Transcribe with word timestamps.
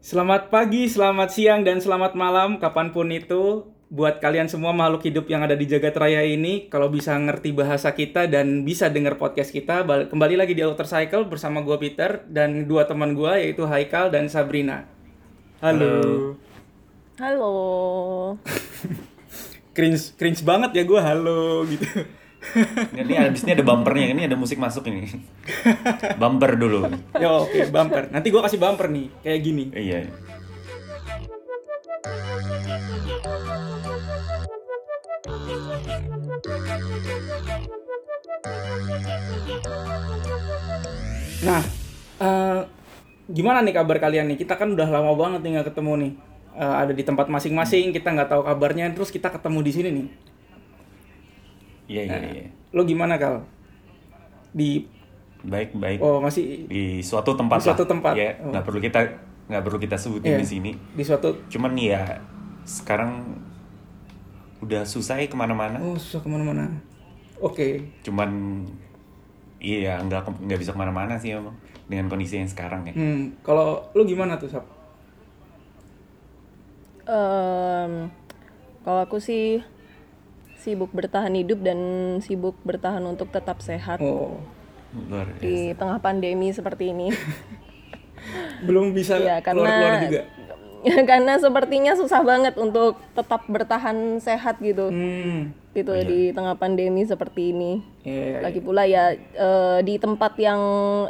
Selamat 0.00 0.48
pagi, 0.48 0.88
selamat 0.88 1.28
siang, 1.28 1.60
dan 1.60 1.76
selamat 1.76 2.16
malam 2.16 2.56
kapan 2.56 2.88
pun 2.88 3.12
itu. 3.12 3.68
Buat 3.92 4.24
kalian 4.24 4.48
semua 4.48 4.72
makhluk 4.72 5.04
hidup 5.04 5.28
yang 5.28 5.44
ada 5.44 5.52
di 5.52 5.68
jagat 5.68 5.92
raya 5.92 6.24
ini 6.24 6.72
kalau 6.72 6.88
bisa 6.88 7.12
ngerti 7.12 7.52
bahasa 7.52 7.92
kita 7.92 8.24
dan 8.24 8.64
bisa 8.64 8.88
denger 8.88 9.20
podcast 9.20 9.52
kita 9.52 9.84
bal- 9.84 10.08
kembali 10.08 10.40
lagi 10.40 10.56
di 10.56 10.64
Outer 10.64 10.88
Cycle 10.88 11.28
bersama 11.28 11.60
gue 11.60 11.76
Peter 11.76 12.24
dan 12.32 12.64
dua 12.64 12.88
teman 12.88 13.12
gue 13.12 13.44
yaitu 13.44 13.68
Haikal 13.68 14.08
dan 14.08 14.32
Sabrina. 14.32 14.88
Halo, 15.60 16.32
Halo. 17.20 17.54
cringe 19.76 20.16
cringe 20.16 20.40
banget 20.40 20.80
ya 20.80 20.82
gue 20.88 21.00
halo 21.00 21.62
gitu 21.68 21.86
Ini 22.96 23.14
abis 23.30 23.44
ini 23.44 23.52
ada 23.52 23.64
bumpernya, 23.64 24.06
ini 24.16 24.22
ada 24.24 24.36
musik 24.36 24.56
masuk 24.56 24.88
ini. 24.88 25.04
Bumper 26.20 26.56
dulu. 26.56 26.88
ya 27.20 27.28
oke 27.44 27.68
bumper 27.68 28.08
nanti 28.08 28.32
gue 28.32 28.40
kasih 28.40 28.58
bumper 28.58 28.88
nih 28.88 29.06
kayak 29.20 29.40
gini 29.44 29.64
Iya. 29.76 30.00
Nah, 41.40 41.62
eh, 42.20 42.60
gimana 43.32 43.64
nih 43.64 43.74
kabar 43.76 43.96
kalian 43.96 44.28
nih? 44.32 44.38
Kita 44.44 44.60
kan 44.60 44.72
udah 44.76 44.88
lama 44.88 45.12
banget 45.16 45.40
nih 45.44 45.50
nggak 45.56 45.68
ketemu 45.72 45.92
nih. 45.96 46.12
Eh, 46.60 46.74
ada 46.84 46.92
di 46.92 47.04
tempat 47.06 47.26
masing-masing, 47.32 47.94
kita 47.96 48.12
nggak 48.12 48.28
tahu 48.28 48.42
kabarnya, 48.44 48.92
terus 48.92 49.08
kita 49.08 49.32
ketemu 49.32 49.58
di 49.64 49.72
sini 49.72 49.88
nih. 49.92 50.06
Iya, 51.90 52.02
iya, 52.06 52.18
iya. 52.22 52.46
Lo 52.70 52.86
gimana 52.86 53.18
kal? 53.18 53.42
Di 54.52 54.86
Baik, 55.40 55.72
baik. 55.74 55.98
oh 55.98 56.20
masih 56.20 56.68
Di 56.68 57.00
suatu 57.00 57.32
tempat 57.32 57.58
Di 57.58 57.66
suatu 57.66 57.82
lah. 57.82 57.90
tempat. 57.90 58.12
Ya, 58.14 58.36
Oh. 58.38 58.52
nggak 58.52 58.62
perlu 58.62 58.78
kita 58.78 59.00
nggak 59.50 59.62
perlu 59.64 59.78
kita 59.78 59.96
sebutin 59.96 60.30
Iya, 60.30 60.38
di 60.38 60.46
sini. 60.46 60.70
di 60.94 61.02
suatu 61.02 61.34
Cuman 61.48 61.74
ya 61.74 62.06
sekarang 62.62 63.34
udah 64.60 64.84
susah 64.84 65.16
ya 65.16 65.26
ke 65.26 65.34
mana-mana. 65.34 65.80
oh 65.80 65.96
susah 65.96 66.20
ke 66.20 66.28
mana-mana. 66.28 66.68
Oke, 67.38 67.82
Cuman 68.00 68.62
iya 69.58 69.96
nggak 69.98 70.22
ke- 70.22 70.40
nggak 70.44 70.58
bisa 70.58 70.70
ke 70.70 70.78
mana-mana 70.78 71.16
sih 71.16 71.32
emang 71.32 71.56
dengan 71.88 72.06
kondisi 72.06 72.36
yang 72.36 72.46
sekarang 72.46 72.84
ya. 72.84 72.92
hmm, 72.92 73.40
kalau 73.40 73.82
lo 73.90 74.04
gimana 74.04 74.36
tuh 74.36 74.46
Sap? 74.46 74.62
Em, 77.02 78.06
kalau 78.80 79.00
aku 79.02 79.16
sih 79.18 79.64
sibuk 80.60 80.92
bertahan 80.92 81.32
hidup 81.32 81.64
dan 81.64 81.78
sibuk 82.20 82.54
bertahan 82.62 83.00
untuk 83.02 83.32
tetap 83.32 83.64
sehat 83.64 83.98
Oh, 84.04 84.36
Luar 84.92 85.26
biasa. 85.32 85.42
di 85.42 85.72
tengah 85.74 85.98
pandemi 85.98 86.52
seperti 86.52 86.92
ini. 86.92 87.08
belum 88.68 88.92
bisa 88.92 89.16
ya 89.16 89.40
keluar-keluar 89.40 89.72
karena 89.72 90.04
juga. 90.04 90.22
karena 91.10 91.32
sepertinya 91.36 91.92
susah 91.96 92.20
banget 92.24 92.56
untuk 92.56 93.00
tetap 93.16 93.44
bertahan 93.48 94.20
sehat 94.20 94.60
gitu. 94.60 94.88
Hmm, 94.92 95.52
Gitu 95.70 95.92
di 96.02 96.34
tengah 96.34 96.58
pandemi 96.58 97.06
seperti 97.06 97.54
ini. 97.54 97.80
iya. 98.02 98.42
Lagi 98.42 98.60
pula 98.60 98.84
ya 98.84 99.14
eh, 99.16 99.78
di 99.86 99.96
tempat 99.96 100.34
yang 100.36 100.60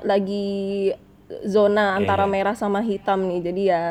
lagi 0.05 0.91
zona 1.47 1.97
antara 1.97 2.27
iya. 2.28 2.33
merah 2.33 2.56
sama 2.59 2.83
hitam 2.84 3.25
nih. 3.27 3.41
Jadi 3.41 3.62
ya 3.71 3.83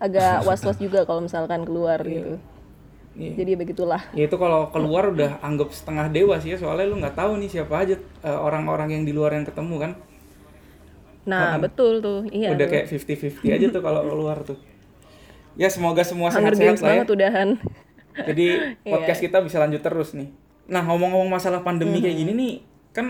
agak 0.00 0.48
was-was 0.48 0.80
juga 0.80 1.04
kalau 1.04 1.20
misalkan 1.26 1.62
keluar 1.68 2.00
gitu. 2.02 2.40
Iya. 3.10 3.42
Jadi 3.42 3.52
begitulah. 3.58 4.02
Ya 4.14 4.24
itu 4.24 4.36
kalau 4.36 4.70
keluar 4.70 5.10
udah 5.10 5.42
anggap 5.42 5.74
setengah 5.74 6.06
dewa 6.08 6.38
sih 6.38 6.54
ya 6.54 6.58
soalnya 6.58 6.86
lu 6.86 6.96
nggak 6.96 7.14
tahu 7.14 7.36
nih 7.36 7.50
siapa 7.50 7.74
aja 7.76 7.94
eh, 7.98 8.38
orang-orang 8.38 8.88
yang 8.92 9.02
di 9.02 9.12
luar 9.12 9.34
yang 9.34 9.44
ketemu 9.44 9.76
kan. 9.78 9.92
Nah, 11.22 11.60
betul 11.60 12.00
tuh. 12.00 12.24
Iya. 12.28 12.56
udah 12.56 12.66
tuh. 12.66 12.72
kayak 12.72 12.86
50-50 12.88 13.44
aja 13.52 13.66
tuh 13.68 13.82
kalau 13.82 14.00
keluar 14.02 14.38
tuh. 14.40 14.58
Ya 15.54 15.68
semoga 15.68 16.00
semua 16.00 16.30
sehat-sehat 16.30 16.78
lah 16.78 16.80
ya. 16.80 16.90
banget 17.02 17.08
udahan. 17.10 17.48
Jadi 18.16 18.46
Iya. 18.86 18.90
podcast 18.90 19.20
kita 19.20 19.38
bisa 19.42 19.60
lanjut 19.60 19.82
terus 19.82 20.14
nih. 20.14 20.30
Nah 20.66 20.82
ngomong-ngomong 20.82 21.28
masalah 21.28 21.60
pandemi 21.60 21.98
kayak 21.98 22.14
Hmm. 22.14 22.22
gini 22.24 22.32
nih, 22.32 22.52
kan 22.90 23.06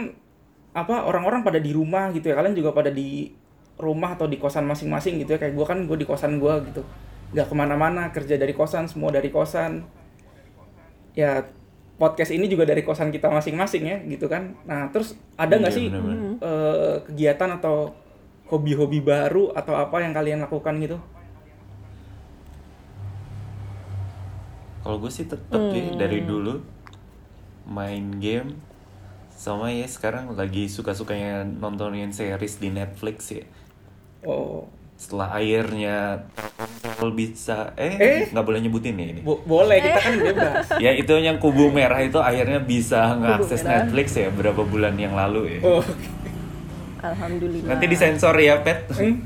apa 0.73 1.05
orang-orang 1.05 1.43
pada 1.43 1.61
di 1.61 1.71
rumah 1.71 2.11
gitu 2.11 2.27
ya. 2.27 2.35
Kalian 2.35 2.57
juga 2.57 2.73
pada 2.73 2.91
di 2.91 3.31
rumah 3.77 4.13
atau 4.13 4.27
di 4.27 4.37
kosan 4.37 4.65
masing-masing 4.65 5.23
gitu 5.23 5.37
ya. 5.37 5.39
Kayak 5.39 5.55
gue 5.55 5.67
kan 5.69 5.79
gue 5.87 5.97
di 5.97 6.07
kosan 6.09 6.41
gue 6.41 6.55
gitu. 6.73 6.83
Gak 7.31 7.47
ke 7.47 7.55
mana-mana 7.55 8.11
kerja 8.11 8.35
dari 8.35 8.51
kosan, 8.51 8.91
semua 8.91 9.15
dari 9.15 9.31
kosan. 9.31 9.87
Ya 11.21 11.33
podcast 12.01 12.33
ini 12.33 12.49
juga 12.49 12.65
dari 12.65 12.81
kosan 12.81 13.13
kita 13.13 13.29
masing-masing 13.29 13.85
ya 13.85 13.99
gitu 14.09 14.25
kan. 14.25 14.57
Nah 14.65 14.89
terus 14.89 15.13
ada 15.37 15.53
nggak 15.53 15.69
Iya, 15.69 15.79
sih 15.79 15.87
bener-bener. 15.93 16.41
eh, 16.41 16.95
kegiatan 17.05 17.51
atau 17.61 17.93
hobi-hobi 18.49 19.05
baru 19.05 19.53
atau 19.53 19.77
apa 19.77 20.01
yang 20.01 20.17
kalian 20.17 20.41
lakukan 20.41 20.81
gitu? 20.81 20.97
Kalau 24.81 24.97
gue 24.97 25.13
sih 25.13 25.29
tetep 25.29 25.61
ya 25.71 25.93
dari 25.95 26.25
dulu 26.25 26.65
main 27.69 28.17
game 28.17 28.57
sama 29.31 29.69
ya 29.69 29.85
sekarang 29.85 30.33
lagi 30.33 30.69
suka-sukanya 30.69 31.45
nontonin 31.45 32.11
series 32.11 32.57
di 32.57 32.73
Netflix 32.73 33.29
ya. 33.31 33.45
Oh 34.25 34.65
Setelah 35.01 35.33
Telkomsel 35.33 37.09
bisa 37.17 37.73
Eh? 37.73 37.97
eh 37.97 38.19
nggak 38.29 38.45
boleh 38.45 38.61
nyebutin 38.61 38.93
ya 38.95 39.07
ini. 39.09 39.21
bo- 39.25 39.41
boleh 39.41 39.81
kita 39.81 39.97
kan 39.99 40.15
bebas. 40.15 40.67
Ya 40.85 40.93
itu 40.93 41.17
yang 41.17 41.41
kubu 41.41 41.73
merah 41.73 41.97
itu 41.99 42.21
akhirnya 42.21 42.61
bisa 42.61 43.17
ngakses 43.17 43.65
Netflix 43.65 44.13
ya 44.13 44.29
berapa 44.29 44.61
bulan 44.61 45.01
yang 45.01 45.17
lalu 45.17 45.57
ya. 45.57 45.61
Oh. 45.65 45.81
Alhamdulillah. 47.01 47.65
Nanti 47.73 47.87
disensor 47.89 48.37
ya 48.37 48.61
pet. 48.61 48.85
Hmm? 48.93 49.25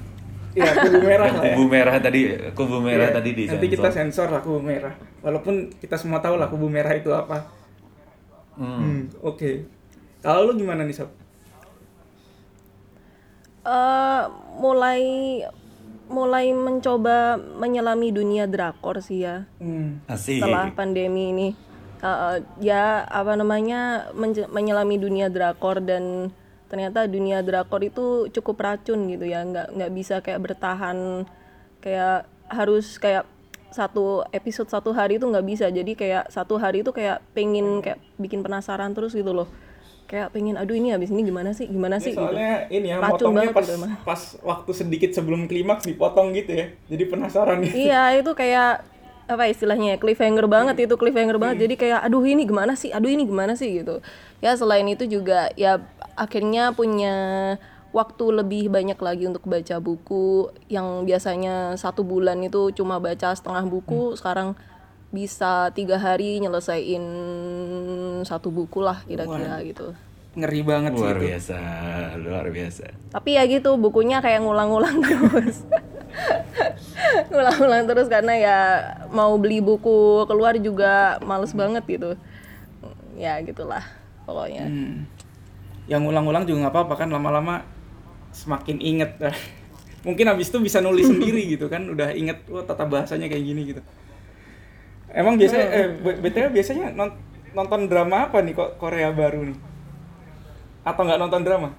Iya, 0.55 0.71
kubu 0.79 1.03
merah 1.03 1.27
Yang 1.27 1.35
lah 1.35 1.43
ya. 1.43 1.51
kubu 1.51 1.65
merah 1.67 1.95
tadi 1.99 2.21
kubu 2.55 2.77
merah 2.79 3.09
Iya, 3.11 3.17
tadi 3.19 3.31
disensor. 3.35 3.59
Nanti 3.59 3.69
kita 3.69 3.89
sensor 3.91 4.29
lah 4.31 4.41
kubu 4.41 4.61
merah. 4.63 4.95
Walaupun 5.21 5.55
kita 5.83 5.99
semua 5.99 6.23
tahu 6.23 6.39
lah 6.39 6.47
kubu 6.47 6.71
merah 6.71 6.95
itu 6.95 7.11
apa. 7.11 7.51
Hmm. 8.55 8.79
Hmm, 8.79 9.01
oke. 9.19 9.67
Kalau 10.23 10.47
lu 10.47 10.55
gimana 10.55 10.87
nih, 10.87 10.95
Sob? 10.95 11.11
Eh, 13.65 14.23
mulai 14.55 15.03
mulai 16.07 16.53
mencoba 16.53 17.37
menyelami 17.37 18.13
dunia 18.13 18.45
drakor 18.45 19.01
sih 19.01 19.25
ya 19.25 19.49
Hmm. 19.57 20.05
Asik. 20.05 20.41
setelah 20.41 20.71
pandemi 20.73 21.33
ini. 21.33 21.49
Eh, 21.99 22.07
eh, 22.07 22.37
ya 22.61 23.09
apa 23.09 23.33
namanya 23.33 24.13
menyelami 24.53 25.01
dunia 25.01 25.33
drakor 25.33 25.81
dan 25.81 26.29
ternyata 26.69 27.09
dunia 27.09 27.41
drakor 27.41 27.81
itu 27.81 28.29
cukup 28.29 28.61
racun 28.61 29.09
gitu 29.09 29.25
ya 29.25 29.41
nggak 29.41 29.73
nggak 29.73 29.93
bisa 29.95 30.21
kayak 30.21 30.43
bertahan 30.43 31.25
kayak 31.81 32.29
harus 32.51 33.01
kayak 33.01 33.25
satu 33.73 34.23
episode 34.31 34.69
satu 34.69 34.93
hari 34.93 35.17
itu 35.19 35.27
nggak 35.27 35.47
bisa 35.49 35.67
jadi 35.67 35.93
kayak 35.97 36.25
satu 36.31 36.61
hari 36.61 36.85
itu 36.87 36.93
kayak 36.93 37.25
pengen 37.33 37.81
kayak 37.81 37.99
bikin 38.21 38.45
penasaran 38.45 38.93
terus 38.93 39.17
gitu 39.17 39.33
loh 39.33 39.49
kayak 40.15 40.31
pengen 40.31 40.55
aduh 40.55 40.79
ini 40.79 40.95
habis 40.95 41.11
ini 41.11 41.27
gimana 41.27 41.51
sih 41.51 41.67
gimana 41.67 41.99
sih 41.99 42.15
gitu. 42.15 42.23
Soalnya 42.23 42.71
ini 42.71 42.95
ya, 42.95 43.03
Racun 43.03 43.11
potongnya 43.19 43.51
banget 43.51 43.55
pas, 43.59 43.65
gitu 43.67 43.75
emang. 43.75 43.91
pas 44.07 44.21
waktu 44.47 44.71
sedikit 44.71 45.11
sebelum 45.11 45.51
klimaks 45.51 45.91
dipotong 45.91 46.31
gitu 46.39 46.55
ya. 46.55 46.67
Jadi 46.87 47.03
penasaran 47.11 47.59
gitu. 47.67 47.75
Iya 47.75 48.23
itu 48.23 48.31
kayak 48.31 48.87
apa 49.27 49.51
istilahnya 49.51 49.97
ya, 49.97 49.99
cliffhanger 49.99 50.47
banget 50.47 50.87
itu 50.87 50.95
cliffhanger 50.95 51.41
banget 51.41 51.67
jadi 51.67 51.75
kayak 51.75 52.01
aduh 52.07 52.23
ini 52.23 52.47
gimana 52.47 52.79
sih 52.79 52.93
aduh 52.93 53.09
ini 53.09 53.25
gimana 53.25 53.57
sih 53.57 53.81
gitu 53.81 54.05
ya 54.45 54.53
selain 54.53 54.85
itu 54.85 55.09
juga 55.09 55.49
ya 55.57 55.81
akhirnya 56.13 56.77
punya 56.77 57.17
waktu 57.97 58.25
lebih 58.45 58.69
banyak 58.69 59.01
lagi 59.01 59.25
untuk 59.25 59.49
baca 59.49 59.81
buku 59.81 60.53
yang 60.69 61.09
biasanya 61.09 61.73
satu 61.81 62.05
bulan 62.05 62.37
itu 62.45 62.69
cuma 62.77 63.01
baca 63.01 63.33
setengah 63.33 63.65
buku 63.65 64.13
sekarang 64.21 64.53
bisa 65.15 65.53
tiga 65.71 65.95
hari 65.97 66.37
nyelesain 66.37 67.05
satu 68.23 68.51
buku 68.51 68.83
lah 68.83 68.99
kira-kira 69.05 69.63
gitu 69.63 69.95
Ngeri 70.35 70.67
banget 70.67 70.93
sih 70.93 71.01
Luar 71.01 71.15
itu. 71.15 71.25
biasa, 71.31 71.59
luar 72.19 72.47
biasa. 72.51 72.85
tapi 73.09 73.39
ya 73.39 73.47
gitu 73.47 73.79
bukunya 73.79 74.19
kayak 74.19 74.43
ngulang-ngulang 74.43 74.99
terus 75.07 75.63
ngulang-ngulang 77.31 77.85
terus 77.87 78.07
karena 78.07 78.35
ya 78.35 78.59
mau 79.09 79.35
beli 79.35 79.59
buku 79.59 79.97
keluar 80.25 80.59
juga 80.59 81.23
males 81.23 81.55
banget 81.55 81.87
gitu 81.89 82.11
ya 83.15 83.39
gitulah 83.41 83.87
pokoknya 84.25 84.67
Hmm. 84.67 85.07
Yang 85.85 86.03
ulang-ulang 86.09 86.45
juga 86.45 86.65
nggak 86.65 86.75
apa-apa 86.75 86.95
kan 86.97 87.13
lama-lama 87.13 87.61
semakin 88.33 88.81
inget. 88.81 89.21
Mungkin 90.09 90.25
habis 90.27 90.49
itu 90.49 90.57
bisa 90.57 90.81
nulis 90.81 91.05
sendiri 91.05 91.45
gitu 91.53 91.69
kan, 91.69 91.85
udah 91.85 92.17
inget 92.17 92.41
wah 92.49 92.65
tata 92.65 92.89
bahasanya 92.89 93.29
kayak 93.29 93.45
gini 93.45 93.69
gitu. 93.69 93.85
Emang 95.15 95.39
biasanya 95.39 95.67
eh 95.71 95.87
BTW 95.95 96.47
biasanya 96.51 96.91
non- 96.91 97.15
nonton 97.55 97.87
drama 97.87 98.27
apa 98.27 98.43
nih 98.43 98.53
kok 98.53 98.71
Korea 98.77 99.15
baru 99.15 99.47
nih? 99.47 99.59
Atau 100.83 101.07
nggak 101.07 101.21
nonton 101.23 101.43
drama? 101.47 101.71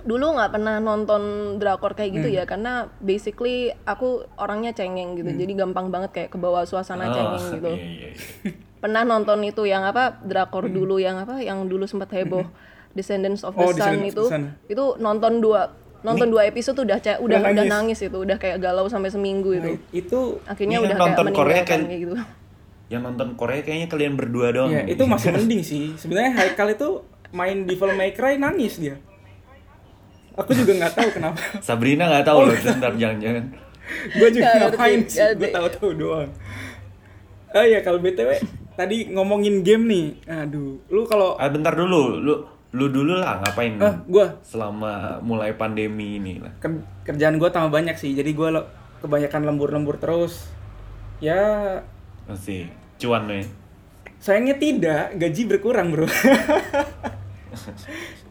dulu 0.00 0.32
nggak 0.32 0.56
pernah 0.56 0.80
nonton 0.80 1.22
drakor 1.60 1.92
kayak 1.92 2.10
gitu 2.16 2.28
ya 2.32 2.48
karena 2.48 2.88
basically 3.04 3.68
aku 3.84 4.24
orangnya 4.40 4.72
cengeng 4.72 5.12
gitu. 5.12 5.28
Jadi 5.28 5.52
gampang 5.52 5.92
banget 5.92 6.10
kayak 6.16 6.30
kebawa 6.32 6.64
suasana 6.64 7.12
cengeng 7.12 7.44
gitu. 7.60 7.72
Iya, 7.76 7.84
iya, 7.84 8.08
iya. 8.16 8.52
pernah 8.82 9.04
nonton 9.04 9.44
itu 9.44 9.68
yang 9.68 9.84
apa 9.84 10.16
drakor 10.24 10.72
dulu 10.72 10.96
yang 10.96 11.20
apa 11.20 11.44
yang 11.44 11.68
dulu 11.68 11.84
sempat 11.84 12.08
heboh. 12.16 12.48
Descendants 12.90 13.46
of 13.46 13.54
the 13.54 13.62
Oh, 13.62 13.70
Sun 13.70 14.02
of 14.02 14.08
itu. 14.08 14.24
The 14.24 14.32
Sun. 14.32 14.44
itu 14.66 14.84
nonton 14.98 15.38
dua 15.38 15.70
nonton 16.02 16.28
dua 16.28 16.42
episode 16.44 16.72
tuh 16.72 16.84
udah 16.84 16.98
udah 16.98 17.16
Udah 17.18 17.38
udah 17.42 17.52
nangis. 17.54 17.70
nangis 17.70 17.98
itu 18.02 18.18
udah 18.18 18.36
kayak 18.36 18.56
galau 18.58 18.86
sampai 18.86 19.08
seminggu 19.08 19.50
itu 19.52 19.70
Nah, 19.70 19.78
itu 19.90 20.18
akhirnya 20.44 20.78
udah 20.78 20.88
kan 20.88 20.96
kayak 20.96 21.04
nonton 21.06 21.26
Korea 21.26 21.36
meninggalkan 21.56 21.68
kan- 21.76 21.82
kayak 21.86 22.00
gitu 22.00 22.14
Yang 22.88 23.02
nonton 23.04 23.28
Korea 23.34 23.60
kayaknya 23.60 23.86
kalian 23.86 24.12
berdua 24.14 24.46
doang. 24.50 24.68
ya 24.68 24.82
itu 24.84 25.02
masih 25.04 25.30
mending 25.30 25.62
sih. 25.62 25.84
Sebenarnya 25.94 26.34
Haikal 26.34 26.68
itu 26.70 26.88
main 27.30 27.62
Devil 27.62 27.94
May 27.94 28.10
Cry 28.10 28.34
nangis 28.36 28.76
dia. 28.76 28.98
Aku 30.32 30.50
juga 30.52 30.72
nggak 30.74 30.94
tahu 30.94 31.08
kenapa. 31.12 31.38
Sabrina 31.66 32.08
nggak 32.08 32.24
tahu 32.24 32.38
loh, 32.44 32.56
ntar 32.56 32.92
jangan-jangan. 32.94 33.44
gue 33.90 34.28
juga 34.32 34.50
ngapain 34.56 35.02
sih 35.04 35.18
gue 35.34 35.50
tahu-tahu 35.50 35.90
doang 35.92 36.30
oh 37.50 37.64
iya 37.64 37.82
kalau 37.82 37.98
btw 37.98 38.38
tadi 38.72 39.10
ngomongin 39.10 39.60
game 39.60 39.82
nih 39.84 40.06
aduh 40.24 40.78
lu 40.86 41.02
kalau 41.04 41.34
Ah, 41.34 41.46
bentar 41.46 41.74
dulu, 41.74 42.14
lu 42.16 42.34
lu 42.70 42.86
dulu 42.86 43.14
lah 43.14 43.40
ngapain 43.40 43.74
ah 43.78 43.98
gue 44.00 44.26
selama 44.40 45.18
mulai 45.20 45.50
pandemi 45.52 46.16
ini 46.16 46.38
lah. 46.38 46.54
ker- 46.56 46.86
kerjaan 47.04 47.34
gue 47.34 47.48
tambah 47.48 47.68
banyak 47.68 47.94
sih 47.94 48.12
jadi 48.12 48.30
gue 48.30 48.48
kebanyakan 48.98 49.42
lembur-lembur 49.44 49.96
terus 49.96 50.46
ya 51.18 51.34
Masih 52.24 52.70
cuan 52.96 53.26
nih. 53.26 53.42
sayangnya 54.16 54.54
tidak 54.54 55.16
gaji 55.16 55.42
berkurang 55.46 55.90
bro 55.90 56.06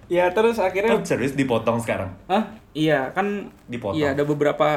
ya 0.08 0.30
terus 0.30 0.58
akhirnya 0.58 0.96
Oh, 0.96 1.04
serius 1.04 1.34
dipotong 1.34 1.78
sekarang? 1.78 2.10
Hah? 2.26 2.50
Iya 2.72 3.12
kan 3.12 3.50
Dipotong. 3.66 3.98
Iya 3.98 4.14
ada 4.14 4.24
beberapa 4.24 4.68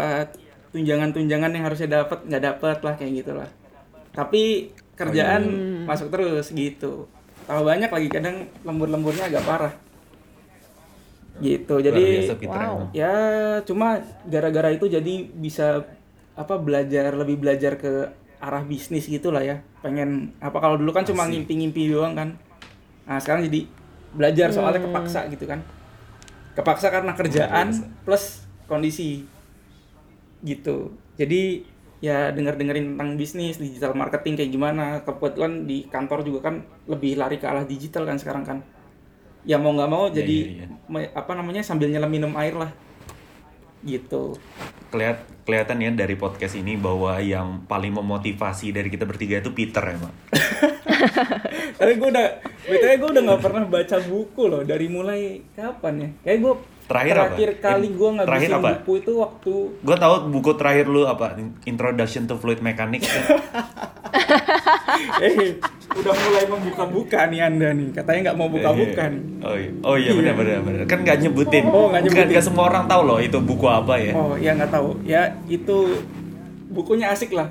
tunjangan-tunjangan 0.70 1.50
yang 1.50 1.64
harusnya 1.64 1.88
dapat 1.94 2.24
nggak 2.24 2.42
dapat 2.42 2.76
lah 2.80 2.94
kayak 2.96 3.12
gitulah. 3.14 3.48
Tapi 4.10 4.68
kerjaan 4.94 5.42
masuk 5.84 6.08
terus 6.08 6.50
gitu. 6.50 7.08
Tambah 7.46 7.64
banyak 7.66 7.90
lagi 7.90 8.08
kadang 8.08 8.36
lembur-lemburnya 8.62 9.28
agak 9.28 9.44
parah. 9.44 9.74
Gitu. 11.42 11.74
Luar 11.74 11.86
Jadi 11.90 12.02
biasa 12.22 12.34
wow. 12.44 12.78
ya 12.92 13.14
cuma 13.64 14.04
gara-gara 14.28 14.68
itu 14.70 14.86
jadi 14.86 15.14
bisa 15.32 15.82
apa 16.36 16.54
belajar 16.60 17.12
lebih 17.16 17.40
belajar 17.40 17.76
ke 17.80 18.12
arah 18.42 18.62
bisnis 18.66 19.08
gitulah 19.08 19.42
ya. 19.42 19.62
Pengen 19.80 20.36
apa 20.38 20.58
kalau 20.58 20.78
dulu 20.78 20.94
kan 20.94 21.06
cuma 21.06 21.26
ngimpi-ngimpi 21.26 21.90
doang 21.90 22.14
kan. 22.14 22.28
Nah, 23.06 23.18
sekarang 23.18 23.46
jadi 23.50 23.66
belajar 24.12 24.48
soalnya 24.54 24.82
kepaksa 24.84 25.26
gitu 25.32 25.48
kan. 25.48 25.64
Kepaksa 26.52 26.92
karena 26.92 27.16
kerjaan 27.16 27.72
plus 28.04 28.44
kondisi 28.68 29.24
gitu. 30.44 30.94
Jadi 31.16 31.64
ya 32.02 32.34
denger-dengerin 32.34 32.98
tentang 32.98 33.14
bisnis, 33.14 33.62
digital 33.62 33.94
marketing 33.94 34.34
kayak 34.34 34.50
gimana. 34.50 34.84
Kebetulan 35.06 35.70
di 35.70 35.86
kantor 35.86 36.26
juga 36.26 36.50
kan 36.50 36.66
lebih 36.90 37.14
lari 37.14 37.38
ke 37.38 37.46
arah 37.46 37.62
digital 37.62 38.02
kan 38.02 38.18
sekarang 38.18 38.42
kan. 38.42 38.58
Ya 39.46 39.56
mau 39.62 39.70
nggak 39.70 39.90
mau 39.90 40.10
Iya, 40.10 40.22
jadi 40.22 40.36
iya. 40.42 40.66
me- 40.90 41.14
apa 41.14 41.32
namanya 41.38 41.62
sambil 41.62 41.86
nyelam 41.88 42.10
minum 42.10 42.34
air 42.34 42.58
lah. 42.58 42.74
Gitu. 43.86 44.34
Kelihat 44.90 45.22
kelihatan 45.42 45.78
ya 45.82 45.90
dari 45.90 46.14
podcast 46.14 46.54
ini 46.54 46.74
bahwa 46.78 47.18
yang 47.18 47.66
paling 47.66 47.94
memotivasi 47.94 48.70
dari 48.74 48.90
kita 48.90 49.06
bertiga 49.06 49.38
itu 49.38 49.54
Peter 49.54 49.82
emang. 49.82 50.14
Tapi 51.78 51.92
gue 51.98 52.08
udah, 52.14 52.26
btw 52.62 52.92
gue 52.98 53.08
udah 53.10 53.22
nggak 53.26 53.42
pernah 53.42 53.62
baca 53.66 53.96
buku 54.06 54.42
loh 54.46 54.62
dari 54.62 54.86
mulai 54.86 55.42
kapan 55.54 55.94
ya? 55.98 56.08
Kayak 56.22 56.38
gue 56.46 56.54
Terakhir 56.92 57.16
apa? 57.16 57.34
kali 57.56 57.88
gue 57.88 58.08
terakhir 58.20 58.50
ngabisin 58.52 58.60
apa? 58.60 58.70
buku 58.76 58.92
itu 59.00 59.12
waktu 59.16 59.54
Gue 59.80 59.96
tahu 59.96 60.14
buku 60.28 60.50
terakhir 60.60 60.86
lu 60.92 61.08
apa? 61.08 61.40
Introduction 61.64 62.28
to 62.28 62.36
Fluid 62.36 62.60
Mechanics. 62.60 63.08
eh 65.24 65.56
udah 65.92 66.12
mulai 66.12 66.44
membuka-buka 66.48 67.32
nih 67.32 67.40
anda 67.48 67.72
nih 67.72 67.88
katanya 67.96 68.20
nggak 68.28 68.36
mau 68.36 68.48
buka-buka 68.52 69.08
nih. 69.08 69.22
Oh 69.40 69.56
iya, 69.56 69.70
oh 69.80 69.96
iya 69.96 70.10
benar 70.12 70.34
benar 70.36 70.60
benar. 70.60 70.84
Kan 70.84 71.00
nggak 71.00 71.18
nyebutin. 71.24 71.64
Oh, 71.72 71.88
nggak 71.88 72.02
nyebutin. 72.04 72.28
nggak 72.28 72.44
semua 72.44 72.64
orang 72.68 72.84
tahu 72.84 73.02
loh 73.08 73.18
itu 73.24 73.38
buku 73.40 73.66
apa 73.72 73.94
ya. 73.96 74.12
Oh 74.12 74.36
ya 74.36 74.52
nggak 74.52 74.70
tahu 74.72 74.88
ya 75.08 75.32
itu 75.48 75.96
bukunya 76.68 77.08
asik 77.08 77.32
lah. 77.32 77.48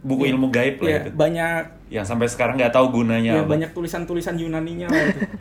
Buku 0.00 0.32
ilmu 0.32 0.48
gaib 0.48 0.80
lah 0.80 0.88
Ya 0.88 0.98
itu. 1.04 1.10
banyak 1.12 1.62
Yang 1.92 2.06
sampai 2.08 2.28
sekarang 2.32 2.56
nggak 2.56 2.72
tahu 2.72 3.04
gunanya 3.04 3.36
ya 3.36 3.42
apa. 3.44 3.52
banyak 3.52 3.70
tulisan-tulisan 3.76 4.40
Yunaninya 4.40 4.88
lah 4.88 5.02
itu. 5.12 5.20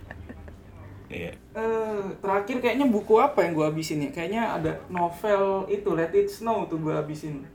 Iya. 1.07 1.31
Eh, 1.57 2.05
terakhir 2.21 2.61
kayaknya 2.61 2.85
buku 2.85 3.17
apa 3.17 3.41
yang 3.41 3.57
gue 3.57 3.65
habisin 3.65 4.05
ya? 4.05 4.13
Kayaknya 4.13 4.43
ada 4.61 4.71
novel 4.93 5.65
itu 5.73 5.89
Let 5.97 6.13
It 6.13 6.29
Snow 6.29 6.69
tuh 6.69 6.77
gue 6.77 6.93
habisin. 6.93 7.49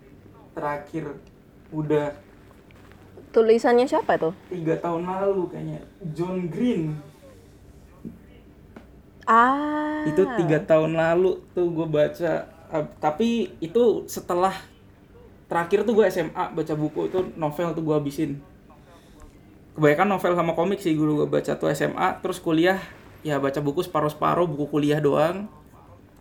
Terakhir. 0.59 1.23
Udah 1.71 2.11
tulisannya 3.33 3.89
siapa 3.89 4.21
tuh 4.21 4.35
tiga 4.51 4.75
tahun 4.83 5.07
lalu 5.07 5.55
kayaknya. 5.55 5.81
John 6.11 6.51
Green. 6.51 6.99
Ah. 9.23 10.03
Itu 10.03 10.27
tiga 10.35 10.59
tahun 10.67 10.99
lalu 10.99 11.39
tuh 11.55 11.71
gue 11.71 11.87
baca. 11.87 12.51
Uh, 12.75 12.83
tapi 12.99 13.55
itu 13.63 14.03
setelah 14.11 14.53
terakhir 15.47 15.87
tuh 15.87 15.95
gue 15.95 16.11
SMA 16.11 16.51
baca 16.51 16.75
buku 16.75 17.07
itu 17.07 17.23
novel 17.39 17.71
tuh 17.71 17.87
gue 17.87 17.95
habisin. 17.95 18.43
Kebanyakan 19.79 20.19
novel 20.19 20.33
sama 20.35 20.53
komik 20.59 20.83
sih 20.83 20.99
dulu 20.99 21.23
gue 21.23 21.29
baca 21.31 21.55
tuh 21.55 21.71
SMA 21.71 22.19
terus 22.19 22.43
kuliah 22.43 22.83
ya 23.23 23.39
baca 23.39 23.59
buku 23.63 23.87
separuh-separuh 23.87 24.47
buku 24.51 24.67
kuliah 24.71 24.99
doang 24.99 25.47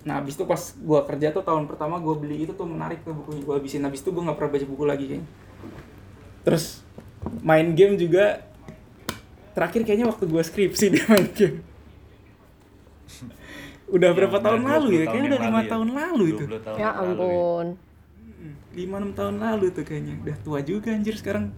nah 0.02 0.18
abis 0.18 0.34
itu 0.34 0.46
pas 0.50 0.58
gue 0.58 1.00
kerja 1.06 1.30
tuh 1.30 1.46
tahun 1.46 1.70
pertama 1.70 2.02
gue 2.02 2.16
beli 2.18 2.50
itu 2.50 2.54
tuh 2.58 2.66
menarik 2.66 3.06
tuh 3.06 3.14
bukunya 3.14 3.42
gue 3.46 3.54
habisin 3.54 3.86
abis 3.86 4.02
itu 4.02 4.10
gue 4.10 4.24
nggak 4.26 4.38
pernah 4.38 4.52
baca 4.58 4.66
buku 4.66 4.84
lagi 4.86 5.06
kayaknya 5.06 5.28
terus 6.42 6.82
main 7.46 7.70
game 7.78 8.02
juga 8.02 8.42
terakhir 9.54 9.86
kayaknya 9.86 10.10
waktu 10.10 10.26
gue 10.26 10.42
skripsi 10.42 10.86
dia 10.94 11.06
main 11.06 11.30
game 11.30 11.62
udah 13.92 14.10
Yang 14.12 14.18
berapa 14.18 14.38
tahun 14.40 14.62
lalu 14.64 14.88
20 14.88 14.96
ya? 14.96 15.06
Kayaknya 15.06 15.28
udah 15.28 15.42
lima 15.44 15.60
ya. 15.60 15.68
tahun 15.68 15.88
lalu 15.92 16.24
itu. 16.32 16.44
20 16.48 16.66
tahun 16.66 16.78
ya 16.80 16.90
lalu 16.96 17.12
ampun 17.12 17.68
Lima 18.72 18.96
enam 19.04 19.12
tahun 19.12 19.36
lalu 19.36 19.66
tuh 19.76 19.84
kayaknya. 19.84 20.14
Udah 20.24 20.38
tua 20.40 20.60
juga 20.64 20.96
anjir 20.96 21.16
sekarang. 21.20 21.52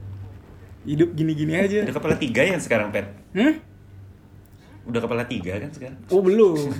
Hidup 0.82 1.14
gini-gini 1.14 1.54
aja. 1.54 1.86
Udah 1.86 1.94
kepala 1.94 2.18
tiga 2.18 2.42
ya 2.42 2.58
sekarang 2.58 2.90
Pet? 2.90 3.06
Hmm? 3.38 3.62
Udah 4.84 5.00
kepala 5.00 5.24
tiga 5.28 5.60
kan 5.60 5.72
sekarang? 5.72 6.00
Oh 6.12 6.20
belum. 6.20 6.72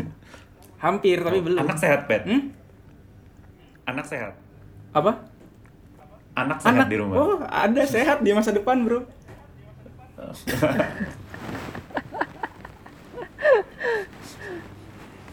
Hampir 0.84 1.24
tapi 1.24 1.40
belum. 1.40 1.64
Anak 1.64 1.80
sehat 1.80 2.08
Pet? 2.12 2.28
Hmm? 2.28 2.52
Anak 3.88 4.06
sehat? 4.08 4.36
Apa? 4.92 5.24
Anak 6.34 6.60
sehat 6.60 6.76
Anak 6.76 6.88
di 6.92 6.98
rumah? 7.00 7.16
Oh, 7.16 7.40
ada 7.46 7.84
sehat 7.88 8.20
di 8.26 8.34
masa 8.36 8.52
depan, 8.52 8.84
Bro. 8.84 9.04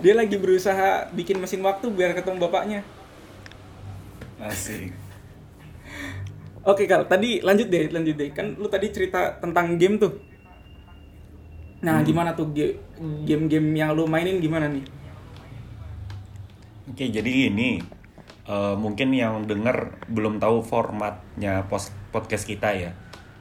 Dia 0.00 0.16
lagi 0.16 0.40
berusaha 0.40 1.12
bikin 1.12 1.37
mesin 1.37 1.61
waktu 1.61 1.93
biar 1.93 2.16
ketemu 2.16 2.40
bapaknya. 2.40 2.81
Asik. 4.40 4.97
Oke, 6.64 6.88
Kal, 6.88 7.04
tadi 7.04 7.45
lanjut 7.45 7.68
deh, 7.68 7.92
lanjut 7.92 8.16
deh. 8.16 8.33
Kan 8.33 8.56
lu 8.56 8.68
tadi 8.68 8.88
cerita 8.92 9.37
tentang 9.37 9.76
game 9.76 10.00
tuh. 10.00 10.29
Nah, 11.80 12.04
gimana 12.04 12.37
tuh 12.37 12.52
ge- 12.52 12.76
game-game 13.25 13.72
yang 13.72 13.96
lu 13.96 14.04
mainin 14.04 14.37
gimana 14.37 14.68
nih? 14.68 14.84
Oke, 16.92 17.08
jadi 17.08 17.49
ini 17.49 17.80
eh, 18.44 18.75
mungkin 18.76 19.16
yang 19.16 19.49
denger 19.49 20.04
belum 20.12 20.37
tahu 20.37 20.60
formatnya 20.60 21.64
pos- 21.72 21.94
podcast 22.12 22.44
kita 22.44 22.76
ya. 22.76 22.92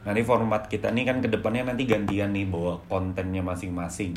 Nanti 0.08 0.24
format 0.24 0.72
kita 0.72 0.88
nih 0.96 1.04
kan 1.04 1.20
ke 1.20 1.28
depannya 1.28 1.68
nanti 1.68 1.84
gantian 1.84 2.32
nih 2.32 2.48
bawa 2.48 2.80
kontennya 2.88 3.44
masing-masing. 3.44 4.16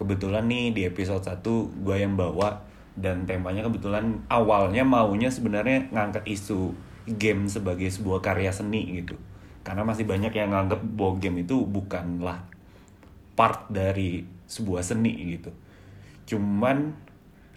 Kebetulan 0.00 0.48
nih 0.48 0.72
di 0.72 0.82
episode 0.88 1.20
1 1.20 1.44
gue 1.84 1.96
yang 2.00 2.16
bawa 2.16 2.64
dan 2.96 3.28
temanya 3.28 3.68
kebetulan 3.68 4.24
awalnya 4.32 4.86
maunya 4.86 5.28
sebenarnya 5.28 5.92
ngangkat 5.92 6.24
isu 6.24 6.72
game 7.20 7.52
sebagai 7.52 7.92
sebuah 7.92 8.24
karya 8.24 8.48
seni 8.48 9.04
gitu. 9.04 9.20
Karena 9.60 9.84
masih 9.84 10.08
banyak 10.08 10.32
yang 10.32 10.56
nganggap 10.56 10.80
bahwa 10.96 11.20
game 11.20 11.44
itu 11.44 11.60
bukanlah 11.68 12.40
part 13.38 13.70
dari 13.70 14.26
sebuah 14.50 14.82
seni 14.82 15.38
gitu. 15.38 15.54
Cuman 16.34 16.98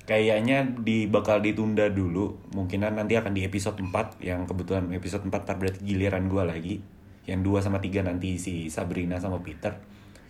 kayaknya 0.06 0.62
di 0.78 1.10
bakal 1.10 1.42
ditunda 1.42 1.90
dulu. 1.90 2.38
Mungkinan 2.54 3.02
nanti 3.02 3.18
akan 3.18 3.34
di 3.34 3.42
episode 3.42 3.82
4 3.82 4.22
yang 4.22 4.46
kebetulan 4.46 4.94
episode 4.94 5.26
4 5.26 5.34
ntar 5.34 5.58
berarti 5.58 5.82
giliran 5.82 6.30
gua 6.30 6.46
lagi. 6.46 6.86
Yang 7.26 7.66
2 7.66 7.66
sama 7.66 7.82
3 7.82 8.06
nanti 8.06 8.38
si 8.38 8.70
Sabrina 8.70 9.18
sama 9.18 9.42
Peter. 9.42 9.74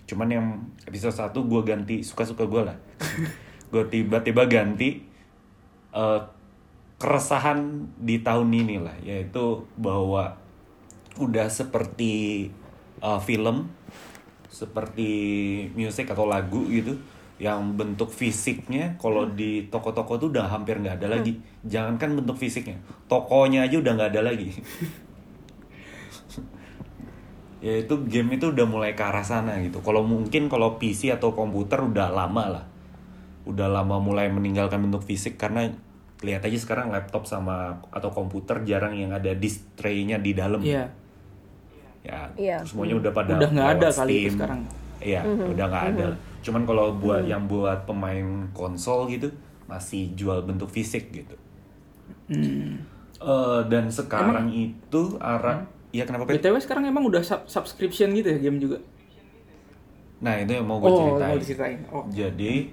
Cuman 0.08 0.28
yang 0.32 0.48
episode 0.88 1.12
1 1.12 1.36
gua 1.52 1.68
ganti 1.68 2.00
suka-suka 2.08 2.48
gua 2.48 2.72
lah. 2.72 2.78
gue 3.72 3.84
tiba-tiba 3.88 4.52
ganti 4.52 5.00
eh, 5.96 6.22
keresahan 7.00 7.90
di 7.98 8.20
tahun 8.20 8.52
ini 8.52 8.78
lah 8.84 8.94
yaitu 9.02 9.64
bahwa 9.80 10.36
udah 11.18 11.48
seperti 11.48 12.48
eh, 13.00 13.20
film 13.24 13.72
seperti 14.52 15.10
musik 15.74 16.12
atau 16.12 16.28
lagu 16.28 16.68
gitu 16.68 17.00
yang 17.42 17.74
bentuk 17.74 18.14
fisiknya 18.14 19.00
kalau 19.02 19.26
di 19.26 19.66
toko-toko 19.72 20.20
tuh 20.22 20.30
udah 20.30 20.46
hampir 20.52 20.78
nggak 20.78 21.02
ada 21.02 21.18
lagi. 21.18 21.40
Jangankan 21.66 22.22
bentuk 22.22 22.38
fisiknya 22.38 22.78
tokonya 23.10 23.66
aja 23.66 23.82
udah 23.82 23.92
nggak 23.98 24.12
ada 24.14 24.22
lagi. 24.30 24.50
Ya 27.62 27.78
itu 27.78 27.94
game 28.10 28.42
itu 28.42 28.50
udah 28.50 28.66
mulai 28.66 28.98
ke 28.98 29.06
arah 29.06 29.22
sana 29.22 29.62
gitu. 29.62 29.86
Kalau 29.86 30.02
mungkin 30.02 30.50
kalau 30.50 30.82
PC 30.82 31.14
atau 31.14 31.38
komputer 31.38 31.78
udah 31.78 32.10
lama 32.10 32.58
lah. 32.58 32.66
Udah 33.46 33.70
lama 33.70 34.02
mulai 34.02 34.34
meninggalkan 34.34 34.82
bentuk 34.82 35.06
fisik 35.06 35.38
karena 35.38 35.70
lihat 36.26 36.42
aja 36.42 36.58
sekarang 36.58 36.90
laptop 36.90 37.30
sama 37.30 37.86
atau 37.94 38.10
komputer 38.10 38.66
jarang 38.66 38.98
yang 38.98 39.14
ada 39.14 39.38
display-nya 39.38 40.18
di 40.18 40.34
dalam. 40.34 40.58
Iya. 40.58 40.90
Ya 42.02 42.26
Iya. 42.34 42.58
semuanya 42.62 42.98
udah 42.98 43.12
pada 43.12 43.34
Udah 43.36 43.50
nggak 43.50 43.70
ada 43.76 43.88
kali 43.92 44.16
itu 44.24 44.34
sekarang. 44.36 44.62
iya 45.00 45.22
udah 45.24 45.66
nggak 45.68 45.86
ada 45.92 46.06
cuman 46.42 46.62
kalau 46.64 46.94
buat 46.94 47.22
yang 47.24 47.46
buat 47.46 47.86
pemain 47.86 48.26
konsol 48.52 49.06
gitu 49.08 49.30
masih 49.66 50.12
jual 50.14 50.42
bentuk 50.42 50.68
fisik 50.68 51.10
gitu 51.12 51.36
Hmm. 52.26 52.80
Eh, 53.18 53.62
dan 53.68 53.86
sekarang 53.88 54.48
itu 54.50 55.02
arah 55.18 55.62
ya 55.90 56.02
kenapa 56.02 56.26
Pet? 56.26 56.40
BTW 56.40 56.58
sekarang 56.58 56.84
emang 56.86 57.04
udah 57.04 57.20
sub- 57.20 57.46
subscription 57.46 58.10
gitu 58.12 58.30
ya 58.30 58.40
game 58.40 58.58
juga? 58.58 58.80
nah 60.18 60.34
itu 60.36 60.50
yang 60.50 60.64
mau 60.64 60.78
gue 60.78 60.86
Oh, 60.86 60.98
ceritain 60.98 61.28
mau 61.28 61.38
diceritain. 61.38 61.80
Oh. 61.88 62.06
Jadi 62.08 62.72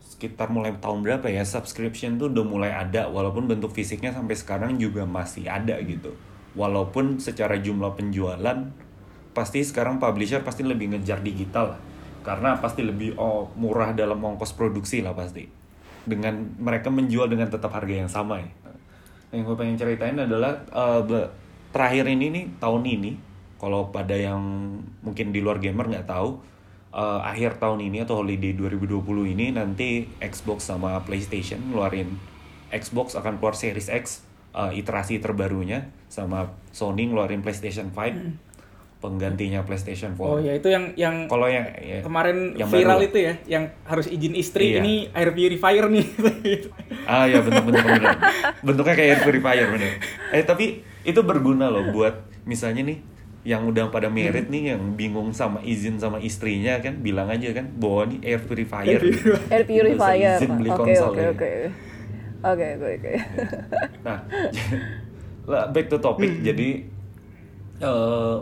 sekitar 0.00 0.48
mulai 0.48 0.74
tahun 0.74 1.00
berapa 1.00 1.28
ya 1.28 1.44
subscription 1.44 2.16
tuh 2.16 2.26
udah 2.26 2.42
mulai 2.42 2.72
ada 2.72 3.06
walaupun 3.06 3.46
bentuk 3.46 3.70
fisiknya 3.70 4.10
sampai 4.10 4.34
sekarang 4.34 4.74
juga 4.76 5.04
masih 5.04 5.46
ada 5.46 5.78
gitu. 5.80 6.16
Walaupun 6.58 7.22
secara 7.22 7.62
jumlah 7.62 7.94
penjualan 7.94 8.58
pasti 9.30 9.62
sekarang 9.62 10.02
publisher 10.02 10.42
pasti 10.42 10.66
lebih 10.66 10.90
ngejar 10.90 11.22
digital. 11.22 11.78
Karena 12.26 12.58
pasti 12.58 12.82
lebih 12.82 13.14
oh, 13.14 13.46
murah 13.54 13.94
dalam 13.94 14.18
ongkos 14.18 14.58
produksi 14.58 15.06
lah 15.06 15.14
pasti. 15.14 15.46
Dengan 16.02 16.58
mereka 16.58 16.90
menjual 16.90 17.30
dengan 17.30 17.46
tetap 17.46 17.70
harga 17.70 17.94
yang 17.94 18.10
sama 18.10 18.42
ya. 18.42 18.50
Yang 19.30 19.54
gue 19.54 19.56
pengen 19.60 19.76
ceritain 19.78 20.18
adalah 20.18 20.58
be- 21.06 21.30
terakhir 21.70 22.08
ini 22.08 22.26
nih 22.32 22.44
tahun 22.58 22.82
ini 22.84 23.12
kalau 23.60 23.90
pada 23.90 24.14
yang 24.14 24.40
mungkin 25.02 25.34
di 25.34 25.42
luar 25.42 25.60
gamer 25.60 25.90
nggak 25.90 26.08
tahu 26.08 26.38
eh, 26.94 27.20
akhir 27.22 27.60
tahun 27.60 27.84
ini 27.84 28.06
atau 28.06 28.24
holiday 28.24 28.54
2020 28.56 29.34
ini 29.36 29.46
nanti 29.52 30.08
Xbox 30.22 30.70
sama 30.70 30.96
PlayStation 31.04 31.60
ngeluarin 31.68 32.16
Xbox 32.72 33.16
akan 33.18 33.36
keluar 33.40 33.56
Series 33.56 33.92
X 33.92 34.24
eh, 34.58 34.72
iterasi 34.74 35.22
terbarunya 35.22 35.86
sama 36.10 36.50
Sony 36.68 37.06
ngeluarin 37.06 37.40
PlayStation 37.40 37.94
5 37.94 38.48
penggantinya 38.98 39.62
PlayStation 39.62 40.18
4. 40.18 40.18
Oh 40.18 40.42
ya 40.42 40.58
itu 40.58 40.66
yang 40.66 40.90
yang 40.98 41.30
Kalau 41.30 41.46
yang 41.46 41.70
ya, 41.78 42.02
kemarin 42.02 42.58
yang 42.58 42.66
viral 42.66 42.98
baru. 42.98 43.06
itu 43.06 43.18
ya, 43.22 43.34
yang 43.46 43.64
harus 43.86 44.10
izin 44.10 44.34
istri 44.34 44.74
Iya. 44.74 44.82
ini 44.82 45.06
air 45.14 45.30
purifier 45.30 45.86
nih. 45.86 46.06
Ah 47.08 47.24
ya 47.24 47.40
bener. 47.40 47.62
Bentuknya 48.60 48.92
kayak 48.92 49.08
air 49.08 49.20
purifier 49.22 49.66
bener. 49.70 50.02
Eh 50.28 50.42
tapi 50.42 50.82
itu 51.06 51.20
berguna 51.22 51.70
loh 51.70 51.88
buat 51.88 52.26
misalnya 52.44 52.84
nih 52.84 52.98
yang 53.46 53.64
udah 53.64 53.88
pada 53.88 54.10
merit 54.10 54.50
nih 54.50 54.74
yang 54.76 54.92
bingung 54.92 55.32
sama 55.32 55.62
izin 55.62 55.96
sama 55.96 56.18
istrinya 56.20 56.76
kan 56.82 57.00
bilang 57.00 57.30
aja 57.30 57.54
kan 57.54 57.70
bahwa 57.78 58.10
nih 58.12 58.18
air 58.34 58.40
purifier. 58.42 58.98
Air 59.48 59.64
purifier. 59.64 60.36
izin 60.42 60.52
beli 60.58 60.70
Oke 60.74 60.78
konsol 60.84 61.14
oke 61.14 61.46
ya. 61.46 61.70
Oke. 62.44 62.66
Oke 62.66 62.66
oke 62.78 62.88
oke. 62.98 63.12
Nah, 64.06 64.18
lah, 65.50 65.64
back 65.74 65.86
to 65.90 65.98
topic. 65.98 66.40
Jadi 66.40 66.86
eh, 67.82 68.36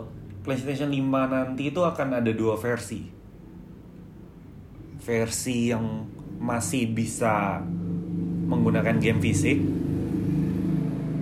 PlayStation 0.45 0.87
5 0.87 1.33
nanti 1.33 1.73
itu 1.73 1.81
akan 1.81 2.23
ada 2.23 2.31
dua 2.31 2.55
versi. 2.55 3.03
Versi 5.01 5.71
yang 5.71 6.05
masih 6.37 6.93
bisa 6.93 7.59
menggunakan 8.47 8.95
game 9.01 9.19
fisik 9.19 9.59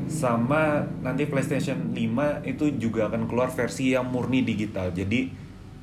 sama 0.06 0.86
nanti 1.02 1.26
PlayStation 1.26 1.92
5 1.92 2.46
itu 2.46 2.66
juga 2.78 3.10
akan 3.10 3.26
keluar 3.26 3.50
versi 3.52 3.98
yang 3.98 4.08
murni 4.10 4.46
digital. 4.46 4.94
Jadi 4.94 5.28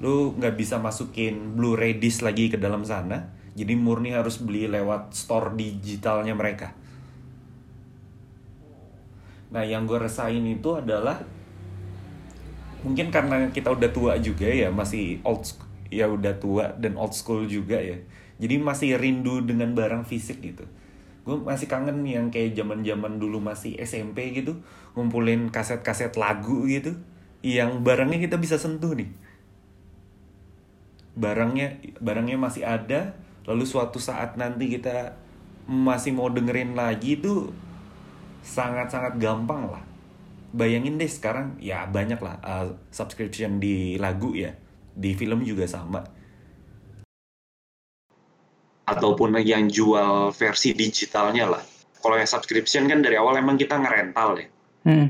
lu 0.03 0.35
nggak 0.35 0.55
bisa 0.59 0.79
masukin 0.79 1.55
Blu-ray 1.55 1.99
disc 1.99 2.23
lagi 2.25 2.49
ke 2.49 2.57
dalam 2.57 2.87
sana. 2.87 3.35
Jadi 3.53 3.77
murni 3.77 4.17
harus 4.17 4.41
beli 4.41 4.65
lewat 4.71 5.13
store 5.13 5.53
digitalnya 5.53 6.33
mereka. 6.33 6.73
Nah, 9.53 9.63
yang 9.63 9.85
gue 9.85 10.01
resain 10.01 10.41
itu 10.41 10.71
adalah 10.73 11.21
mungkin 12.83 13.13
karena 13.13 13.53
kita 13.53 13.69
udah 13.69 13.91
tua 13.93 14.17
juga 14.19 14.49
ya, 14.49 14.73
masih 14.73 15.21
old 15.23 15.45
ya 15.93 16.09
udah 16.09 16.33
tua 16.41 16.73
dan 16.81 16.97
old 16.97 17.13
school 17.13 17.45
juga 17.45 17.77
ya. 17.77 18.01
Jadi 18.41 18.59
masih 18.59 18.97
rindu 18.97 19.45
dengan 19.45 19.77
barang 19.77 20.09
fisik 20.09 20.41
gitu. 20.41 20.65
Gue 21.23 21.39
masih 21.39 21.71
kangen 21.71 22.03
yang 22.03 22.33
kayak 22.33 22.59
zaman-zaman 22.59 23.21
dulu 23.21 23.39
masih 23.39 23.79
SMP 23.79 24.35
gitu, 24.35 24.59
ngumpulin 24.99 25.53
kaset-kaset 25.53 26.17
lagu 26.19 26.67
gitu, 26.67 26.99
yang 27.45 27.87
barangnya 27.87 28.19
kita 28.19 28.41
bisa 28.41 28.59
sentuh 28.59 28.97
nih. 28.97 29.07
Barangnya 31.15 31.79
barangnya 32.03 32.41
masih 32.41 32.67
ada, 32.67 33.15
lalu 33.47 33.69
suatu 33.69 34.03
saat 34.03 34.35
nanti 34.35 34.67
kita 34.67 35.15
masih 35.69 36.11
mau 36.11 36.27
dengerin 36.27 36.75
lagi 36.75 37.23
itu 37.23 37.55
sangat-sangat 38.43 39.17
gampang 39.17 39.71
lah. 39.71 39.83
Bayangin 40.53 41.01
deh 41.01 41.09
sekarang 41.09 41.57
ya 41.63 41.89
banyak 41.89 42.21
lah 42.21 42.37
uh, 42.45 42.67
subscription 42.93 43.57
di 43.57 43.97
lagu 43.97 44.37
ya, 44.37 44.53
di 44.93 45.17
film 45.17 45.41
juga 45.47 45.65
sama. 45.65 46.05
Ataupun 48.85 49.39
yang 49.41 49.71
jual 49.71 50.35
versi 50.37 50.77
digitalnya 50.77 51.49
lah. 51.49 51.63
Kalau 52.03 52.19
yang 52.19 52.29
subscription 52.29 52.91
kan 52.91 53.01
dari 53.01 53.17
awal 53.17 53.39
emang 53.39 53.57
kita 53.57 53.79
ngerental 53.79 54.37
ya. 54.37 54.47
Hmm. 54.85 55.09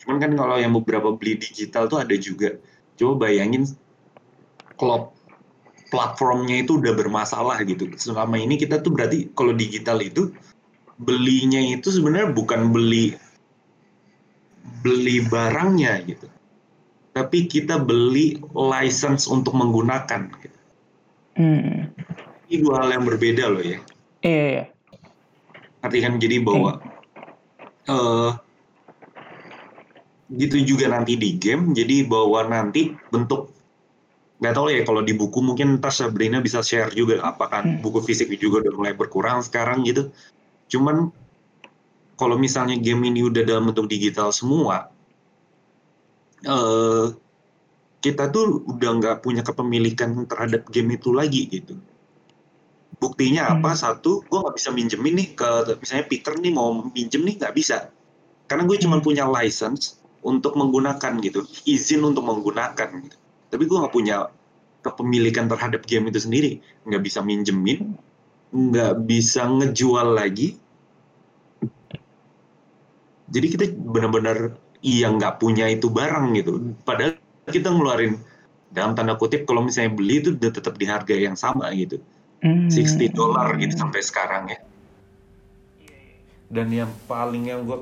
Cuman 0.00 0.16
kan 0.22 0.32
kalau 0.38 0.56
yang 0.56 0.72
beberapa 0.72 1.12
beli 1.12 1.36
digital 1.36 1.90
tuh 1.90 2.00
ada 2.00 2.14
juga. 2.14 2.56
Coba 2.96 3.28
bayangin 3.28 3.66
kalau 4.78 5.12
platformnya 5.90 6.62
itu 6.62 6.78
udah 6.78 6.94
bermasalah 6.94 7.58
gitu. 7.66 7.90
Selama 7.98 8.38
ini 8.38 8.56
kita 8.56 8.80
tuh 8.80 8.94
berarti 8.94 9.34
kalau 9.34 9.52
digital 9.52 9.98
itu 10.00 10.30
belinya 10.96 11.60
itu 11.60 11.92
sebenarnya 11.92 12.32
bukan 12.32 12.72
beli 12.72 13.16
beli 14.80 15.24
barangnya 15.28 16.04
gitu. 16.08 16.26
Tapi 17.16 17.48
kita 17.48 17.80
beli 17.80 18.36
license 18.52 19.24
untuk 19.24 19.56
menggunakan. 19.56 20.28
Gitu. 20.40 20.58
Hmm. 21.40 21.92
Ini 22.48 22.56
dua 22.60 22.84
hal 22.84 23.00
yang 23.00 23.04
berbeda 23.08 23.48
loh 23.48 23.64
ya. 23.64 23.80
Iya, 24.20 24.44
iya. 24.52 24.64
Arti 25.84 25.98
kan 26.02 26.18
jadi 26.18 26.42
bahwa 26.42 26.82
eh 27.86 28.32
gitu 30.26 30.58
juga 30.58 30.90
nanti 30.90 31.14
di 31.14 31.38
game 31.38 31.70
jadi 31.70 32.02
bahwa 32.10 32.42
nanti 32.50 32.98
bentuk 33.14 33.54
nggak 34.42 34.54
tahu 34.58 34.66
ya 34.74 34.82
kalau 34.82 35.00
di 35.06 35.14
buku 35.14 35.38
mungkin 35.38 35.78
ntar 35.78 35.94
Sabrina 35.94 36.42
bisa 36.42 36.60
share 36.60 36.90
juga 36.92 37.22
apakah 37.22 37.62
Hmm. 37.62 37.78
buku 37.80 38.02
fisik 38.02 38.28
juga 38.36 38.66
udah 38.66 38.72
mulai 38.74 38.94
berkurang 38.98 39.40
sekarang 39.40 39.86
gitu 39.86 40.10
cuman 40.66 41.10
kalau 42.16 42.36
misalnya 42.40 42.80
game 42.80 43.06
ini 43.12 43.26
udah 43.26 43.42
dalam 43.44 43.68
bentuk 43.68 43.86
digital 43.86 44.32
semua 44.32 44.88
eh 46.46 47.06
kita 48.06 48.30
tuh 48.30 48.62
udah 48.70 48.90
nggak 49.02 49.16
punya 49.26 49.42
kepemilikan 49.42 50.30
terhadap 50.30 50.68
game 50.70 50.94
itu 50.94 51.10
lagi 51.10 51.50
gitu. 51.50 51.74
Buktinya 53.02 53.50
apa? 53.50 53.74
Satu 53.74 54.22
gue 54.22 54.38
nggak 54.38 54.54
bisa 54.54 54.70
minjemin 54.70 55.14
nih 55.18 55.28
ke 55.34 55.50
misalnya 55.82 56.06
Peter 56.06 56.38
nih 56.38 56.54
mau 56.54 56.70
minjem 56.94 57.26
nih 57.26 57.34
nggak 57.42 57.54
bisa. 57.56 57.90
Karena 58.46 58.62
gue 58.62 58.78
cuma 58.78 59.02
punya 59.02 59.26
license 59.26 59.98
untuk 60.22 60.54
menggunakan 60.54 61.18
gitu 61.18 61.42
izin 61.66 62.06
untuk 62.06 62.22
menggunakan 62.22 62.88
gitu. 63.02 63.16
Tapi 63.50 63.62
gue 63.66 63.74
nggak 63.74 63.94
punya 63.94 64.30
kepemilikan 64.86 65.50
terhadap 65.50 65.82
game 65.82 66.06
itu 66.06 66.22
sendiri. 66.22 66.62
Nggak 66.86 67.02
bisa 67.02 67.26
minjemin 67.26 67.98
nggak 68.56 69.04
bisa 69.04 69.44
ngejual 69.44 70.16
lagi. 70.16 70.56
Jadi 73.26 73.46
kita 73.52 73.64
benar-benar 73.74 74.56
iya 74.80 75.12
nggak 75.12 75.42
punya 75.42 75.68
itu 75.68 75.92
barang 75.92 76.32
gitu. 76.40 76.72
Padahal 76.86 77.20
kita 77.50 77.68
ngeluarin 77.68 78.16
dalam 78.72 78.96
tanda 78.96 79.14
kutip 79.18 79.44
kalau 79.44 79.66
misalnya 79.66 79.92
beli 79.92 80.24
itu 80.24 80.32
udah 80.34 80.50
tetap 80.50 80.74
di 80.80 80.86
harga 80.88 81.14
yang 81.14 81.36
sama 81.36 81.68
gitu. 81.76 82.00
Hmm. 82.40 82.68
60 82.68 83.12
dolar 83.12 83.56
gitu 83.60 83.74
sampai 83.76 84.00
sekarang 84.00 84.44
ya. 84.52 84.58
Dan 86.46 86.70
yang 86.70 86.90
paling 87.10 87.50
yang 87.50 87.66
gue 87.66 87.78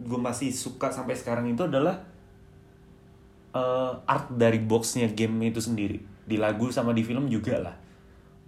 gue 0.00 0.20
masih 0.20 0.48
suka 0.48 0.88
sampai 0.88 1.12
sekarang 1.12 1.52
itu 1.52 1.68
adalah 1.68 2.00
eh, 3.52 3.92
art 4.08 4.32
dari 4.32 4.56
boxnya 4.56 5.12
game 5.12 5.52
itu 5.52 5.60
sendiri. 5.60 6.00
Di 6.24 6.40
lagu 6.40 6.72
sama 6.72 6.96
di 6.96 7.04
film 7.04 7.28
juga 7.28 7.60
lah. 7.60 7.76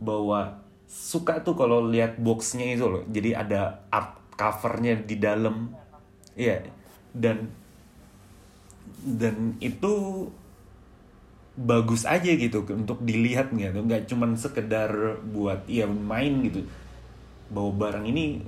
Bahwa 0.00 0.61
suka 0.92 1.40
tuh 1.40 1.56
kalau 1.56 1.88
lihat 1.88 2.20
boxnya 2.20 2.76
itu 2.76 2.84
loh. 2.84 3.02
Jadi 3.08 3.32
ada 3.32 3.80
art 3.88 4.20
covernya 4.36 5.00
di 5.00 5.16
dalam. 5.16 5.72
Iya. 6.36 6.68
Dan 7.16 7.48
dan 9.02 9.56
itu 9.58 10.24
bagus 11.56 12.04
aja 12.04 12.28
gitu 12.28 12.68
untuk 12.68 13.00
dilihat 13.00 13.56
gitu. 13.56 13.80
Nggak 13.80 14.04
cuman 14.12 14.36
sekedar 14.36 14.92
buat 15.32 15.64
ya 15.64 15.88
main 15.88 16.44
gitu. 16.44 16.60
Bahwa 17.48 17.88
barang 17.88 18.04
ini 18.04 18.44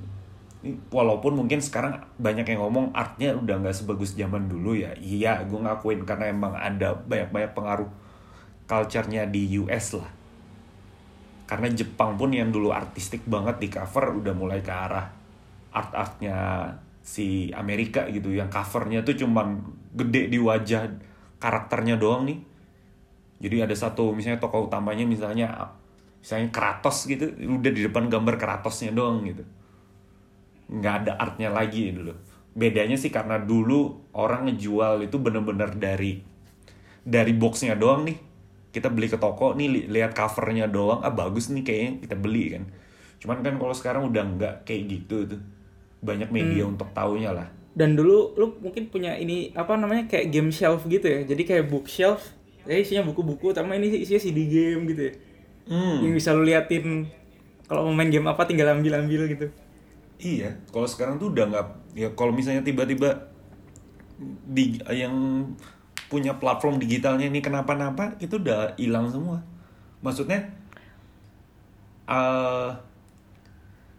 ini 0.65 0.81
walaupun 0.89 1.37
mungkin 1.37 1.61
sekarang 1.61 2.01
banyak 2.17 2.49
yang 2.49 2.65
ngomong 2.65 2.97
artnya 2.97 3.37
udah 3.37 3.61
nggak 3.61 3.77
sebagus 3.77 4.13
zaman 4.17 4.53
dulu 4.53 4.77
ya. 4.77 4.93
Iya 5.01 5.49
gue 5.49 5.61
ngakuin 5.65 6.05
karena 6.05 6.29
emang 6.29 6.53
ada 6.57 6.93
banyak 6.93 7.29
banyak 7.33 7.53
pengaruh 7.57 7.89
culture-nya 8.65 9.29
di 9.29 9.61
US 9.61 10.01
lah 10.01 10.24
karena 11.45 11.69
Jepang 11.69 12.17
pun 12.17 12.33
yang 12.33 12.49
dulu 12.49 12.73
artistik 12.73 13.25
banget 13.29 13.61
di 13.61 13.69
cover 13.69 14.17
udah 14.17 14.33
mulai 14.33 14.65
ke 14.65 14.73
arah 14.73 15.07
art-artnya 15.75 16.71
si 17.05 17.53
Amerika 17.53 18.09
gitu. 18.09 18.33
Yang 18.33 18.49
covernya 18.57 19.05
tuh 19.05 19.21
cuman 19.21 19.61
gede 19.93 20.33
di 20.33 20.41
wajah 20.41 20.89
karakternya 21.37 22.01
doang 22.01 22.25
nih. 22.25 22.39
Jadi 23.45 23.57
ada 23.61 23.77
satu 23.77 24.17
misalnya 24.17 24.41
tokoh 24.41 24.73
utamanya 24.73 25.05
misalnya 25.05 25.53
misalnya 26.25 26.49
Kratos 26.49 27.05
gitu 27.05 27.29
udah 27.37 27.73
di 27.75 27.85
depan 27.85 28.09
gambar 28.09 28.41
Kratosnya 28.41 28.97
doang 28.97 29.21
gitu. 29.29 29.45
Nggak 30.73 30.95
ada 31.05 31.13
artnya 31.21 31.53
lagi 31.53 31.93
dulu. 31.93 32.17
Bedanya 32.57 32.97
sih 32.97 33.13
karena 33.13 33.37
dulu 33.37 34.09
orang 34.17 34.49
ngejual 34.49 35.05
itu 35.05 35.21
bener-bener 35.21 35.77
dari 35.77 36.25
dari 37.05 37.37
boxnya 37.37 37.77
doang 37.77 38.09
nih 38.09 38.34
kita 38.75 38.89
beli 38.95 39.07
ke 39.13 39.19
toko 39.25 39.55
nih 39.59 39.69
li- 39.75 39.89
lihat 39.95 40.13
covernya 40.19 40.67
doang 40.77 41.01
ah 41.07 41.13
bagus 41.21 41.45
nih 41.55 41.65
kayaknya 41.67 41.91
kita 42.05 42.17
beli 42.25 42.45
kan 42.55 42.65
cuman 43.23 43.39
kan 43.47 43.55
kalau 43.61 43.75
sekarang 43.81 44.03
udah 44.11 44.25
nggak 44.37 44.55
kayak 44.69 44.83
gitu 44.93 45.17
tuh 45.31 45.41
banyak 46.05 46.31
media 46.35 46.63
untuk 46.69 46.91
taunya 46.97 47.31
lah 47.39 47.49
Dan 47.75 47.99
dulu 47.99 48.39
lu 48.39 48.47
mungkin 48.63 48.87
punya 48.87 49.19
ini 49.19 49.51
apa 49.51 49.75
namanya 49.75 50.07
kayak 50.07 50.31
game 50.31 50.51
shelf 50.55 50.87
gitu 50.87 51.07
ya. 51.11 51.21
Jadi 51.27 51.43
kayak 51.43 51.65
bookshelf, 51.67 52.23
ya 52.63 52.79
isinya 52.79 53.03
buku-buku, 53.11 53.51
sama 53.51 53.75
ini 53.75 53.91
isinya 53.99 54.21
CD 54.23 54.39
game 54.47 54.83
gitu 54.95 55.03
ya. 55.11 55.13
hmm. 55.69 56.01
Yang 56.03 56.13
bisa 56.23 56.31
lu 56.37 56.43
liatin 56.47 56.87
kalau 57.69 57.83
mau 57.91 57.95
main 57.99 58.11
game 58.15 58.29
apa 58.33 58.43
tinggal 58.49 58.69
ambil-ambil 58.77 59.23
gitu. 59.33 59.47
Iya, 60.23 60.49
kalau 60.73 60.87
sekarang 60.93 61.15
tuh 61.21 61.29
udah 61.35 61.45
nggak 61.51 61.67
ya 62.01 62.09
kalau 62.19 62.33
misalnya 62.39 62.63
tiba-tiba 62.65 63.09
di 64.47 64.79
yang 64.95 65.15
punya 66.15 66.39
platform 66.39 66.79
digitalnya 66.79 67.27
ini 67.27 67.43
kenapa-napa 67.43 68.15
itu 68.23 68.39
udah 68.39 68.79
hilang 68.79 69.11
semua. 69.11 69.43
Maksudnya 70.07 70.47
eh 72.07 72.71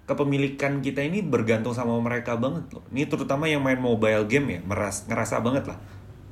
kepemilikan 0.05 0.85
kita 0.85 1.01
ini 1.01 1.25
bergantung 1.25 1.73
sama 1.73 1.97
mereka 1.97 2.37
banget 2.37 2.69
loh. 2.71 2.85
Ini 2.93 3.09
terutama 3.09 3.49
yang 3.49 3.65
main 3.65 3.81
mobile 3.81 4.23
game 4.29 4.47
ya, 4.55 4.59
meras, 4.63 5.03
ngerasa 5.09 5.41
banget 5.41 5.65
lah. 5.65 5.77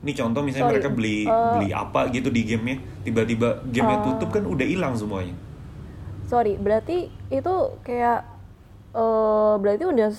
Ini 0.05 0.13
contoh 0.13 0.45
misalnya 0.45 0.69
Sorry, 0.69 0.75
mereka 0.77 0.89
beli 0.93 1.17
eh, 1.25 1.51
beli 1.57 1.69
apa 1.73 2.07
gitu 2.13 2.29
di 2.29 2.41
gamenya, 2.45 2.77
tiba-tiba 3.03 3.65
gamenya 3.67 3.99
tutup 4.05 4.29
kan 4.31 4.45
udah 4.45 4.67
hilang 4.67 4.93
semuanya. 4.95 5.35
sorry 6.23 6.55
berarti 6.57 7.11
itu 7.29 7.53
kayak 7.85 8.25
eh 8.95 9.55
berarti 9.59 9.83
udah 9.85 10.09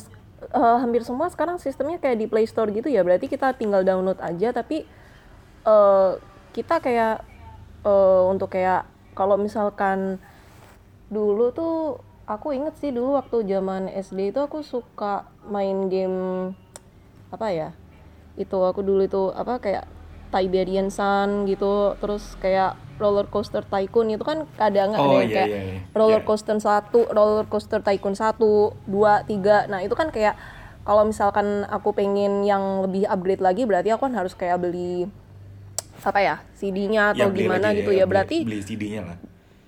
eh, 0.53 0.77
hampir 0.79 1.03
semua 1.03 1.27
sekarang 1.33 1.57
sistemnya 1.59 1.99
kayak 1.99 2.23
di 2.23 2.27
Play 2.31 2.47
Store 2.47 2.71
gitu 2.71 2.87
ya 2.87 3.03
berarti 3.03 3.27
kita 3.27 3.57
tinggal 3.57 3.83
download 3.83 4.21
aja 4.21 4.53
tapi 4.55 4.85
eh 5.65 6.11
kita 6.53 6.79
kayak 6.79 7.25
eh 7.83 8.23
untuk 8.27 8.49
kayak 8.49 8.85
kalau 9.13 9.37
misalkan 9.37 10.19
dulu 11.09 11.51
tuh 11.51 11.75
aku 12.25 12.53
inget 12.53 12.75
sih 12.77 12.91
dulu 12.91 13.15
waktu 13.15 13.45
zaman 13.45 13.89
SD 13.89 14.33
itu 14.33 14.41
aku 14.41 14.65
suka 14.65 15.29
main 15.45 15.89
game 15.89 16.53
apa 17.29 17.49
ya 17.51 17.69
itu 18.35 18.57
aku 18.57 18.81
dulu 18.81 19.05
itu 19.05 19.23
apa 19.31 19.61
kayak 19.61 19.85
Tiberian 20.33 20.91
Sun 20.91 21.47
gitu 21.47 21.95
terus 22.01 22.35
kayak 22.41 22.75
roller 22.99 23.27
coaster 23.27 23.63
tycoon 23.63 24.11
itu 24.11 24.23
kan 24.23 24.47
kadang 24.55 24.95
Oh, 24.95 25.07
ada 25.07 25.15
yang 25.15 25.29
iya, 25.29 25.35
kayak 25.37 25.49
iya, 25.49 25.61
iya. 25.63 25.79
roller 25.93 26.23
Iya. 26.23 26.27
coaster 26.27 26.57
satu 26.59 27.07
roller 27.07 27.47
coaster 27.47 27.81
tycoon 27.81 28.15
satu 28.15 28.75
dua 28.87 29.23
tiga 29.23 29.67
nah 29.67 29.79
itu 29.79 29.95
kan 29.95 30.11
kayak 30.11 30.35
kalau 30.83 31.07
misalkan 31.07 31.65
aku 31.67 31.95
pengen 31.95 32.43
yang 32.43 32.83
lebih 32.83 33.07
upgrade 33.07 33.41
lagi 33.41 33.63
berarti 33.65 33.95
aku 33.95 34.05
kan 34.05 34.15
harus 34.15 34.35
kayak 34.35 34.59
beli 34.59 35.07
apa 36.05 36.21
ya 36.21 36.37
CD-nya 36.55 37.17
atau 37.17 37.29
Ya, 37.29 37.33
beli 37.33 37.45
gimana 37.45 37.67
lagi 37.69 37.81
gitu 37.83 37.91
ya, 37.91 37.99
ya 38.01 38.05
beli- 38.05 38.11
berarti 38.13 38.37
beli 38.45 38.59
CD-nya 38.63 39.03
lah. 39.05 39.19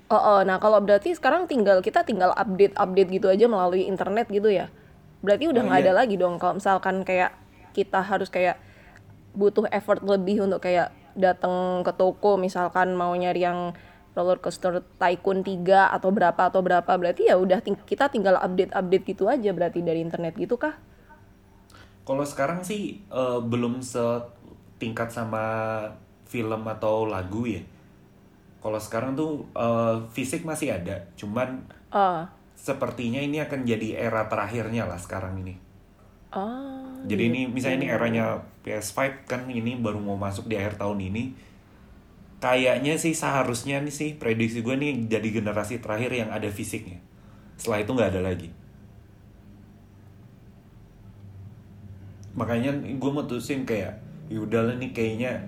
Oh, 0.06 0.14
oh, 0.14 0.40
nah 0.46 0.62
kalau 0.62 0.78
berarti 0.78 1.18
sekarang 1.18 1.50
tinggal 1.50 1.82
kita 1.82 2.06
tinggal 2.06 2.30
update 2.38 2.78
update 2.78 3.10
gitu 3.10 3.26
aja 3.26 3.50
melalui 3.50 3.90
internet 3.90 4.30
gitu 4.30 4.46
ya. 4.46 4.70
Berarti 5.18 5.50
udah 5.50 5.62
Oh, 5.62 5.66
nggak 5.66 5.80
iya. 5.82 5.86
ada 5.90 5.92
lagi 5.98 6.14
dong 6.14 6.38
kalau 6.38 6.62
misalkan 6.62 7.02
kayak 7.02 7.34
kita 7.74 8.00
harus 8.06 8.30
kayak 8.30 8.56
butuh 9.34 9.66
effort 9.74 10.00
lebih 10.06 10.46
untuk 10.46 10.62
kayak 10.62 10.94
datang 11.18 11.82
ke 11.82 11.92
toko 11.92 12.38
misalkan 12.38 12.94
mau 12.94 13.10
nyari 13.12 13.42
yang 13.42 13.74
roller 14.14 14.38
coaster 14.40 14.80
tycoon 14.96 15.44
3 15.44 15.92
atau 15.92 16.08
berapa 16.08 16.38
atau 16.48 16.62
berapa 16.64 16.88
berarti 16.88 17.28
ya 17.28 17.36
udah 17.36 17.60
ting- 17.60 17.82
kita 17.84 18.08
tinggal 18.08 18.38
update-update 18.40 19.04
gitu 19.04 19.28
aja 19.28 19.50
berarti 19.52 19.82
dari 19.82 20.00
internet 20.00 20.38
gitu 20.38 20.56
kah? 20.56 20.72
Kalau 22.06 22.22
sekarang 22.22 22.62
sih 22.62 23.02
eh, 23.10 23.38
belum 23.42 23.82
setingkat 23.82 25.10
sama 25.10 25.44
film 26.26 26.62
atau 26.66 27.06
lagu 27.06 27.46
ya. 27.46 27.62
Kalau 28.60 28.78
sekarang 28.82 29.14
tuh 29.14 29.46
eh, 29.54 29.96
fisik 30.10 30.42
masih 30.42 30.74
ada, 30.74 31.06
cuman 31.14 31.62
Oh. 31.94 32.26
sepertinya 32.58 33.22
ini 33.22 33.38
akan 33.40 33.62
jadi 33.62 33.94
era 34.10 34.26
terakhirnya 34.26 34.84
lah 34.84 34.98
sekarang 34.98 35.38
ini. 35.40 35.54
Oh. 36.34 36.82
Jadi 37.06 37.30
ini 37.30 37.40
misalnya 37.46 37.86
ini 37.86 37.88
eranya 37.88 38.42
PS5 38.66 39.24
kan 39.30 39.46
ini 39.46 39.78
baru 39.78 40.02
mau 40.02 40.18
masuk 40.18 40.50
di 40.50 40.58
akhir 40.58 40.76
tahun 40.76 40.98
ini. 40.98 41.32
Kayaknya 42.42 42.98
sih 43.00 43.16
seharusnya 43.16 43.80
nih 43.80 43.94
sih 43.94 44.10
prediksi 44.18 44.60
gue 44.60 44.74
nih 44.76 45.08
jadi 45.08 45.40
generasi 45.40 45.80
terakhir 45.80 46.12
yang 46.12 46.28
ada 46.34 46.50
fisiknya. 46.50 47.00
Setelah 47.56 47.80
itu 47.86 47.90
nggak 47.96 48.10
ada 48.12 48.22
lagi. 48.26 48.50
Makanya 52.36 52.76
gue 52.76 53.10
mutusin 53.14 53.64
kayak 53.64 53.96
yaudah 54.28 54.76
nih 54.76 54.92
kayaknya 54.92 55.40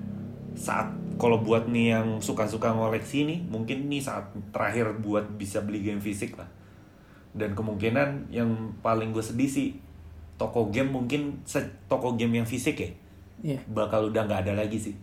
saat 0.59 0.91
kalau 1.17 1.39
buat 1.39 1.67
nih 1.67 1.87
yang 1.93 2.19
suka-suka 2.19 2.71
ngoleksi 2.71 3.23
nih 3.23 3.39
mungkin 3.45 3.87
nih 3.87 3.99
saat 4.01 4.27
terakhir 4.51 4.99
buat 4.99 5.27
bisa 5.33 5.61
beli 5.61 5.81
game 5.81 5.99
fisik 5.99 6.35
lah. 6.35 6.51
Dan 7.31 7.55
kemungkinan 7.55 8.29
yang 8.29 8.51
paling 8.79 9.11
gue 9.11 9.23
sedih 9.23 9.47
sih 9.47 9.69
toko 10.35 10.69
game 10.69 10.89
mungkin 10.89 11.43
se- 11.45 11.71
toko 11.87 12.15
game 12.15 12.37
yang 12.37 12.47
fisik 12.47 12.77
ya 12.77 12.91
Iya. 13.41 13.59
bakal 13.69 14.11
udah 14.11 14.23
nggak 14.25 14.41
ada 14.45 14.55
lagi 14.57 14.79
sih. 14.81 14.95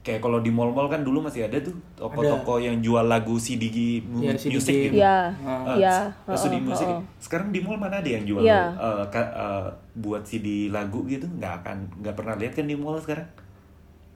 Kayak 0.00 0.20
kalau 0.22 0.40
di 0.40 0.48
mall-mall 0.48 0.88
kan 0.88 1.00
dulu 1.00 1.20
masih 1.20 1.44
ada 1.44 1.56
tuh 1.58 1.76
toko-toko 1.94 2.56
yang 2.58 2.80
jual 2.80 3.04
lagu 3.04 3.36
CD 3.36 3.68
Iya, 4.00 4.32
CD 4.34 4.52
musik 4.54 4.72
gitu. 4.82 4.96
Iya, 4.96 5.28
Ah, 5.38 5.76
iya, 5.76 5.96
CD 6.34 6.56
musik 6.58 6.88
sekarang 7.18 7.48
di 7.50 7.60
mall 7.60 7.76
mana 7.76 8.00
ada 8.00 8.08
yang 8.08 8.24
jual 8.24 8.40
Iya. 8.40 8.72
eh, 8.72 9.04
ka- 9.08 9.28
eh, 9.30 9.64
buat 9.94 10.24
CD 10.24 10.68
lagu 10.68 11.04
gitu? 11.04 11.28
Nggak 11.30 11.52
akan 11.60 11.76
nggak 12.00 12.14
pernah 12.14 12.34
lihat 12.34 12.52
kan 12.54 12.64
di 12.64 12.72
mall 12.74 12.96
sekarang 12.96 13.28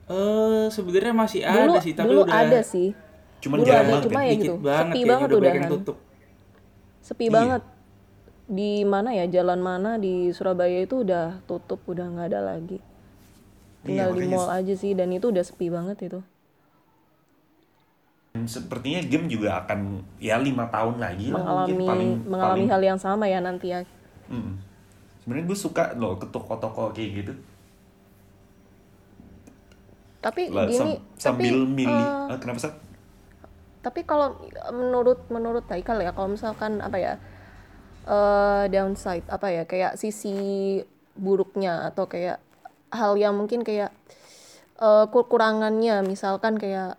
Eh 0.05 0.65
sebenarnya 0.69 1.13
masih 1.17 1.41
Dulu 1.41 1.71
ada 1.73 1.79
sih, 1.81 1.93
tapi 1.97 2.07
dulu 2.13 2.21
udah 2.25 2.37
ada 2.37 2.59
sih. 2.61 2.89
cuman 3.41 3.57
Dulu 3.61 3.67
jarang 3.67 3.81
ada, 3.81 3.89
banget 3.89 4.03
cuma 4.05 4.13
kan? 4.13 4.25
ya 4.25 4.31
dikit 4.31 4.41
gitu. 4.45 4.55
banget 4.57 4.85
Sepi 4.85 4.93
kayaknya, 4.95 5.11
banget 5.13 5.27
udah 5.29 5.51
yang 5.51 5.69
tutup. 5.69 5.97
Sepi 7.01 7.25
Iya. 7.25 7.33
banget. 7.33 7.61
Di 8.45 8.71
mana 8.85 9.09
ya 9.09 9.25
jalan 9.25 9.59
mana 9.61 9.91
di 9.97 10.13
Surabaya 10.29 10.79
itu 10.81 10.95
udah 11.01 11.25
tutup, 11.49 11.81
udah 11.89 12.05
nggak 12.05 12.27
ada 12.29 12.41
lagi. 12.45 12.77
Tinggal 13.81 14.13
di 14.13 14.21
Iya, 14.21 14.29
makanya 14.29 14.37
mall 14.37 14.49
aja 14.53 14.73
sih 14.73 14.91
dan 14.93 15.09
itu 15.09 15.29
udah 15.29 15.43
sepi 15.45 15.69
banget 15.69 15.97
itu. 16.05 16.19
Dan 18.33 18.45
sepertinya 18.45 19.01
game 19.05 19.25
juga 19.31 19.63
akan 19.63 20.03
ya 20.19 20.35
lima 20.37 20.67
tahun 20.67 20.99
lagi 20.99 21.31
lah 21.31 21.39
mengalami 21.39 21.71
mungkin 21.71 21.87
paling 21.87 22.11
mengalami 22.27 22.49
paling 22.51 22.67
hal 22.69 22.81
yang 22.83 22.99
sama 22.99 23.25
ya 23.25 23.39
nanti 23.39 23.71
ya. 23.71 23.79
Mm. 24.27 24.57
sebenarnya 25.21 25.45
gue 25.49 25.57
suka 25.57 25.83
loh 25.97 26.17
ke 26.17 26.25
toko-toko 26.29 26.89
kayak 26.93 27.09
gitu 27.21 27.33
Tapi 30.25 30.49
Lah, 30.49 30.65
gini, 30.65 30.97
sam- 30.97 31.01
tapi 31.13 31.21
sambil 31.21 31.55
milih. 31.69 32.07
eh, 32.09 32.33
Ah, 32.33 32.37
kenapa 32.41 32.59
sih 32.65 32.73
tapi 33.85 34.01
kalau 34.01 34.33
menurut 34.73 35.29
menurut 35.29 35.61
Taikal 35.69 36.01
ya 36.01 36.09
kalau 36.09 36.33
misalkan 36.33 36.81
apa 36.81 36.97
ya 36.97 37.13
eh 38.09 38.63
downside 38.73 39.25
apa 39.29 39.47
ya 39.53 39.63
kayak 39.69 39.93
sisi 40.01 40.33
buruknya 41.13 41.85
atau 41.89 42.09
kayak 42.09 42.41
hal 42.89 43.13
yang 43.13 43.37
mungkin 43.37 43.61
kayak 43.61 43.93
eh 44.81 45.05
kekurangannya 45.13 46.01
misalkan 46.01 46.57
kayak 46.57 46.97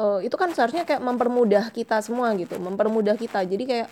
eh, 0.00 0.18
itu 0.24 0.36
kan 0.40 0.48
seharusnya 0.56 0.88
kayak 0.88 1.04
mempermudah 1.04 1.68
kita 1.76 2.00
semua 2.00 2.32
gitu 2.40 2.56
mempermudah 2.56 3.20
kita. 3.20 3.44
Jadi 3.44 3.64
kayak 3.68 3.88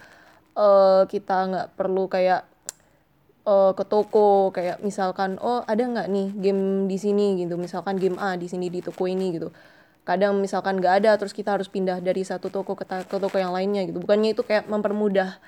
eh 0.56 1.02
kita 1.12 1.36
nggak 1.52 1.66
perlu 1.76 2.08
kayak 2.08 2.48
eh, 3.46 3.72
ke 3.78 3.84
toko 3.86 4.50
kayak 4.56 4.82
misalkan 4.82 5.38
oh 5.40 5.62
ada 5.66 5.82
nggak 5.82 6.06
nih 6.10 6.28
game 6.36 6.62
di 6.90 6.96
sini? 7.00 7.38
Gitu. 7.40 7.54
Misalkan 7.58 7.96
game 8.02 8.18
A 8.20 8.34
di 8.38 8.46
sini 8.50 8.66
di 8.68 8.80
toko 8.84 9.06
ini 9.08 9.26
gitu. 9.36 9.48
Kadang 10.06 10.38
misalkan 10.38 10.78
nggak 10.78 10.94
ada 11.02 11.10
terus 11.18 11.34
kita 11.34 11.54
harus 11.58 11.66
pindah 11.70 11.98
dari 11.98 12.22
satu 12.22 12.48
toko 12.50 12.78
ke, 12.78 12.84
ke 12.86 13.16
toko 13.18 13.36
yang 13.38 13.52
lainnya 13.56 13.82
gitu. 13.88 13.98
Bukannya 14.02 14.34
itu 14.36 14.42
kayak 14.46 14.70
mempermudah 14.70 15.38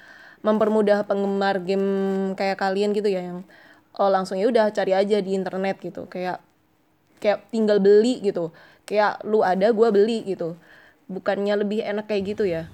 mempermudah 0.47 1.03
penggemar 1.09 1.59
game 1.67 1.87
kayak 2.39 2.57
kalian 2.63 2.95
gitu 2.95 3.11
ya 3.11 3.23
yang 3.27 3.43
oh 3.99 4.09
langsung 4.11 4.39
ya 4.39 4.47
udah 4.51 4.71
cari 4.71 4.93
aja 4.95 5.19
di 5.23 5.35
internet 5.35 5.77
gitu. 5.83 6.07
Kayak 6.11 6.43
kayak 7.23 7.51
tinggal 7.51 7.79
beli 7.83 8.23
gitu. 8.23 8.51
Kayak 8.89 9.23
lu 9.27 9.43
ada 9.43 9.71
gua 9.75 9.91
beli 9.95 10.25
gitu. 10.27 10.55
Bukannya 11.11 11.55
lebih 11.63 11.83
enak 11.83 12.07
kayak 12.11 12.37
gitu 12.37 12.45
ya 12.47 12.69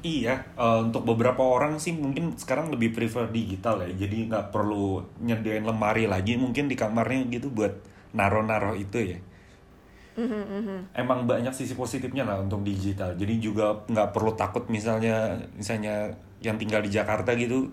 Iya, 0.00 0.34
eh, 0.56 0.78
untuk 0.80 1.04
beberapa 1.04 1.44
orang 1.44 1.76
sih 1.76 1.92
mungkin 1.92 2.32
sekarang 2.40 2.72
lebih 2.72 2.96
prefer 2.96 3.28
digital 3.28 3.84
ya. 3.84 3.92
Jadi 4.06 4.16
nggak 4.32 4.48
perlu 4.54 5.04
nyediain 5.20 5.64
lemari 5.64 6.08
lagi 6.08 6.40
mungkin 6.40 6.72
di 6.72 6.76
kamarnya 6.78 7.28
gitu 7.28 7.52
buat 7.52 7.74
naro-naro 8.16 8.72
itu 8.74 8.98
ya. 9.16 9.18
emang 10.94 11.24
banyak 11.24 11.54
sisi 11.54 11.74
positifnya 11.78 12.26
lah 12.26 12.42
untuk 12.42 12.60
digital 12.66 13.14
jadi 13.14 13.34
juga 13.38 13.86
nggak 13.86 14.10
perlu 14.10 14.32
takut 14.34 14.66
misalnya 14.68 15.38
misalnya 15.54 16.12
yang 16.44 16.56
tinggal 16.60 16.82
di 16.82 16.90
Jakarta 16.92 17.32
gitu 17.38 17.70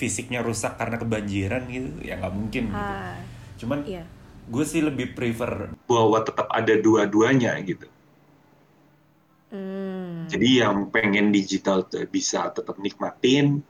fisiknya 0.00 0.40
rusak 0.42 0.78
karena 0.80 0.96
kebanjiran 0.98 1.62
gitu 1.70 1.90
ya 2.02 2.18
nggak 2.18 2.34
mungkin 2.34 2.64
gitu. 2.72 2.94
Ah, 2.94 3.16
cuman 3.60 3.78
iya. 3.86 4.04
gue 4.50 4.64
sih 4.66 4.82
lebih 4.82 5.14
prefer 5.14 5.70
bahwa 5.86 6.18
tetap 6.24 6.48
ada 6.50 6.74
dua-duanya 6.78 7.54
gitu. 7.62 7.86
Hmm. 9.52 9.91
Jadi 10.28 10.60
yang 10.60 10.90
pengen 10.90 11.30
digital 11.30 11.86
tuh 11.86 12.04
bisa 12.06 12.50
tetap 12.50 12.76
nikmatin, 12.78 13.62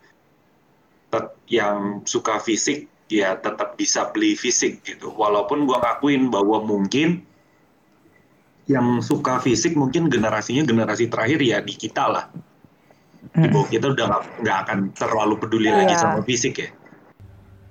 tet- 1.09 1.37
yang 1.49 2.01
suka 2.05 2.37
fisik 2.39 2.89
ya 3.07 3.37
tetap 3.37 3.77
bisa 3.77 4.09
beli 4.11 4.33
fisik 4.33 4.81
gitu. 4.83 5.13
Walaupun 5.13 5.65
gua 5.65 5.81
ngakuin 5.81 6.29
bahwa 6.29 6.61
mungkin 6.61 7.23
yang 8.65 9.03
suka 9.03 9.43
fisik 9.43 9.75
mungkin 9.75 10.07
generasinya 10.07 10.63
generasi 10.63 11.11
terakhir 11.11 11.43
ya 11.43 11.59
di 11.61 11.75
kita 11.75 12.05
lah. 12.09 12.25
Di 13.35 13.47
bawah 13.51 13.69
kita 13.69 13.91
udah 13.91 14.05
nggak 14.09 14.23
nggak 14.43 14.59
akan 14.67 14.79
terlalu 14.95 15.35
peduli 15.39 15.71
lagi 15.71 15.95
Iya. 15.95 16.01
sama 16.01 16.21
fisik 16.23 16.55
ya. 16.59 16.71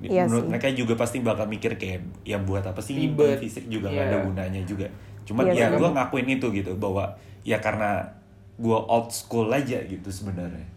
Iya 0.01 0.25
menurut 0.25 0.45
sih. 0.45 0.49
mereka 0.49 0.67
juga 0.73 0.93
pasti 0.97 1.17
bakal 1.21 1.45
mikir 1.45 1.77
kayak 1.77 2.25
ya 2.25 2.41
buat 2.41 2.65
apa 2.65 2.81
sih 2.81 2.97
Ribet. 2.97 3.37
beli 3.37 3.37
fisik 3.37 3.69
juga 3.69 3.93
nggak 3.93 4.05
ada 4.09 4.17
Iya. 4.17 4.25
gunanya 4.25 4.61
juga 4.65 4.87
cuman 5.21 5.43
Iya 5.53 5.69
ya 5.69 5.77
gue 5.77 5.89
ngakuin 5.93 6.27
itu 6.33 6.47
gitu 6.49 6.71
bahwa 6.73 7.03
ya 7.45 7.61
karena 7.61 8.17
gue 8.61 8.77
old 8.77 9.09
school 9.09 9.49
aja 9.49 9.81
gitu 9.81 10.09
sebenarnya. 10.13 10.69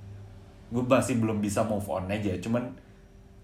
Gue 0.73 0.81
masih 0.83 1.21
belum 1.21 1.45
bisa 1.45 1.61
move 1.63 1.85
on 1.87 2.09
aja 2.09 2.33
cuman 2.41 2.73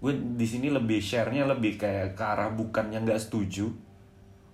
gue 0.01 0.13
di 0.33 0.49
sini 0.49 0.73
lebih 0.73 0.97
share-nya 0.97 1.45
lebih 1.45 1.77
kayak 1.77 2.17
ke 2.17 2.23
arah 2.25 2.49
bukan 2.49 2.89
yang 2.89 3.05
nggak 3.05 3.21
setuju. 3.21 3.69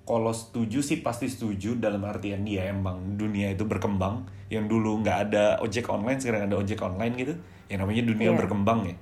Kalau 0.03 0.31
setuju 0.31 0.79
sih 0.79 0.99
pasti 0.99 1.27
setuju 1.27 1.79
dalam 1.79 2.03
artian 2.03 2.43
dia 2.43 2.67
emang 2.67 3.15
dunia 3.15 3.51
itu 3.51 3.63
berkembang. 3.63 4.27
Yang 4.47 4.71
dulu 4.71 5.03
nggak 5.03 5.31
ada 5.31 5.59
ojek 5.59 5.87
online 5.87 6.19
sekarang 6.19 6.51
ada 6.51 6.59
ojek 6.59 6.79
online 6.79 7.13
gitu. 7.15 7.33
Yang 7.71 7.79
namanya 7.83 8.03
dunia 8.07 8.29
Iya. 8.31 8.37
berkembang 8.39 8.79
ya. 8.87 8.95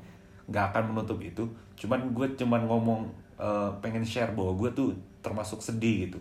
Nggak 0.49 0.65
akan 0.73 0.83
menutup 0.93 1.19
itu. 1.21 1.43
Cuman 1.77 2.13
gue 2.13 2.27
cuman 2.37 2.61
ngomong 2.65 3.01
eh, 3.35 3.69
pengen 3.83 4.05
share 4.05 4.31
bahwa 4.31 4.55
gue 4.55 4.69
tuh 4.73 4.89
termasuk 5.21 5.61
sedih 5.61 6.09
gitu. 6.09 6.19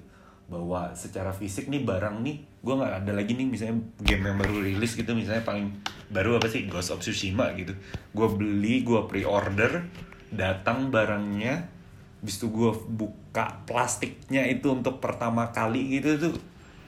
Bahwa 0.48 0.92
secara 0.92 1.32
fisik 1.32 1.68
nih 1.72 1.84
barang 1.84 2.20
nih 2.20 2.42
gue 2.64 2.74
nggak 2.74 3.04
ada 3.04 3.12
lagi 3.12 3.36
nih 3.36 3.44
misalnya 3.44 3.76
game 4.00 4.24
yang 4.24 4.40
baru 4.40 4.56
rilis 4.58 4.96
gitu 4.96 5.12
misalnya 5.12 5.44
paling 5.44 5.68
baru 6.08 6.40
apa 6.40 6.48
sih 6.48 6.64
Ghost 6.64 6.88
of 6.88 6.98
Tsushima 6.98 7.52
gitu 7.52 7.76
gue 8.10 8.28
beli 8.30 8.80
gue 8.80 9.04
pre-order 9.04 9.84
datang 10.32 10.88
barangnya 10.88 11.70
Habis 12.18 12.40
itu 12.40 12.48
gue 12.48 12.72
buka 12.88 13.60
plastiknya 13.68 14.48
itu 14.48 14.72
untuk 14.72 14.96
pertama 14.96 15.52
kali 15.52 16.00
gitu 16.00 16.16
tuh 16.16 16.34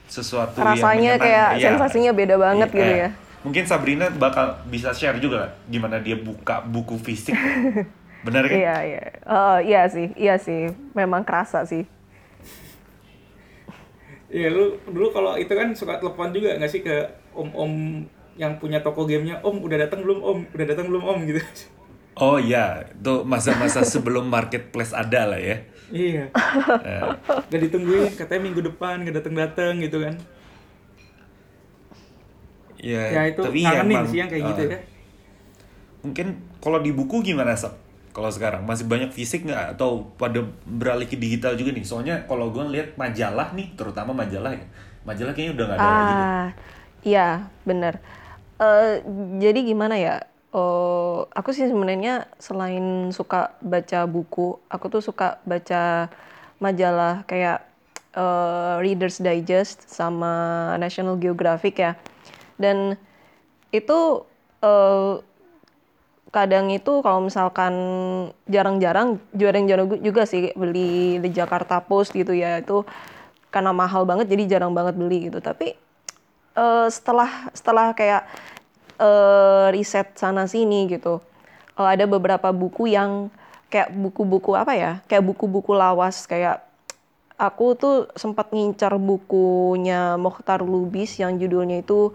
sesuatu 0.08 0.64
Rasanya 0.64 1.12
yang 1.12 1.20
kayak 1.20 1.48
Iya. 1.54 1.66
sensasinya 1.68 2.12
beda 2.16 2.40
banget 2.40 2.72
Iya. 2.72 2.78
gitu 2.80 2.92
ya. 2.96 3.08
Mungkin 3.44 3.62
Sabrina 3.68 4.08
bakal 4.08 4.64
bisa 4.64 4.96
share 4.96 5.20
juga 5.20 5.36
lah 5.38 5.50
gimana 5.68 6.00
dia 6.00 6.16
buka 6.16 6.64
buku 6.64 6.96
fisik. 6.96 7.36
Benar 8.26 8.48
kan? 8.48 8.56
Iya, 8.56 8.76
iya. 8.82 9.02
Eh, 9.12 9.58
iya 9.68 9.82
sih, 9.86 10.08
iya 10.16 10.40
sih. 10.40 10.72
Memang 10.96 11.20
kerasa 11.20 11.62
sih. 11.62 11.84
Iya 14.26 14.50
lu 14.50 14.74
dulu 14.90 15.14
kalau 15.14 15.38
itu 15.38 15.52
kan 15.54 15.70
suka 15.78 16.02
telepon 16.02 16.34
juga 16.34 16.58
nggak 16.58 16.70
sih 16.70 16.82
ke 16.82 17.06
om-om 17.30 18.02
yang 18.36 18.58
punya 18.60 18.82
toko 18.82 19.06
gamenya? 19.08 19.40
Om 19.40 19.64
udah 19.64 19.86
datang 19.86 20.04
belum 20.04 20.20
om? 20.20 20.38
Udah 20.52 20.66
datang 20.66 20.86
belum 20.90 21.02
om? 21.06 21.18
Gitu. 21.24 21.40
Oh 22.16 22.40
iya, 22.40 22.88
itu 22.88 23.14
masa-masa 23.28 23.84
sebelum 23.92 24.28
marketplace 24.32 24.96
ada 24.96 25.28
lah 25.28 25.40
ya. 25.40 25.56
iya. 25.92 26.32
Eh, 26.82 27.02
udah 27.28 27.60
ditungguin 27.60 28.18
katanya 28.18 28.42
minggu 28.42 28.60
depan 28.64 29.04
nggak 29.06 29.16
datang 29.22 29.34
datang 29.36 29.72
gitu 29.84 30.02
kan. 30.02 30.14
Ya, 32.76 33.02
ya 33.08 33.22
itu 33.32 33.40
tapi 33.40 33.64
kangenin 33.64 33.96
emang, 33.96 34.06
sih 34.08 34.18
yang 34.20 34.28
kayak 34.28 34.44
gitu 34.52 34.62
eh, 34.64 34.68
ya. 34.68 34.78
Mungkin 36.04 36.26
kalau 36.60 36.78
di 36.82 36.90
buku 36.92 37.22
gimana 37.24 37.56
Sob? 37.56 37.85
Kalau 38.16 38.32
sekarang 38.32 38.64
masih 38.64 38.88
banyak 38.88 39.12
fisik 39.12 39.44
nggak 39.44 39.76
atau 39.76 40.08
pada 40.16 40.40
beralih 40.64 41.04
ke 41.04 41.20
digital 41.20 41.52
juga 41.52 41.76
nih? 41.76 41.84
Soalnya 41.84 42.24
kalau 42.24 42.48
gue 42.48 42.64
lihat 42.72 42.96
majalah 42.96 43.52
nih, 43.52 43.76
terutama 43.76 44.16
majalah 44.16 44.56
ya, 44.56 44.64
majalah 45.04 45.36
kayaknya 45.36 45.52
udah 45.52 45.64
nggak 45.68 45.80
ada 45.84 45.90
lagi. 45.92 46.14
Ah, 46.16 46.56
iya, 47.04 47.52
bener. 47.68 48.00
Eh, 48.56 49.04
jadi 49.36 49.60
gimana 49.68 50.00
ya? 50.00 50.24
Oh, 50.56 51.28
aku 51.36 51.52
sih 51.52 51.68
sebenarnya 51.68 52.24
selain 52.40 53.12
suka 53.12 53.52
baca 53.60 54.08
buku, 54.08 54.56
aku 54.72 54.86
tuh 54.88 55.02
suka 55.04 55.36
baca 55.44 56.08
majalah 56.56 57.28
kayak 57.28 57.68
eh, 58.16 58.74
Reader's 58.80 59.20
Digest 59.20 59.84
sama 59.92 60.72
National 60.80 61.20
Geographic 61.20 61.76
ya. 61.84 61.92
Dan 62.56 62.96
itu 63.76 64.24
eh, 64.64 65.14
kadang 66.36 66.68
itu 66.68 67.00
kalau 67.00 67.24
misalkan 67.24 67.72
jarang-jarang 68.44 69.16
jarang-jarang 69.32 69.88
juga 70.04 70.28
sih 70.28 70.52
beli 70.52 71.16
di 71.16 71.28
Jakarta 71.32 71.80
Post 71.80 72.12
gitu 72.12 72.36
ya 72.36 72.60
itu 72.60 72.84
karena 73.48 73.72
mahal 73.72 74.04
banget 74.04 74.28
jadi 74.28 74.60
jarang 74.60 74.76
banget 74.76 75.00
beli 75.00 75.32
gitu. 75.32 75.40
Tapi 75.40 75.72
eh, 76.52 76.88
setelah 76.92 77.48
setelah 77.56 77.96
kayak 77.96 78.28
eh, 79.00 79.66
riset 79.72 80.12
sana 80.20 80.44
sini 80.44 80.92
gitu 80.92 81.24
eh, 81.80 81.88
ada 81.88 82.04
beberapa 82.04 82.52
buku 82.52 82.92
yang 82.92 83.32
kayak 83.72 83.96
buku-buku 83.96 84.52
apa 84.52 84.76
ya 84.76 84.92
kayak 85.08 85.24
buku-buku 85.24 85.72
lawas 85.72 86.28
kayak 86.28 86.60
aku 87.40 87.76
tuh 87.76 87.96
sempat 88.16 88.52
ngincar 88.52 88.96
bukunya 88.96 90.20
Mokhtar 90.20 90.64
Lubis 90.64 91.16
yang 91.20 91.36
judulnya 91.40 91.80
itu 91.84 92.12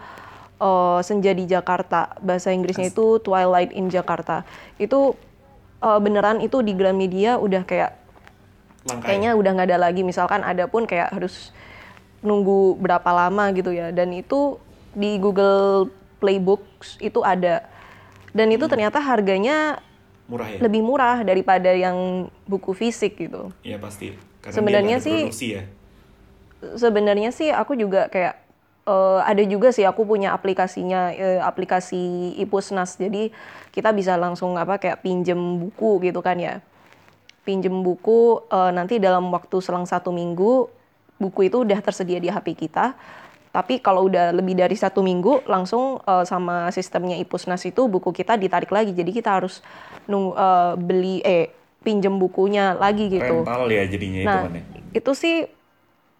eh, 0.61 0.99
Senja 1.01 1.33
di 1.33 1.43
Jakarta 1.43 2.13
bahasa 2.21 2.53
Inggrisnya 2.53 2.87
itu 2.87 3.17
Twilight 3.17 3.73
in 3.73 3.89
Jakarta 3.89 4.45
itu 4.77 5.17
eh, 5.79 5.99
beneran 5.99 6.37
itu 6.39 6.61
di 6.61 6.71
Gramedia 6.71 7.35
udah 7.35 7.65
kayak 7.65 7.97
Langka 8.81 8.97
ya? 8.97 9.05
kayaknya 9.05 9.31
udah 9.35 9.51
nggak 9.51 9.67
ada 9.67 9.79
lagi 9.79 10.01
misalkan 10.01 10.41
ada 10.41 10.65
pun 10.65 10.85
kayak 10.85 11.09
harus 11.09 11.49
nunggu 12.21 12.77
berapa 12.77 13.09
lama 13.09 13.49
gitu 13.51 13.69
ya 13.69 13.89
dan 13.89 14.09
itu 14.09 14.61
di 14.93 15.17
Google 15.17 15.89
Playbooks 16.17 16.97
itu 16.97 17.21
ada 17.21 17.65
dan 18.31 18.47
itu 18.49 18.65
ternyata 18.65 18.97
harganya 18.97 19.81
murah 20.29 20.47
ya? 20.47 20.59
lebih 20.61 20.81
murah 20.81 21.17
daripada 21.21 21.73
yang 21.73 22.29
buku 22.45 22.71
fisik 22.71 23.17
gitu 23.17 23.49
Iya 23.61 23.77
pasti. 23.77 24.13
Karena 24.41 24.55
Sebenarnya 24.57 24.97
sih- 24.97 25.29
ya. 25.51 25.63
sebenarnya 26.73 27.29
sih 27.29 27.49
aku 27.49 27.73
juga 27.73 28.05
kayak 28.07 28.37
eh, 28.91 29.19
ada 29.23 29.43
juga 29.47 29.71
sih 29.71 29.87
aku 29.87 30.03
punya 30.03 30.35
aplikasinya 30.35 31.15
eh, 31.15 31.39
aplikasi 31.39 32.35
Ipusnas. 32.37 32.99
Jadi 32.99 33.31
kita 33.71 33.89
bisa 33.91 34.19
langsung 34.19 34.59
apa 34.59 34.75
kayak 34.77 34.99
pinjem 34.99 35.39
buku 35.57 36.03
gitu 36.03 36.19
kan 36.19 36.35
ya. 36.35 36.59
Pinjem 37.41 37.81
buku 37.81 38.43
eh, 38.45 38.71
nanti 38.71 38.99
dalam 38.99 39.31
waktu 39.31 39.57
selang 39.63 39.87
satu 39.87 40.11
minggu 40.11 40.67
buku 41.17 41.47
itu 41.47 41.63
udah 41.63 41.79
tersedia 41.79 42.19
di 42.19 42.27
HP 42.27 42.53
kita. 42.57 42.93
Tapi 43.51 43.83
kalau 43.83 44.07
udah 44.07 44.31
lebih 44.31 44.55
dari 44.55 44.73
satu 44.73 45.01
minggu 45.01 45.43
langsung 45.45 45.99
eh, 46.01 46.23
sama 46.23 46.67
sistemnya 46.69 47.15
Ipusnas 47.15 47.63
itu 47.63 47.87
buku 47.87 48.11
kita 48.11 48.35
ditarik 48.35 48.69
lagi. 48.69 48.91
Jadi 48.91 49.11
kita 49.11 49.39
harus 49.39 49.63
nung 50.05 50.35
eh, 50.35 50.73
beli 50.75 51.19
eh 51.21 51.49
pinjem 51.81 52.13
bukunya 52.13 52.77
lagi 52.77 53.09
gitu. 53.09 53.41
Rental 53.41 53.65
ya 53.67 53.83
jadinya 53.83 54.19
Nah, 54.21 54.41
hitungannya. 54.45 54.63
itu 54.93 55.11
sih 55.17 55.35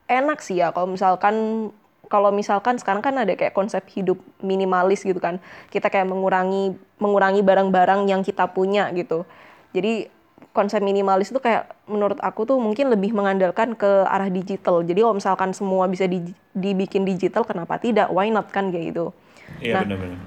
enak 0.06 0.42
sih 0.42 0.58
ya 0.58 0.74
kalau 0.74 0.90
misalkan 0.90 1.70
kalau 2.12 2.28
misalkan 2.36 2.76
sekarang 2.76 3.00
kan 3.00 3.16
ada 3.16 3.32
kayak 3.40 3.56
konsep 3.56 3.88
hidup 3.96 4.20
minimalis 4.44 5.08
gitu 5.08 5.24
kan. 5.24 5.40
Kita 5.72 5.88
kayak 5.88 6.12
mengurangi 6.12 6.76
mengurangi 7.00 7.40
barang-barang 7.40 8.12
yang 8.12 8.20
kita 8.20 8.52
punya 8.52 8.92
gitu. 8.92 9.24
Jadi 9.72 10.12
konsep 10.52 10.84
minimalis 10.84 11.32
itu 11.32 11.40
kayak 11.40 11.72
menurut 11.88 12.20
aku 12.20 12.44
tuh 12.44 12.60
mungkin 12.60 12.92
lebih 12.92 13.16
mengandalkan 13.16 13.80
ke 13.80 14.04
arah 14.04 14.28
digital. 14.28 14.84
Jadi 14.84 15.00
kalau 15.00 15.16
misalkan 15.16 15.56
semua 15.56 15.88
bisa 15.88 16.04
di- 16.12 16.36
dibikin 16.52 17.08
digital 17.08 17.48
kenapa 17.48 17.80
tidak? 17.80 18.12
Why 18.12 18.28
not 18.28 18.52
kan 18.52 18.68
kayak 18.76 18.92
gitu. 18.92 19.16
Iya 19.64 19.80
nah, 19.80 19.82
benar-benar. 19.88 20.20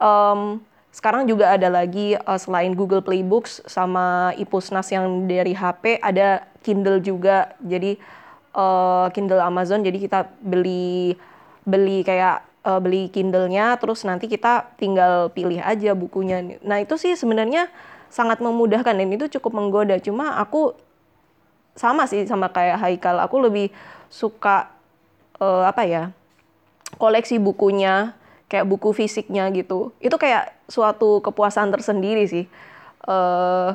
Em, 0.00 0.40
sekarang 0.88 1.28
juga 1.28 1.52
ada 1.52 1.68
lagi 1.68 2.16
eh, 2.16 2.40
selain 2.40 2.72
Google 2.72 3.04
Playbooks 3.04 3.60
sama 3.68 4.32
Ipusnas 4.40 4.88
yang 4.88 5.28
dari 5.28 5.52
HP 5.52 6.00
ada 6.00 6.48
Kindle 6.64 7.04
juga. 7.04 7.52
Jadi 7.60 8.00
eh, 8.54 9.06
Kindle 9.14 9.42
Amazon 9.42 9.82
jadi 9.82 9.98
kita 9.98 10.20
beli 10.42 11.14
beli 11.64 12.02
kayak 12.02 12.42
eh, 12.66 12.80
beli 12.80 13.08
Kindle-nya 13.12 13.78
terus 13.78 14.02
nanti 14.04 14.26
kita 14.26 14.74
tinggal 14.76 15.30
pilih 15.32 15.60
aja 15.62 15.92
bukunya. 15.94 16.58
Nah, 16.64 16.82
itu 16.82 16.96
sih 17.00 17.14
sebenarnya 17.14 17.70
sangat 18.10 18.42
memudahkan 18.42 18.96
dan 18.96 19.10
itu 19.10 19.30
cukup 19.38 19.54
menggoda. 19.54 19.96
Cuma 20.02 20.36
aku 20.42 20.74
sama 21.78 22.04
sih 22.10 22.26
sama 22.26 22.50
kayak 22.50 22.82
Haikal. 22.82 23.22
Aku 23.24 23.38
lebih 23.38 23.70
suka 24.10 24.68
eh, 25.38 25.64
apa 25.66 25.84
ya? 25.86 26.04
koleksi 26.98 27.38
bukunya, 27.38 28.18
kayak 28.50 28.66
buku 28.66 28.90
fisiknya 28.90 29.46
gitu. 29.54 29.94
Itu 30.02 30.18
kayak 30.18 30.52
suatu 30.66 31.22
kepuasan 31.22 31.70
tersendiri 31.70 32.26
sih. 32.26 32.44
eh 33.08 33.70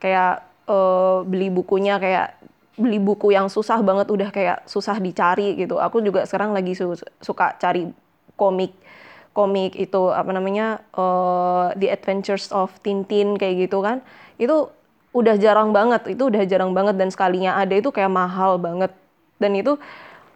kayak 0.00 0.34
eh, 0.70 1.18
beli 1.28 1.48
bukunya 1.52 1.98
kayak 2.00 2.38
beli 2.74 2.98
buku 2.98 3.30
yang 3.34 3.46
susah 3.46 3.78
banget 3.82 4.10
udah 4.10 4.28
kayak 4.34 4.66
susah 4.66 4.98
dicari 4.98 5.54
gitu. 5.58 5.78
Aku 5.78 6.02
juga 6.02 6.26
sekarang 6.26 6.50
lagi 6.56 6.74
su- 6.74 6.98
suka 7.22 7.54
cari 7.58 7.90
komik 8.34 8.74
komik 9.34 9.74
itu 9.74 10.14
apa 10.14 10.30
namanya 10.30 10.78
eh, 10.94 11.66
The 11.78 11.88
Adventures 11.90 12.50
of 12.54 12.70
Tintin 12.82 13.34
kayak 13.38 13.68
gitu 13.68 13.82
kan. 13.82 14.02
Itu 14.38 14.70
udah 15.14 15.38
jarang 15.38 15.70
banget, 15.70 16.18
itu 16.18 16.26
udah 16.26 16.42
jarang 16.46 16.74
banget 16.74 16.98
dan 16.98 17.10
sekalinya 17.10 17.58
ada 17.58 17.74
itu 17.78 17.90
kayak 17.94 18.10
mahal 18.10 18.58
banget. 18.58 18.90
Dan 19.38 19.58
itu 19.58 19.78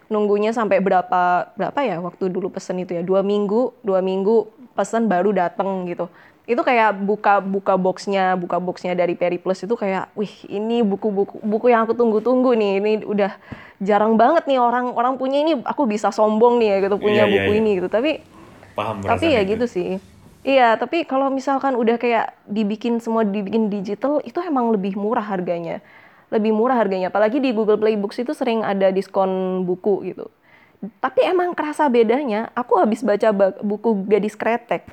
nunggunya 0.09 0.51
sampai 0.51 0.81
berapa 0.81 1.53
berapa 1.53 1.79
ya 1.85 2.01
waktu 2.01 2.33
dulu 2.33 2.49
pesen 2.49 2.81
itu 2.81 2.97
ya 2.97 3.03
dua 3.05 3.21
minggu 3.21 3.77
dua 3.85 4.01
minggu 4.01 4.49
pesen 4.73 5.05
baru 5.05 5.29
dateng 5.29 5.85
gitu 5.85 6.09
itu 6.49 6.61
kayak 6.65 6.97
buka 7.05 7.37
buka 7.45 7.77
boxnya 7.77 8.33
buka 8.33 8.57
boxnya 8.57 8.97
dari 8.97 9.13
Periplus 9.13 9.61
itu 9.61 9.77
kayak 9.77 10.09
wih 10.17 10.33
ini 10.49 10.81
buku-buku 10.81 11.37
buku 11.45 11.69
yang 11.69 11.85
aku 11.85 11.93
tunggu-tunggu 11.93 12.57
nih. 12.57 12.81
Ini 12.81 12.91
udah 13.05 13.37
jarang 13.77 14.17
banget 14.17 14.49
nih 14.49 14.57
orang 14.57 14.97
orang 14.97 15.21
punya 15.21 15.45
ini. 15.45 15.61
Aku 15.61 15.85
bisa 15.85 16.09
sombong 16.09 16.57
nih 16.57 16.67
ya 16.73 16.77
gitu 16.89 16.97
punya 16.97 17.23
Iya, 17.23 17.29
iya, 17.29 17.33
buku 17.37 17.51
iya. 17.53 17.59
ini 17.61 17.71
gitu. 17.77 17.87
Tapi 17.93 18.11
Paham 18.73 19.05
tapi 19.05 19.29
ya 19.29 19.45
itu. 19.45 19.53
gitu. 19.53 19.65
sih. 19.69 19.89
Iya 20.41 20.73
tapi 20.73 21.05
kalau 21.05 21.29
misalkan 21.29 21.77
udah 21.77 22.01
kayak 22.01 22.33
dibikin 22.49 22.97
semua 22.97 23.21
dibikin 23.21 23.69
digital 23.69 24.17
itu 24.25 24.41
emang 24.41 24.73
lebih 24.73 24.97
murah 24.97 25.29
harganya. 25.29 25.85
Lebih 26.33 26.49
murah 26.49 26.81
harganya. 26.81 27.13
Apalagi 27.13 27.37
di 27.37 27.53
Google 27.53 27.77
Play 27.77 27.93
Books 27.93 28.17
itu 28.17 28.33
sering 28.33 28.65
ada 28.65 28.89
diskon 28.89 29.61
buku 29.69 30.01
gitu. 30.01 30.25
Tapi 30.97 31.29
emang 31.29 31.53
kerasa 31.53 31.85
bedanya 31.85 32.49
aku 32.57 32.81
habis 32.81 33.05
baca 33.05 33.29
ba- 33.29 33.59
buku 33.61 34.09
Gadis 34.09 34.33
Kretek 34.33 34.87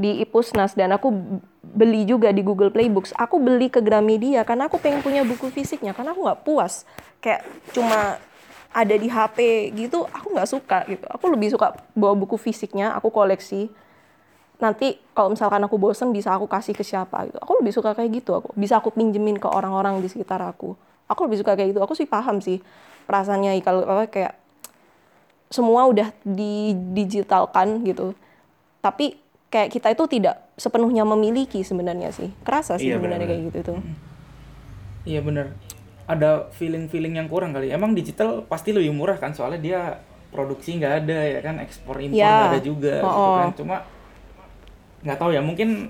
di 0.00 0.24
Ipusnas 0.24 0.72
dan 0.72 0.96
aku 0.96 1.12
beli 1.60 2.08
juga 2.08 2.32
di 2.32 2.40
Google 2.40 2.72
Play 2.72 2.88
Books 2.88 3.12
aku 3.12 3.36
beli 3.36 3.68
ke 3.68 3.84
Gramedia 3.84 4.48
karena 4.48 4.72
aku 4.72 4.80
pengen 4.80 5.04
punya 5.04 5.20
buku 5.28 5.52
fisiknya 5.52 5.92
karena 5.92 6.16
aku 6.16 6.24
nggak 6.24 6.40
puas. 6.40 6.88
Kayak 7.20 7.44
cuma 7.76 8.16
ada 8.72 8.94
di 8.96 9.12
HP 9.12 9.68
gitu 9.76 10.08
aku 10.08 10.32
nggak 10.32 10.48
suka 10.48 10.78
gitu. 10.88 11.04
Aku 11.04 11.28
lebih 11.28 11.52
suka 11.52 11.76
bawa 11.92 12.16
buku 12.16 12.40
fisiknya 12.40 12.96
aku 12.96 13.12
koleksi. 13.12 13.68
Nanti 14.56 14.96
kalau 15.12 15.36
misalkan 15.36 15.60
aku 15.68 15.76
bosen 15.76 16.16
bisa 16.16 16.32
aku 16.32 16.48
kasih 16.48 16.72
ke 16.72 16.80
siapa 16.80 17.28
gitu. 17.28 17.36
Aku 17.36 17.60
lebih 17.60 17.76
suka 17.76 17.92
kayak 17.92 18.24
gitu 18.24 18.32
aku 18.40 18.56
bisa 18.56 18.80
aku 18.80 18.88
pinjemin 18.96 19.36
ke 19.36 19.52
orang-orang 19.52 20.00
di 20.00 20.08
sekitar 20.08 20.40
aku. 20.40 20.72
Aku 21.12 21.28
lebih 21.28 21.44
suka 21.44 21.52
kayak 21.52 21.76
gitu. 21.76 21.80
Aku 21.84 21.92
sih 21.92 22.08
paham 22.08 22.40
sih 22.40 22.64
perasaannya 23.04 23.52
kalau 23.60 23.84
kayak 24.08 24.32
semua 25.52 25.84
udah 25.84 26.08
didigitalkan 26.24 27.84
gitu. 27.84 28.16
Tapi 28.80 29.28
kayak 29.50 29.68
kita 29.68 29.88
itu 29.90 30.04
tidak 30.08 30.48
sepenuhnya 30.54 31.02
memiliki 31.04 31.60
sebenarnya 31.60 32.10
sih 32.10 32.30
kerasa 32.40 32.74
sih 32.74 32.86
Iya, 32.86 32.96
sebenarnya 32.96 33.26
benar-benar. 33.26 33.50
kayak 33.50 33.52
gitu 33.52 33.60
tuh 33.66 33.78
Iya 35.00 35.20
bener. 35.20 35.46
Ada 36.04 36.52
feeling-feeling 36.52 37.16
yang 37.16 37.24
kurang 37.24 37.50
kali. 37.50 37.68
Emang 37.68 37.94
digital 37.94 38.44
pasti 38.44 38.68
lebih 38.70 38.92
murah 38.92 39.16
kan 39.16 39.32
soalnya 39.32 39.56
dia 39.58 39.80
produksi 40.28 40.76
nggak 40.76 40.94
ada 41.02 41.18
ya 41.24 41.40
kan 41.40 41.56
ekspor 41.58 41.96
impor 41.98 42.20
Ya. 42.20 42.28
nggak 42.28 42.52
ada 42.52 42.60
juga 42.60 42.94
gitu 42.98 43.08
Oh-oh. 43.08 43.34
kan. 43.34 43.48
Cuma 43.56 43.76
nggak 45.00 45.16
tahu 45.16 45.30
ya 45.32 45.40
mungkin 45.40 45.88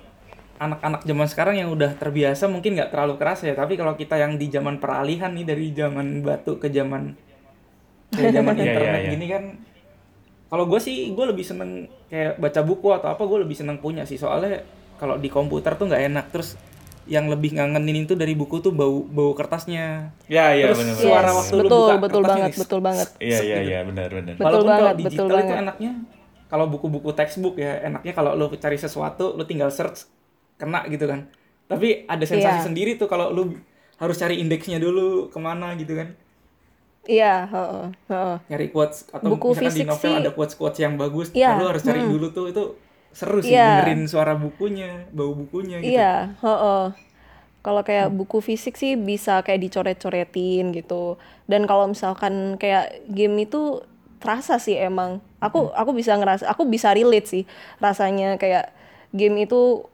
anak-anak 0.56 1.02
zaman 1.02 1.26
sekarang 1.26 1.54
yang 1.56 1.68
udah 1.68 1.96
terbiasa 1.96 2.46
mungkin 2.46 2.78
nggak 2.78 2.88
terlalu 2.88 3.18
kerasa 3.18 3.44
ya. 3.44 3.58
Tapi 3.58 3.74
kalau 3.74 3.92
kita 3.94 4.14
yang 4.14 4.38
di 4.38 4.46
zaman 4.46 4.78
peralihan 4.78 5.34
nih 5.34 5.44
dari 5.44 5.66
zaman 5.74 6.22
batu 6.22 6.56
ke 6.56 6.70
zaman 6.70 7.18
ke 8.10 8.30
zaman 8.36 8.54
Iya, 8.54 8.62
iya, 8.62 8.70
internet 8.70 9.00
iya. 9.00 9.10
gini 9.10 9.26
kan. 9.26 9.42
Kalau 10.50 10.66
gue 10.66 10.80
sih 10.82 11.14
gue 11.14 11.24
lebih 11.24 11.46
seneng 11.46 11.70
kayak 12.10 12.36
baca 12.36 12.60
buku 12.60 12.88
atau 12.90 13.08
apa 13.08 13.22
gue 13.22 13.38
lebih 13.46 13.54
seneng 13.54 13.78
punya 13.78 14.02
sih 14.02 14.18
soalnya 14.18 14.66
kalau 14.98 15.14
di 15.14 15.30
komputer 15.30 15.78
tuh 15.78 15.86
nggak 15.86 16.02
enak 16.10 16.26
terus 16.28 16.58
yang 17.06 17.26
lebih 17.26 17.54
ngangenin 17.54 18.04
itu 18.04 18.14
dari 18.14 18.34
buku 18.34 18.58
tuh 18.58 18.70
bau 18.70 19.02
bau 19.02 19.30
kertasnya 19.32 20.10
Ya, 20.26 20.52
iya 20.52 20.70
Terus 20.70 20.78
benar. 20.82 20.94
suara 20.98 21.30
Yes, 21.30 21.36
waktu 21.38 21.54
lu 21.54 21.62
betul 21.64 21.78
buka 21.80 21.94
betul 21.96 22.20
kertasnya 22.20 22.28
banget 22.28 22.50
nih, 22.50 22.60
betul 22.60 22.80
banget 22.82 23.08
Iya, 23.18 23.38
iya, 23.40 23.56
iya, 23.62 23.78
benar, 23.86 24.08
benar. 24.10 24.32
Betul 24.34 24.44
Walaupun 24.44 24.66
banget, 24.66 24.82
kalau 24.82 24.90
betul 24.90 25.00
digital 25.06 25.26
itu 25.26 25.34
banget. 25.38 25.56
enaknya 25.64 25.92
kalau 26.46 26.66
buku-buku 26.66 27.10
textbook 27.14 27.54
ya 27.56 27.72
enaknya 27.80 28.12
kalau 28.12 28.30
lu 28.34 28.46
cari 28.52 28.74
sesuatu 28.76 29.38
lu 29.38 29.46
tinggal 29.46 29.70
search 29.70 30.10
kena 30.58 30.82
gitu 30.86 31.06
kan. 31.06 31.30
Tapi 31.66 32.04
ada 32.04 32.24
sensasi 32.26 32.58
Iya. 32.58 32.66
sendiri 32.66 32.98
tuh 32.98 33.06
kalau 33.06 33.30
lu 33.30 33.54
harus 33.96 34.16
cari 34.18 34.42
indeksnya 34.42 34.78
dulu 34.78 35.30
ke 35.30 35.38
mana 35.38 35.78
gitu 35.78 35.94
kan. 35.94 36.10
Iya 37.08 37.48
heeh, 37.48 37.86
heeh. 38.08 38.36
Nyari 38.50 38.66
quotes 38.74 39.08
atau 39.08 39.30
Buku 39.32 39.54
misalkan 39.56 39.72
di 39.72 39.82
fisik 39.82 39.86
novel 39.88 40.10
sih- 40.12 40.20
ada 40.20 40.30
quotes-quotes 40.36 40.78
yang 40.80 40.94
bagus, 41.00 41.28
Iya, 41.32 41.48
nah, 41.52 41.56
lu 41.60 41.64
harus 41.70 41.82
cari 41.84 42.00
dulu 42.04 42.26
tuh 42.32 42.46
itu 42.52 42.64
seru 43.10 43.40
sih 43.42 43.54
Iya. 43.56 43.82
dengerin 43.82 44.02
suara 44.06 44.34
bukunya, 44.38 45.08
bau 45.10 45.32
bukunya 45.34 45.80
gitu. 45.82 45.96
Iya, 45.96 46.36
heeh. 46.38 46.84
Kalau 47.60 47.82
kayak 47.84 48.08
buku 48.16 48.40
fisik 48.40 48.76
sih 48.80 48.96
bisa 48.96 49.44
kayak 49.44 49.60
dicoret-coretin 49.60 50.72
gitu. 50.72 51.20
Dan 51.44 51.68
kalau 51.68 51.92
misalkan 51.92 52.56
kayak 52.56 53.04
game 53.12 53.36
itu 53.44 53.84
terasa 54.20 54.56
sih 54.56 54.76
emang. 54.80 55.20
Aku 55.44 55.68
aku 55.76 55.92
bisa 55.92 56.16
ngerasa, 56.16 56.48
aku 56.48 56.64
bisa 56.68 56.92
relate 56.92 57.28
sih 57.28 57.42
rasanya 57.80 58.36
kayak 58.40 58.72
game 59.12 59.44
itu 59.44 59.84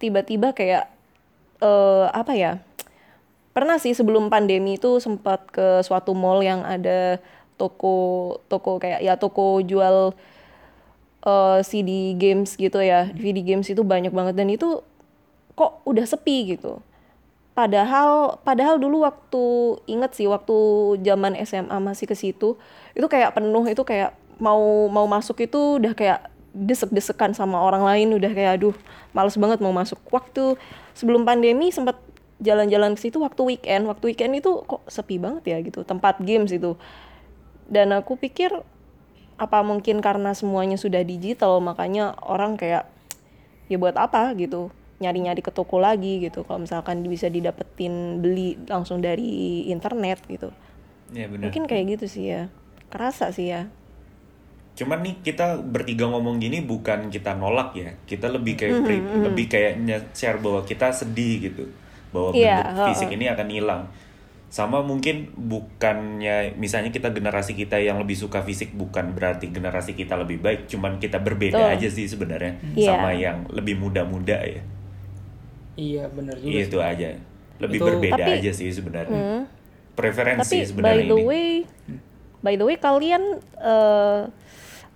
tiba-tiba 0.00 0.52
kayak 0.56 0.88
eh 1.60 2.06
apa 2.12 2.32
ya? 2.34 2.52
Pernah 3.52 3.76
sih 3.76 3.92
sebelum 3.92 4.32
pandemi 4.32 4.80
itu 4.80 4.96
sempat 4.96 5.44
ke 5.52 5.84
suatu 5.84 6.16
mall 6.16 6.40
yang 6.40 6.64
ada 6.64 7.20
toko 7.60 8.40
toko 8.48 8.80
kayak 8.80 9.04
ya 9.04 9.20
toko 9.20 9.60
jual 9.60 10.16
eh, 11.24 11.60
CD 11.60 12.16
games 12.16 12.56
gitu 12.56 12.80
ya. 12.80 13.12
DVD 13.12 13.44
games 13.44 13.68
itu 13.68 13.84
banyak 13.84 14.10
banget. 14.12 14.34
Dan 14.40 14.48
itu 14.48 14.80
kok 15.52 15.84
udah 15.84 16.04
sepi 16.08 16.56
gitu. 16.56 16.80
Padahal 17.52 18.40
padahal 18.40 18.80
dulu 18.80 19.04
waktu 19.04 19.44
inget 19.84 20.16
sih 20.16 20.24
waktu 20.24 20.56
zaman 21.04 21.36
SMA 21.44 21.76
masih 21.84 22.08
ke 22.08 22.16
situ 22.16 22.56
itu 22.96 23.06
kayak 23.12 23.36
penuh 23.36 23.60
itu 23.68 23.84
kayak 23.84 24.16
mau 24.40 24.88
mau 24.88 25.04
masuk 25.04 25.44
itu 25.44 25.76
udah 25.76 25.92
kayak 25.92 26.32
desek-desekan 26.56 27.36
sama 27.36 27.60
orang 27.60 27.84
lain. 27.84 28.16
Udah 28.16 28.32
kayak 28.32 28.60
aduh 28.60 28.76
males 29.12 29.36
banget 29.36 29.60
mau 29.60 29.72
masuk. 29.72 30.00
Waktu 30.08 30.56
sebelum 30.96 31.28
pandemi 31.28 31.68
sempat 31.68 32.00
jalan-jalan 32.42 32.98
ke 32.98 33.08
situ 33.08 33.22
waktu 33.22 33.42
weekend. 33.46 33.86
Waktu 33.86 34.12
weekend 34.12 34.34
itu 34.36 34.66
kok 34.66 34.82
sepi 34.90 35.16
banget 35.22 35.46
ya 35.46 35.58
gitu. 35.62 35.86
Tempat 35.86 36.20
games 36.20 36.50
itu. 36.50 36.74
Dan 37.70 37.94
aku 37.94 38.18
pikir 38.18 38.50
apa 39.40 39.58
mungkin 39.64 40.04
karena 40.04 40.34
semuanya 40.36 40.76
sudah 40.76 41.00
digital 41.02 41.58
makanya 41.62 42.12
orang 42.26 42.58
kayak 42.58 42.90
ya 43.70 43.78
buat 43.78 43.94
apa? 43.96 44.34
gitu. 44.36 44.68
Nyari-nyari 44.98 45.42
ke 45.42 45.50
toko 45.50 45.78
lagi 45.78 46.22
gitu. 46.22 46.42
Kalau 46.46 46.62
misalkan 46.62 47.02
bisa 47.06 47.26
didapetin 47.30 48.20
beli 48.22 48.58
langsung 48.66 48.98
dari 49.02 49.66
internet 49.70 50.22
gitu. 50.26 50.50
Iya, 51.12 51.26
benar. 51.28 51.42
mungkin 51.48 51.64
kayak 51.70 51.84
gitu 51.98 52.06
sih 52.10 52.24
ya. 52.30 52.42
Kerasa 52.90 53.30
sih 53.30 53.50
ya. 53.50 53.70
Cuman 54.72 55.04
nih 55.04 55.20
kita 55.20 55.60
bertiga 55.60 56.08
ngomong 56.08 56.40
gini 56.40 56.64
bukan 56.64 57.12
kita 57.12 57.36
nolak 57.36 57.76
ya. 57.76 57.92
Kita 58.08 58.32
lebih 58.32 58.56
kayak 58.56 58.72
Mhm, 58.72 58.84
pri- 58.86 59.06
lebih 59.28 59.46
kayak 59.52 59.72
share 60.16 60.40
bahwa 60.40 60.64
kita 60.64 60.92
sedih 60.96 61.50
gitu. 61.52 61.64
Bahwa 62.12 62.30
Iya, 62.32 62.60
bentuk 62.62 62.86
fisik 62.92 63.10
ini 63.10 63.26
akan 63.26 63.48
hilang. 63.48 63.82
Sama 64.46 64.80
mungkin 64.80 65.32
bukannya 65.32 66.52
misalnya 66.54 66.88
kita 66.88 67.08
generasi 67.08 67.52
kita 67.52 67.80
yang 67.80 67.96
lebih 67.96 68.12
suka 68.14 68.40
fisik 68.40 68.72
bukan 68.72 69.10
berarti 69.10 69.48
generasi 69.48 69.92
kita 69.92 70.12
lebih 70.14 70.38
baik, 70.38 70.68
cuman 70.68 70.96
kita 70.96 71.16
berbeda 71.16 71.56
Betul. 71.58 71.72
aja 71.72 71.88
sih 71.88 72.04
sebenarnya 72.04 72.60
Iya. 72.70 72.88
sama 72.90 73.10
yang 73.10 73.48
lebih 73.48 73.80
muda-muda 73.80 74.36
ya. 74.38 74.60
Iya, 75.72 76.04
bener 76.06 76.36
juga. 76.36 76.52
Itu 76.52 76.78
sih. 76.78 76.84
aja. 76.84 77.08
Lebih 77.58 77.78
Itu- 77.78 77.88
berbeda 77.88 78.20
Tapi- 78.20 78.36
aja 78.38 78.50
sih 78.52 78.68
sebenarnya. 78.68 79.16
Hmm. 79.16 79.42
Preferensi 79.92 80.40
tapi 80.42 80.56
by 80.58 80.68
sebenarnya 80.68 81.00
the 81.02 81.14
ini. 81.14 81.24
way 81.24 81.48
by 82.38 82.54
the 82.54 82.64
way 82.66 82.76
kalian 82.76 83.22
eh, 83.54 84.20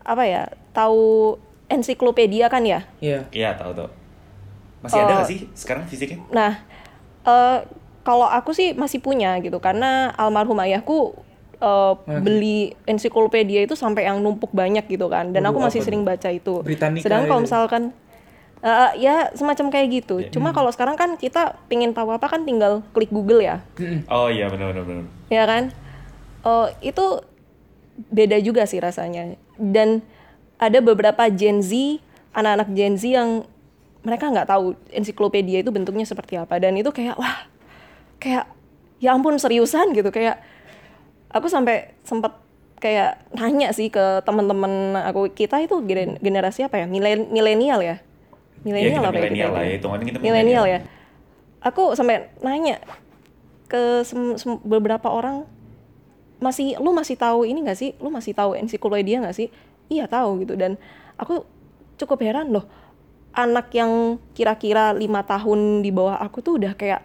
apa 0.03 0.23
ya 0.23 0.43
tahu 0.71 1.37
ensiklopedia 1.67 2.47
kan 2.47 2.61
ya 2.61 2.85
Iya. 2.99 3.25
Iya, 3.31 3.57
tahu 3.57 3.73
tuh. 3.75 3.91
Masih 4.79 4.99
ada 4.99 5.09
Oh. 5.11 5.17
nggak 5.17 5.29
sih 5.29 5.41
sekarang 5.53 5.85
fisiknya? 5.85 6.21
Nah, 6.29 6.61
eh 7.27 7.59
kalau 8.07 8.31
aku 8.31 8.55
sih 8.55 8.71
masih 8.73 9.03
punya 9.03 9.35
gitu 9.43 9.59
karena 9.59 10.15
almarhum 10.15 10.62
ayahku 10.62 11.19
eh, 11.59 11.95
beli 12.23 12.73
ensiklopedia 12.87 13.67
itu 13.67 13.75
sampai 13.75 14.07
yang 14.07 14.23
numpuk 14.23 14.55
banyak 14.55 14.87
gitu 14.87 15.11
kan 15.11 15.35
dan 15.35 15.43
aku 15.43 15.59
masih 15.59 15.83
sering 15.83 16.07
baca 16.07 16.31
itu. 16.31 16.62
Britannica 16.62 17.03
Sedangkan 17.03 17.27
kalau 17.27 17.43
misalkan 17.43 17.83
eh, 18.62 18.91
ya 19.03 19.35
semacam 19.35 19.67
kayak 19.75 19.89
gitu. 19.91 20.23
Iya. 20.23 20.31
Cuma 20.31 20.55
kalau 20.55 20.71
sekarang 20.71 20.95
kan 20.95 21.19
kita 21.19 21.59
pingin 21.67 21.91
tahu 21.91 22.15
apa 22.15 22.31
kan 22.31 22.47
tinggal 22.47 22.87
klik 22.95 23.11
Google 23.11 23.43
ya, 23.43 23.61
Mm-mm. 23.77 24.07
Oh 24.07 24.31
iya 24.31 24.47
benar 24.47 24.71
benar 24.71 24.85
benar. 24.87 25.05
ya 25.29 25.45
kan? 25.45 25.62
Eh, 26.47 26.69
itu 26.95 27.05
beda 28.12 28.39
juga 28.39 28.69
sih 28.71 28.79
rasanya. 28.79 29.35
Dan 29.59 30.05
ada 30.57 30.79
beberapa 30.81 31.27
Gen 31.33 31.61
Z, 31.61 32.01
anak-anak 32.33 32.69
Gen 32.73 32.95
Z 32.97 33.03
yang 33.09 33.31
mereka 34.07 34.31
nggak 34.31 34.47
tahu 34.47 34.79
ensiklopedia 34.95 35.66
itu 35.66 35.75
bentuknya 35.75 36.07
seperti 36.07 36.38
apa. 36.38 36.62
Dan 36.62 36.79
itu 36.79 36.95
kayak 36.95 37.19
wah 37.19 37.51
kayak 38.23 38.47
ya 39.03 39.11
ampun 39.11 39.35
seriusan 39.35 39.90
gitu. 39.99 40.14
Kayak 40.14 40.38
aku 41.35 41.51
sampai 41.51 41.99
sempat 42.07 42.38
kayak 42.79 43.27
nanya 43.35 43.75
sih 43.75 43.90
ke 43.90 44.23
teman-teman 44.23 44.95
aku 45.11 45.27
kita 45.35 45.59
itu 45.59 45.83
gen- 45.83 46.23
generasi 46.23 46.62
apa 46.62 46.79
ya? 46.79 46.87
Milen- 46.87 47.35
milenial 47.35 47.83
ya? 47.83 47.99
Milenial 48.62 49.03
kita 49.03 49.11
apa 49.11 49.19
ya 49.19 49.27
kita 49.27 49.35
milenial 49.35 49.51
lah 49.51 49.64
ya, 49.66 49.77
kita 50.07 50.19
milenial 50.23 50.64
ya. 50.71 50.79
Aku 51.66 51.99
sampai 51.99 52.31
nanya 52.47 52.79
ke 53.66 54.07
beberapa 54.62 55.11
orang 55.11 55.42
masih 56.38 56.79
lu 56.79 56.95
masih 56.95 57.19
tahu 57.19 57.42
ini 57.42 57.66
gak 57.66 57.81
sih? 57.81 57.90
Lu 57.99 58.14
masih 58.14 58.38
tahu 58.38 58.55
ensiklopedia 58.55 59.19
gak 59.19 59.35
sih? 59.35 59.51
Iya 59.90 60.07
tahu 60.07 60.47
gitu. 60.47 60.55
Dan 60.55 60.79
aku 61.19 61.42
cukup 61.97 62.23
heran 62.23 62.55
loh 62.55 62.69
anak 63.37 63.68
yang 63.77 64.16
kira-kira 64.33 64.96
lima 64.96 65.20
tahun 65.20 65.85
di 65.85 65.92
bawah 65.92 66.16
aku 66.16 66.40
tuh 66.40 66.57
udah 66.57 66.72
kayak 66.72 67.05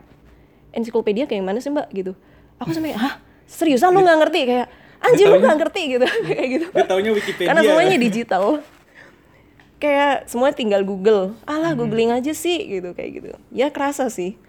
ensiklopedia 0.72 1.28
kayak 1.28 1.44
mana 1.44 1.60
sih 1.60 1.70
mbak? 1.70 1.92
Gitu. 1.92 2.16
Aku 2.64 2.72
sampai 2.72 2.96
hah? 2.96 3.20
Seriusan 3.52 3.92
lu 3.92 4.00
nggak 4.00 4.20
ngerti? 4.24 4.42
Kayak 4.48 4.68
anjir 5.04 5.28
lu 5.28 5.38
nggak 5.44 5.58
ngerti? 5.60 5.82
Gitu. 6.00 6.06
Kayak 6.32 6.48
gitu. 6.48 6.66
Dia 6.72 6.86
taunya 6.88 7.12
Wikipedia. 7.12 7.48
karena 7.52 7.62
semuanya 7.68 7.98
digital. 8.00 8.44
Kayak 9.82 10.16
semuanya 10.32 10.56
tinggal 10.56 10.82
Google. 10.88 11.36
Alah 11.44 11.76
googling 11.76 12.16
aja 12.16 12.32
sih. 12.32 12.80
Gitu 12.80 12.96
kayak 12.96 13.12
gitu. 13.12 13.30
Ya 13.52 13.68
kerasa 13.74 14.08
sih. 14.08 14.40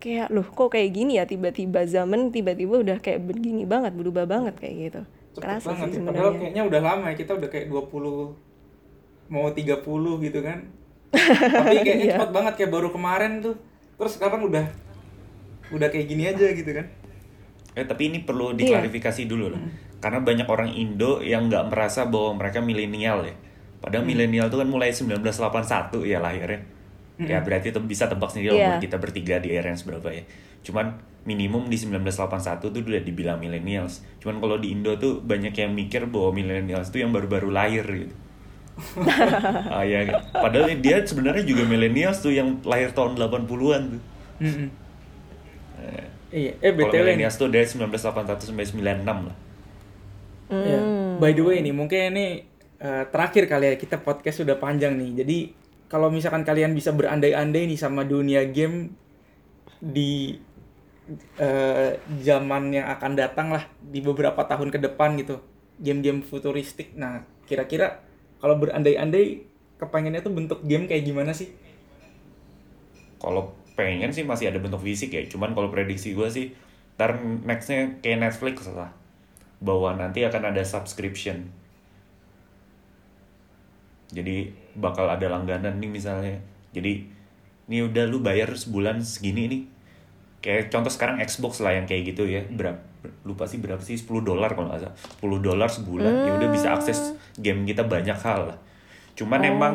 Kayak 0.00 0.32
loh 0.32 0.46
kok 0.48 0.72
kayak 0.72 0.88
gini 0.96 1.20
ya? 1.20 1.28
Tiba-tiba 1.28 1.84
zaman 1.84 2.32
tiba-tiba 2.32 2.80
udah 2.80 2.96
kayak 3.02 3.20
begini 3.28 3.68
banget 3.68 3.92
berubah 3.92 4.24
banget 4.24 4.56
kayak 4.56 4.74
gitu. 4.88 5.00
Cepet 5.36 5.42
kerasa 5.44 5.68
banget 5.74 5.86
sih 5.90 5.94
sih. 5.98 6.00
Padahal 6.00 6.32
sebenarnya. 6.32 6.40
kayaknya 6.40 6.62
udah 6.64 6.80
lama 6.80 7.04
ya. 7.12 7.16
Kita 7.18 7.32
udah 7.36 7.48
kayak 7.52 7.66
20 7.68 9.28
mau 9.28 9.46
30 9.52 10.24
gitu 10.24 10.40
kan. 10.40 10.58
Tapi 11.10 11.76
kayaknya 11.82 12.06
Iya. 12.06 12.14
cepet 12.16 12.30
banget 12.30 12.52
kayak 12.56 12.70
baru 12.70 12.88
kemarin 12.90 13.42
tuh. 13.42 13.56
Terus 13.98 14.12
sekarang 14.16 14.40
udah 14.46 14.64
udah 15.70 15.88
kayak 15.88 16.06
gini 16.06 16.26
aja 16.26 16.46
gitu 16.50 16.70
kan. 16.70 16.86
Eh 17.74 17.84
tapi 17.84 18.10
ini 18.10 18.22
perlu 18.22 18.50
Iya. 18.52 18.58
diklarifikasi 18.78 19.26
dulu 19.26 19.54
loh. 19.54 19.62
Karena 20.00 20.18
banyak 20.18 20.48
orang 20.48 20.70
Indo 20.72 21.20
yang 21.20 21.46
nggak 21.46 21.68
merasa 21.68 22.08
bahwa 22.08 22.40
mereka 22.40 22.58
milenial 22.58 23.22
ya. 23.22 23.34
Padahal 23.80 24.04
milenial 24.04 24.48
tuh 24.48 24.60
kan 24.60 24.68
mulai 24.68 24.92
1981 24.92 26.04
ya 26.04 26.18
lahirnya. 26.18 26.62
Ya 27.20 27.44
berarti 27.44 27.68
itu 27.68 27.80
bisa 27.84 28.08
tebak 28.08 28.32
sendiri 28.32 28.56
Iya. 28.56 28.64
umur 28.64 28.76
kita 28.80 28.96
bertiga 28.96 29.36
di 29.38 29.52
era 29.52 29.68
yang 29.68 29.76
seberapa 29.76 30.08
ya. 30.08 30.24
Cuman 30.64 30.96
minimum 31.20 31.68
di 31.68 31.76
1981 31.76 32.72
tuh 32.72 32.80
udah 32.80 33.04
dibilang 33.04 33.36
millennials. 33.36 34.00
Cuman 34.18 34.40
kalau 34.40 34.56
di 34.56 34.72
Indo 34.72 34.96
tuh 34.96 35.20
banyak 35.20 35.52
yang 35.52 35.76
mikir 35.76 36.08
bahwa 36.08 36.32
millennials 36.32 36.88
tuh 36.88 37.04
yang 37.04 37.12
baru-baru 37.12 37.52
lahir 37.52 37.84
gitu. 37.84 38.14
Ah, 39.76 39.84
ya, 39.84 40.08
padahal 40.32 40.72
dia 40.80 41.04
sebenarnya 41.04 41.44
juga 41.44 41.68
millennials 41.68 42.24
tuh 42.24 42.32
yang 42.32 42.62
lahir 42.64 42.90
tahun 42.96 43.20
80-an 43.20 43.82
tuh. 43.96 44.02
Mm-mm. 44.40 44.68
Iya, 46.30 46.52
eh 46.62 46.70
BTW 46.70 46.94
nih. 46.94 47.26
millennials 47.26 47.34
tuh 47.34 47.50
dari 47.50 47.66
1981 47.66 48.54
sampai 48.54 48.66
96 48.66 49.02
lah. 49.02 49.36
Ya, 50.50 50.80
By 51.18 51.34
the 51.34 51.42
way 51.42 51.58
nih, 51.62 51.74
mungkin 51.74 52.14
ini 52.14 52.46
eh, 52.78 53.04
terakhir 53.10 53.50
kali 53.50 53.74
ya 53.74 53.76
kita 53.78 53.98
podcast 54.02 54.42
sudah 54.42 54.56
panjang 54.58 54.94
nih. 54.94 55.10
Jadi 55.22 55.38
kalau 55.90 56.06
misalkan 56.10 56.46
kalian 56.46 56.70
bisa 56.74 56.94
berandai-andai 56.94 57.66
nih 57.66 57.78
sama 57.78 58.06
dunia 58.06 58.46
game 58.46 58.94
di 59.82 60.38
eh, 61.38 61.98
zaman 62.22 62.70
yang 62.70 62.86
akan 62.94 63.12
datang 63.18 63.50
lah 63.50 63.66
di 63.82 63.98
beberapa 63.98 64.46
tahun 64.46 64.70
ke 64.70 64.78
depan 64.86 65.18
gitu, 65.18 65.42
game-game 65.82 66.22
futuristik. 66.22 66.94
Nah, 66.94 67.26
kira-kira 67.50 68.06
kalau 68.40 68.56
berandai-andai 68.56 69.44
kepengennya 69.76 70.24
tuh 70.24 70.32
bentuk 70.32 70.60
game 70.64 70.88
kayak 70.88 71.04
gimana 71.04 71.36
sih? 71.36 71.52
Kalau 73.20 73.52
pengen 73.76 74.12
sih 74.12 74.24
masih 74.24 74.48
ada 74.48 74.60
bentuk 74.60 74.80
fisik 74.80 75.12
ya. 75.12 75.22
Cuman 75.28 75.52
kalau 75.52 75.68
prediksi 75.68 76.16
gue 76.16 76.28
sih, 76.32 76.56
ntar 76.96 77.20
nextnya 77.20 78.00
kayak 78.00 78.28
Netflix 78.28 78.68
lah. 78.72 78.92
Bahwa 79.60 79.92
nanti 79.92 80.24
akan 80.24 80.56
ada 80.56 80.64
subscription. 80.64 81.52
Jadi 84.10 84.50
bakal 84.76 85.06
ada 85.06 85.28
langganan 85.28 85.78
nih 85.78 85.90
misalnya. 85.92 86.40
Jadi 86.72 87.06
ini 87.70 87.86
udah 87.86 88.04
lu 88.08 88.24
bayar 88.24 88.50
sebulan 88.56 89.04
segini 89.04 89.46
nih. 89.46 89.62
Kayak 90.40 90.72
contoh 90.72 90.88
sekarang 90.88 91.20
Xbox 91.20 91.60
lah 91.60 91.76
yang 91.76 91.84
kayak 91.84 92.16
gitu 92.16 92.24
ya. 92.24 92.40
Berapa 92.48 92.80
lupa 93.24 93.48
sih 93.48 93.60
berapa 93.60 93.80
sih 93.80 93.96
10 93.96 94.24
dolar 94.24 94.52
kalau 94.52 94.72
nggak 94.72 94.80
salah. 94.80 94.96
10 95.20 95.40
dolar 95.40 95.68
sebulan 95.68 96.12
ya 96.26 96.32
udah 96.36 96.48
bisa 96.52 96.68
akses 96.72 97.16
game 97.36 97.64
kita 97.68 97.84
banyak 97.84 98.16
hal 98.16 98.52
lah. 98.52 98.58
Cuman 99.16 99.40
emang 99.44 99.74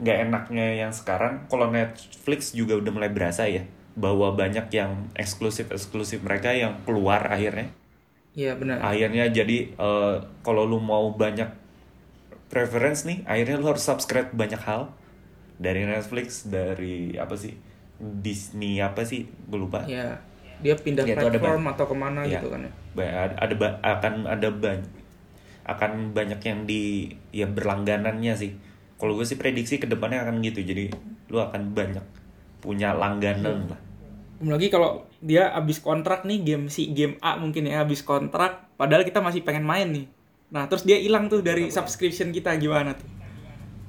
nggak 0.00 0.18
enaknya 0.28 0.66
yang 0.88 0.92
sekarang 0.92 1.44
kalau 1.52 1.68
Netflix 1.68 2.56
juga 2.56 2.80
udah 2.80 2.92
mulai 2.92 3.12
berasa 3.12 3.44
ya 3.44 3.68
bahwa 3.92 4.32
banyak 4.32 4.72
yang 4.72 5.12
eksklusif 5.12 5.68
eksklusif 5.68 6.24
mereka 6.24 6.56
yang 6.56 6.80
keluar 6.88 7.20
akhirnya. 7.28 7.68
Iya 8.30 8.54
benar. 8.56 8.78
akhirnya 8.80 9.26
jadi 9.28 9.74
eh, 9.74 10.14
kalau 10.46 10.62
lu 10.64 10.78
mau 10.78 11.12
banyak 11.12 11.50
preference 12.48 13.04
nih 13.04 13.26
akhirnya 13.26 13.60
lu 13.60 13.68
harus 13.68 13.84
subscribe 13.84 14.32
banyak 14.32 14.60
hal. 14.64 14.92
Dari 15.60 15.84
Netflix 15.84 16.48
dari 16.48 17.20
apa 17.20 17.36
sih 17.36 17.52
Disney 18.00 18.78
apa 18.78 19.04
sih 19.04 19.28
gue 19.46 19.58
lupa 19.58 19.84
Ya, 19.84 20.16
dia 20.58 20.74
pindah 20.74 21.04
Ya, 21.04 21.14
ada 21.14 21.28
platform 21.28 21.60
banyak. 21.62 21.72
atau 21.76 21.84
ke 21.84 21.94
mana 21.94 22.20
Iya. 22.22 22.38
gitu 22.38 22.48
kan 22.48 22.60
ya? 22.62 22.72
Ada, 22.96 23.34
ada 23.38 23.54
ba- 23.54 23.78
akan 23.78 24.14
ada 24.24 24.48
banyak 24.50 24.88
akan 25.62 25.90
banyak 26.10 26.40
yang 26.40 26.60
di 26.64 26.82
ya 27.30 27.46
berlangganannya 27.46 28.34
sih 28.34 28.56
kalau 28.96 29.14
gue 29.14 29.22
sih 29.22 29.36
prediksi 29.36 29.76
ke 29.76 29.86
depannya 29.86 30.20
akan 30.20 30.40
gitu 30.40 30.60
jadi 30.60 30.90
lu 31.28 31.38
akan 31.38 31.70
banyak 31.70 32.02
punya 32.58 32.90
langganan 32.92 33.68
lah 33.68 33.80
Belum 34.36 34.56
lagi 34.56 34.66
kalau 34.66 35.04
dia 35.20 35.52
abis 35.52 35.78
kontrak 35.78 36.24
nih 36.24 36.40
game 36.40 36.66
si 36.66 36.90
game 36.90 37.20
A 37.20 37.36
mungkin 37.36 37.68
ya 37.68 37.84
abis 37.84 38.00
kontrak, 38.00 38.72
padahal 38.74 39.04
kita 39.04 39.20
masih 39.20 39.44
pengen 39.44 39.62
main 39.62 39.84
nih. 39.86 40.08
Nah 40.48 40.64
terus 40.64 40.82
dia 40.82 40.96
hilang 40.96 41.28
tuh 41.28 41.40
dari 41.40 41.68
subscription 41.68 42.32
kita 42.32 42.56
gimana 42.56 42.96
tuh? 42.96 43.04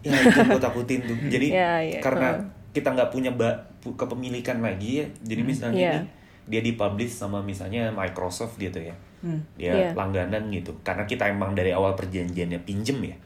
ya 0.02 0.12
itu 0.12 0.39
gue 0.43 0.60
takutin 0.60 1.00
tuh 1.02 1.15
jadi 1.34 1.47
Ya, 1.47 1.71
ya. 1.80 2.00
karena 2.00 2.36
kita 2.69 2.91
nggak 2.91 3.10
punya 3.10 3.32
ba- 3.32 3.63
kepemilikan 3.84 4.62
lagi 4.62 5.02
ya. 5.02 5.06
Jadi 5.26 5.41
misalnya 5.41 5.82
Iya. 5.82 5.94
nih 5.98 6.06
dia 6.41 6.62
dipublish 6.62 7.13
sama 7.13 7.41
misalnya 7.41 7.89
Microsoft 7.94 8.58
gitu 8.58 8.78
ya. 8.82 8.96
Hmm. 9.22 9.38
dia 9.54 9.70
Iya. 9.74 9.89
langganan 9.94 10.50
gitu. 10.50 10.74
Karena 10.82 11.06
kita 11.06 11.30
emang 11.30 11.54
dari 11.54 11.70
awal 11.70 11.94
perjanjiannya 11.94 12.62
pinjem 12.65 12.98
ya. 13.06 13.17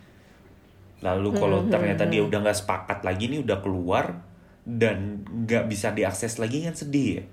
Lalu 1.03 1.29
kalau 1.35 1.59
ternyata 1.67 2.03
dia 2.07 2.23
udah 2.23 2.39
nggak 2.43 2.57
sepakat 2.57 2.99
lagi 3.03 3.31
nih 3.31 3.39
udah 3.43 3.59
keluar 3.63 4.19
dan 4.65 5.23
nggak 5.23 5.69
bisa 5.71 5.93
diakses 5.95 6.35
lagi 6.39 6.65
kan 6.67 6.75
sedih 6.75 7.21
ya. 7.21 7.23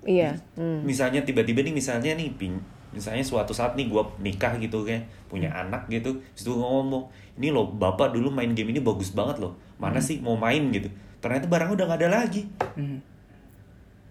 Iya. 0.00 0.30
Hmm. 0.56 0.80
misalnya 0.80 1.20
tiba-tiba 1.20 1.60
nih 1.60 1.76
misalnya 1.76 2.16
nih 2.16 2.32
ping 2.40 2.56
misalnya 2.90 3.20
suatu 3.20 3.52
saat 3.52 3.76
nih 3.76 3.92
gue 3.92 4.00
nikah 4.24 4.56
gitu 4.56 4.82
kan 4.82 4.96
punya 5.28 5.52
anak 5.52 5.86
gitu 5.92 6.16
gue 6.24 6.56
ngomong 6.56 7.04
ini 7.36 7.52
loh 7.52 7.68
bapak 7.68 8.16
dulu 8.16 8.32
main 8.32 8.50
game 8.56 8.72
ini 8.72 8.80
bagus 8.80 9.12
banget 9.12 9.38
loh. 9.44 9.54
Mana 9.76 10.00
sih 10.00 10.18
mau 10.24 10.34
main 10.40 10.72
gitu 10.72 10.88
ternyata 11.20 11.46
barang 11.46 11.70
udah 11.70 11.84
nggak 11.86 12.00
ada 12.00 12.10
lagi 12.14 12.42
Hmm. 12.74 12.98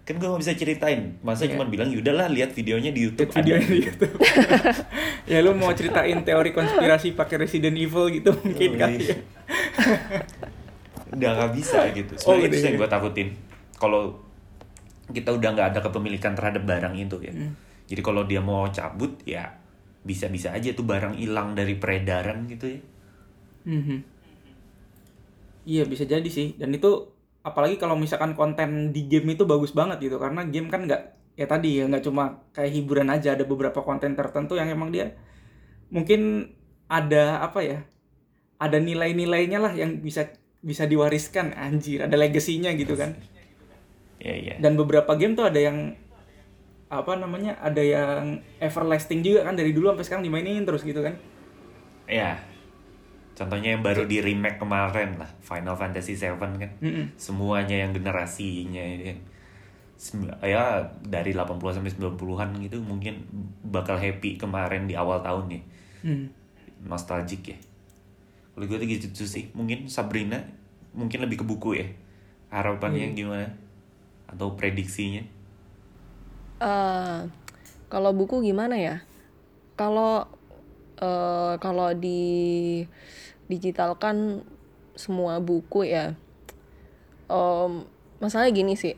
kan 0.02 0.16
gue 0.16 0.26
nggak 0.26 0.42
bisa 0.42 0.54
ceritain 0.54 1.18
masa 1.20 1.44
Iya. 1.44 1.54
cuma 1.54 1.66
bilang 1.66 1.86
yaudahlah 1.88 2.26
lihat 2.28 2.50
videonya 2.52 2.90
di 2.90 3.04
YouTube 3.04 3.30
Lihat 3.30 3.38
videonya 3.40 3.62
ada." 3.62 3.70
di 3.70 3.80
YouTube. 3.80 4.14
ya 5.30 5.38
lu 5.40 5.52
mau 5.54 5.70
ceritain 5.72 6.18
teori 6.20 6.50
konspirasi 6.50 7.14
pakai 7.14 7.36
Resident 7.40 7.76
Evil 7.76 8.10
gitu 8.12 8.34
mungkin 8.36 8.70
Oh, 8.72 8.80
kali 8.80 8.98
ya. 9.04 9.16
udah 11.10 11.30
nggak 11.32 11.52
bisa 11.54 11.80
gitu 11.92 12.14
Oh, 12.24 12.38
itu 12.38 12.56
yang 12.56 12.74
ya. 12.74 12.80
gue 12.80 12.90
takutin 12.90 13.30
kalau 13.76 14.18
kita 15.10 15.30
udah 15.32 15.50
nggak 15.52 15.68
ada 15.68 15.80
kepemilikan 15.80 16.34
terhadap 16.34 16.64
barang 16.64 16.94
itu 16.96 17.18
ya 17.20 17.30
Hmm. 17.32 17.54
jadi 17.86 18.02
kalau 18.02 18.24
dia 18.24 18.40
mau 18.40 18.66
cabut 18.68 19.18
ya 19.24 19.58
bisa-bisa 20.00 20.50
aja 20.50 20.70
tuh 20.72 20.86
barang 20.86 21.18
hilang 21.18 21.54
dari 21.54 21.74
peredaran 21.76 22.46
gitu 22.46 22.66
ya 22.68 22.82
Mhm. 23.62 23.98
Iya 25.70 25.86
bisa 25.86 26.04
jadi 26.10 26.26
sih. 26.26 26.58
Dan 26.58 26.74
itu 26.74 27.14
apalagi 27.46 27.78
kalau 27.78 27.94
misalkan 27.94 28.34
konten 28.34 28.90
di 28.90 29.06
game 29.06 29.38
itu 29.38 29.46
bagus 29.46 29.70
banget 29.70 30.02
gitu. 30.02 30.18
Karena 30.18 30.42
game 30.50 30.66
kan 30.74 30.90
nggak 30.90 31.02
ya 31.38 31.46
tadi 31.46 31.78
ya 31.78 31.86
nggak 31.86 32.04
cuma 32.10 32.42
kayak 32.58 32.74
hiburan 32.74 33.14
aja. 33.14 33.38
Ada 33.38 33.46
beberapa 33.46 33.86
konten 33.86 34.18
tertentu 34.18 34.58
yang 34.58 34.74
emang 34.74 34.90
dia 34.90 35.14
mungkin 35.94 36.54
ada 36.90 37.42
apa 37.46 37.62
ya 37.62 37.80
ada 38.58 38.78
nilai-nilainya 38.82 39.62
lah 39.62 39.74
yang 39.78 40.02
bisa 40.02 40.34
bisa 40.66 40.90
diwariskan. 40.90 41.54
Anjir 41.54 42.02
ada 42.02 42.18
legasinya 42.18 42.74
gitu 42.74 42.98
kan. 42.98 43.14
Ya 44.18 44.34
ya 44.34 44.56
dan 44.58 44.74
beberapa 44.74 45.14
game 45.14 45.38
tuh 45.38 45.46
ada 45.48 45.62
yang 45.62 45.94
apa 46.90 47.14
namanya 47.14 47.62
ada 47.62 47.86
yang 47.86 48.42
everlasting 48.58 49.22
juga 49.22 49.46
kan. 49.46 49.54
Dari 49.54 49.70
dulu 49.70 49.94
sampai 49.94 50.06
sekarang 50.10 50.26
dimainin 50.26 50.66
terus 50.66 50.82
gitu 50.82 51.06
kan. 51.06 51.14
Ya 52.10 52.49
contohnya 53.40 53.72
yang 53.72 53.80
baru 53.80 54.04
di 54.04 54.20
remake 54.20 54.60
kemarin 54.60 55.16
lah 55.16 55.32
Final 55.40 55.80
Fantasy 55.80 56.20
7 56.20 56.36
kan. 56.36 56.72
Mm-mm. 56.84 57.16
semuanya 57.16 57.80
yang 57.88 57.96
generasinya 57.96 58.84
ya, 58.84 59.16
ya 60.44 60.64
dari 61.04 61.32
80 61.36 61.60
sampai 61.60 61.92
90-an 61.92 62.50
gitu 62.64 62.80
mungkin 62.84 63.24
bakal 63.64 64.00
happy 64.00 64.36
kemarin 64.36 64.88
di 64.88 65.00
awal 65.00 65.24
tahun 65.24 65.56
nih. 65.56 65.64
Hmm. 66.00 66.32
nostalgic 66.80 67.44
ya. 67.44 67.58
Kalau 68.56 68.64
gue 68.64 68.78
tuh 68.80 68.88
gitu 68.88 69.28
sih. 69.28 69.52
Mungkin 69.52 69.92
Sabrina 69.92 70.40
mungkin 70.96 71.28
lebih 71.28 71.44
ke 71.44 71.46
buku 71.48 71.76
ya. 71.76 71.88
Harapannya 72.56 73.12
gimana? 73.12 73.52
Atau 74.32 74.56
prediksinya? 74.56 75.20
Eh, 76.64 77.20
kalau 77.92 78.12
buku 78.16 78.40
gimana 78.40 78.80
ya? 78.80 79.04
Kalau 79.76 80.24
eh, 81.04 81.54
kalau 81.60 81.92
di 81.96 82.84
digital 83.50 83.98
kan 83.98 84.46
semua 84.94 85.42
buku 85.42 85.90
ya. 85.90 86.14
Em, 87.28 87.84
masalahnya 88.22 88.54
gini 88.54 88.74
sih, 88.78 88.96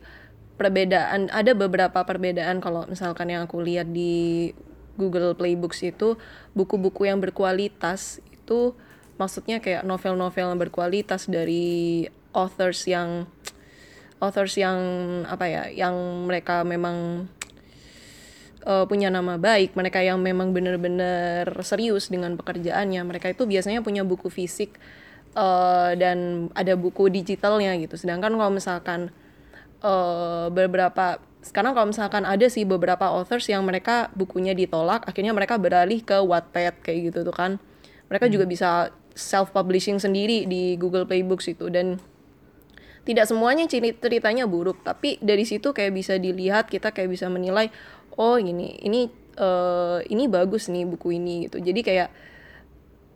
perbedaan 0.60 1.32
ada 1.34 1.58
beberapa 1.58 2.06
perbedaan 2.06 2.62
kalau 2.62 2.86
misalkan 2.86 3.34
yang 3.34 3.49
aku 3.49 3.64
lihat 3.64 3.89
di 3.89 4.52
Google 4.99 5.34
Play 5.34 5.58
Books 5.58 5.82
itu 5.82 6.20
buku-buku 6.54 7.10
yang 7.10 7.18
berkualitas 7.18 8.22
itu 8.30 8.76
maksudnya 9.16 9.58
kayak 9.58 9.88
novel-novel 9.88 10.54
yang 10.54 10.60
berkualitas 10.62 11.26
dari 11.32 12.06
authors 12.36 12.86
yang 12.86 13.26
authors 14.22 14.54
yang 14.54 14.78
apa 15.26 15.45
ya 15.49 15.64
yang 15.74 15.95
mereka 16.30 16.62
memang 16.62 17.26
uh, 18.66 18.86
punya 18.86 19.09
nama 19.09 19.38
baik, 19.38 19.74
mereka 19.74 20.01
yang 20.01 20.22
memang 20.22 20.53
benar-benar 20.53 21.47
serius 21.66 22.09
dengan 22.09 22.38
pekerjaannya, 22.38 23.01
mereka 23.05 23.32
itu 23.32 23.45
biasanya 23.45 23.82
punya 23.82 24.05
buku 24.05 24.30
fisik 24.30 24.78
uh, 25.36 25.93
dan 25.97 26.49
ada 26.53 26.74
buku 26.78 27.09
digitalnya 27.09 27.76
gitu. 27.82 27.97
Sedangkan 27.97 28.34
kalau 28.36 28.51
misalkan 28.53 29.09
uh, 29.82 30.47
beberapa 30.53 31.22
sekarang 31.41 31.74
kalau 31.74 31.89
misalkan 31.89 32.22
ada 32.22 32.45
sih 32.53 32.70
beberapa 32.70 33.09
authors 33.09 33.49
yang 33.49 33.66
mereka 33.66 34.14
bukunya 34.14 34.53
ditolak, 34.53 35.09
akhirnya 35.09 35.34
mereka 35.34 35.57
beralih 35.57 36.05
ke 36.05 36.22
Wattpad 36.22 36.86
kayak 36.86 36.99
gitu 37.12 37.20
tuh 37.26 37.34
kan. 37.34 37.57
Mereka 38.14 38.30
hmm. 38.30 38.34
juga 38.34 38.45
bisa 38.45 38.70
self 39.18 39.49
publishing 39.49 39.97
sendiri 39.97 40.45
di 40.45 40.78
Google 40.78 41.09
Play 41.09 41.26
Books 41.26 41.49
itu 41.49 41.68
dan 41.74 41.97
tidak 43.01 43.26
semuanya 43.26 43.66
ceritanya 43.66 44.45
buruk, 44.45 44.86
tapi 44.86 45.18
dari 45.26 45.41
situ 45.41 45.74
kayak 45.74 45.89
bisa 45.97 46.22
dilihat 46.22 46.70
kita 46.70 46.93
kayak 46.93 47.09
bisa 47.09 47.26
menilai 47.34 47.74
oh 48.18 48.36
ini 48.39 48.80
ini 48.84 49.07
uh, 49.39 49.99
ini 50.07 50.28
bagus 50.28 50.68
nih 50.68 50.88
buku 50.88 51.16
ini 51.16 51.47
gitu. 51.47 51.62
Jadi 51.62 51.82
kayak 51.86 52.09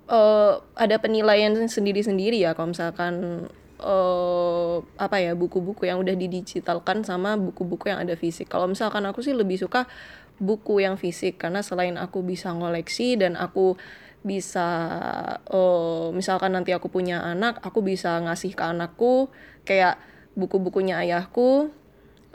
uh, 0.09 0.61
ada 0.77 0.95
penilaian 1.01 1.53
sendiri-sendiri 1.67 2.39
ya 2.39 2.53
kalau 2.53 2.71
misalkan 2.71 3.45
uh, 3.81 4.79
apa 4.95 5.17
ya 5.19 5.33
buku-buku 5.33 5.89
yang 5.89 5.99
udah 6.01 6.15
didigitalkan 6.15 7.03
sama 7.03 7.35
buku-buku 7.35 7.91
yang 7.91 7.99
ada 8.03 8.15
fisik. 8.15 8.47
Kalau 8.47 8.69
misalkan 8.69 9.03
aku 9.03 9.25
sih 9.25 9.35
lebih 9.35 9.59
suka 9.59 9.89
buku 10.39 10.83
yang 10.83 10.99
fisik 10.99 11.39
karena 11.39 11.63
selain 11.63 11.95
aku 11.95 12.19
bisa 12.19 12.51
ngoleksi 12.51 13.15
dan 13.15 13.39
aku 13.39 13.79
bisa 14.25 14.67
uh, 15.53 16.09
misalkan 16.11 16.57
nanti 16.57 16.73
aku 16.73 16.89
punya 16.89 17.21
anak 17.21 17.61
aku 17.61 17.85
bisa 17.85 18.17
ngasih 18.25 18.57
ke 18.57 18.63
anakku 18.65 19.29
kayak 19.63 20.01
buku-bukunya 20.33 20.97
ayahku 20.97 21.69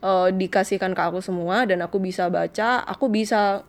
uh, 0.00 0.28
dikasihkan 0.32 0.92
ke 0.96 1.02
aku 1.02 1.20
semua 1.20 1.64
dan 1.68 1.80
aku 1.84 2.00
bisa 2.00 2.26
baca 2.32 2.84
aku 2.84 3.08
bisa 3.12 3.64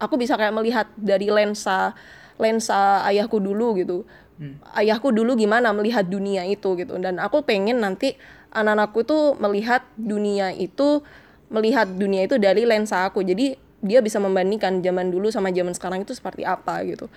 aku 0.00 0.16
bisa 0.16 0.36
kayak 0.40 0.54
melihat 0.56 0.86
dari 0.96 1.28
lensa 1.28 1.92
lensa 2.40 3.04
ayahku 3.04 3.36
dulu 3.36 3.76
gitu. 3.76 4.08
Hmm. 4.40 4.56
ayahku 4.72 5.12
dulu 5.12 5.36
gimana 5.36 5.68
melihat 5.76 6.08
dunia 6.08 6.48
itu 6.48 6.72
gitu. 6.72 6.96
Dan 6.96 7.20
aku 7.20 7.44
pengen 7.44 7.84
nanti 7.84 8.16
anak-anakku 8.56 9.04
tuh 9.04 9.36
melihat 9.36 9.84
dunia 10.00 10.56
itu 10.56 11.04
melihat 11.52 11.84
dunia 11.84 12.24
itu 12.24 12.40
dari 12.40 12.64
lensa 12.64 13.04
aku. 13.04 13.20
Jadi 13.20 13.60
dia 13.84 14.00
bisa 14.00 14.16
membandingkan 14.16 14.80
zaman 14.80 15.12
dulu 15.12 15.28
sama 15.28 15.52
zaman 15.52 15.76
sekarang 15.76 16.08
itu 16.08 16.16
seperti 16.16 16.48
apa 16.48 16.80
gitu. 16.88 17.12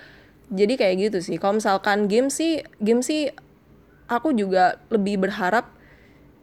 Jadi 0.52 0.76
kayak 0.76 0.94
gitu 1.08 1.18
sih. 1.24 1.40
Kalau 1.40 1.56
misalkan 1.56 2.12
game 2.12 2.28
sih 2.28 2.60
game 2.76 3.00
sih 3.00 3.32
aku 4.04 4.36
juga 4.36 4.76
lebih 4.92 5.24
berharap 5.24 5.72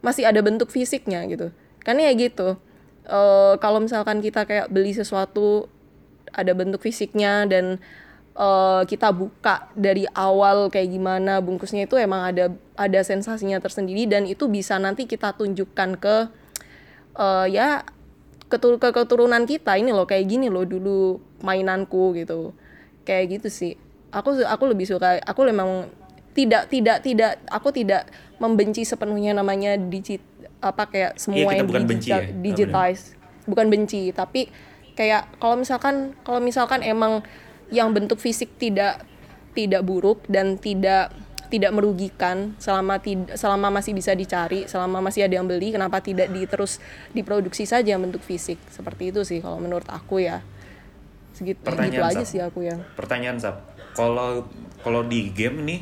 masih 0.02 0.26
ada 0.26 0.42
bentuk 0.42 0.66
fisiknya 0.66 1.22
gitu 1.30 1.54
kan 1.82 1.98
ya 1.98 2.10
gitu. 2.14 2.58
Uh, 3.02 3.58
kalau 3.58 3.82
misalkan 3.82 4.22
kita 4.22 4.46
kayak 4.46 4.70
beli 4.70 4.94
sesuatu 4.94 5.66
ada 6.30 6.54
bentuk 6.54 6.80
fisiknya 6.80 7.44
dan 7.50 7.82
uh, 8.38 8.82
kita 8.86 9.10
buka 9.12 9.68
dari 9.74 10.06
awal 10.14 10.70
kayak 10.72 10.88
gimana 10.88 11.42
bungkusnya 11.42 11.90
itu 11.90 11.98
emang 11.98 12.32
ada 12.32 12.54
ada 12.78 13.00
sensasinya 13.02 13.58
tersendiri 13.58 14.08
dan 14.08 14.24
itu 14.24 14.48
bisa 14.48 14.78
nanti 14.78 15.04
kita 15.04 15.34
tunjukkan 15.36 15.90
ke 15.98 16.16
uh, 17.18 17.46
ya 17.50 17.84
ketur 18.48 18.76
ke 18.76 18.92
keturunan 18.92 19.44
kita. 19.48 19.76
Ini 19.76 19.92
loh 19.92 20.04
kayak 20.04 20.28
gini 20.28 20.46
loh 20.52 20.64
dulu 20.64 21.20
mainanku 21.44 22.16
gitu. 22.16 22.52
Kayak 23.02 23.40
gitu 23.40 23.48
sih. 23.48 23.74
Aku 24.12 24.36
aku 24.44 24.64
lebih 24.68 24.84
suka 24.84 25.18
aku 25.24 25.48
memang 25.48 25.88
tidak 26.32 26.68
tidak 26.68 27.04
tidak 27.04 27.40
aku 27.48 27.72
tidak 27.72 28.08
membenci 28.40 28.84
sepenuhnya 28.88 29.36
namanya 29.36 29.76
digit 29.76 30.20
apa 30.62 30.88
kayak 30.88 31.18
semua 31.18 31.50
iya, 31.52 31.60
yang 31.60 31.68
bukan 31.68 31.84
digital, 31.84 31.90
benci 31.90 32.10
ya? 32.10 32.20
digitize. 32.30 33.04
Bukan 33.42 33.66
benci 33.68 34.02
tapi 34.14 34.46
kayak 34.94 35.26
kalau 35.42 35.58
misalkan 35.58 36.14
kalau 36.22 36.38
misalkan 36.38 36.80
emang 36.86 37.26
yang 37.74 37.90
bentuk 37.90 38.22
fisik 38.22 38.54
tidak 38.60 39.02
tidak 39.52 39.82
buruk 39.82 40.22
dan 40.30 40.56
tidak 40.56 41.10
tidak 41.52 41.68
merugikan 41.76 42.56
selama 42.56 42.96
tidak 42.96 43.36
selama 43.36 43.68
masih 43.68 43.92
bisa 43.92 44.16
dicari 44.16 44.64
selama 44.64 45.04
masih 45.04 45.28
ada 45.28 45.36
yang 45.36 45.44
beli 45.44 45.68
kenapa 45.74 46.00
tidak 46.00 46.32
di 46.32 46.48
terus 46.48 46.80
diproduksi 47.12 47.68
saja 47.68 47.98
bentuk 48.00 48.24
fisik? 48.24 48.56
Seperti 48.72 49.12
itu 49.12 49.20
sih 49.26 49.44
kalau 49.44 49.60
menurut 49.60 49.88
aku 49.90 50.22
ya. 50.24 50.40
Segitu 51.32 51.64
gitu 51.64 52.04
aja 52.04 52.24
sih 52.28 52.40
aku 52.44 52.68
yang 52.68 52.84
pertanyaan 52.92 53.40
sap 53.40 53.72
kalau 53.96 54.44
kalau 54.84 55.00
di 55.04 55.32
game 55.32 55.64
nih 55.64 55.80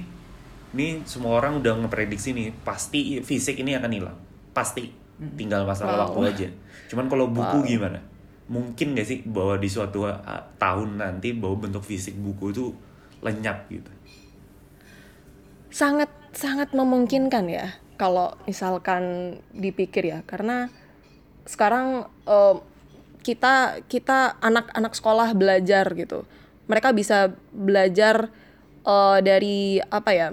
nih 0.70 1.03
semua 1.03 1.43
orang 1.43 1.59
udah 1.59 1.74
ngeprediksi 1.87 2.31
nih 2.31 2.55
pasti 2.62 3.18
fisik 3.18 3.59
ini 3.59 3.74
akan 3.74 3.91
hilang 3.91 4.18
pasti 4.51 4.91
tinggal 5.37 5.69
masalah 5.69 5.95
wow. 5.97 6.03
waktu 6.09 6.19
aja. 6.33 6.49
Cuman 6.89 7.07
kalau 7.13 7.29
buku 7.29 7.59
wow. 7.61 7.67
gimana? 7.67 8.01
Mungkin 8.51 8.99
gak 8.99 9.07
sih 9.07 9.19
bahwa 9.23 9.61
di 9.61 9.69
suatu 9.71 10.09
uh, 10.09 10.17
tahun 10.59 10.99
nanti 10.99 11.37
bahwa 11.37 11.69
bentuk 11.69 11.87
fisik 11.87 12.19
buku 12.19 12.51
itu 12.51 12.65
lenyap 13.23 13.69
gitu? 13.71 13.91
Sangat 15.71 16.11
sangat 16.35 16.75
memungkinkan 16.75 17.47
ya 17.47 17.79
kalau 17.95 18.35
misalkan 18.49 19.37
dipikir 19.55 20.09
ya. 20.09 20.19
Karena 20.27 20.67
sekarang 21.47 22.11
uh, 22.27 22.59
kita 23.21 23.85
kita 23.87 24.41
anak-anak 24.41 24.93
sekolah 24.97 25.37
belajar 25.37 25.87
gitu. 25.95 26.25
Mereka 26.67 26.97
bisa 26.97 27.35
belajar 27.53 28.33
uh, 28.89 29.19
dari 29.21 29.79
apa 29.79 30.11
ya 30.11 30.29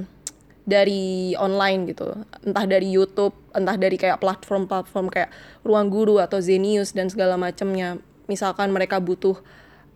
dari 0.68 1.36
online 1.40 1.96
gitu. 1.96 2.12
Entah 2.44 2.66
dari 2.68 2.92
YouTube 2.92 3.36
entah 3.58 3.74
dari 3.74 3.98
kayak 3.98 4.22
platform-platform 4.22 5.10
kayak 5.10 5.34
ruang 5.66 5.90
guru 5.90 6.22
atau 6.22 6.38
Zenius 6.38 6.94
dan 6.94 7.10
segala 7.10 7.36
macamnya. 7.36 7.98
Misalkan 8.30 8.70
mereka 8.70 9.02
butuh 9.02 9.42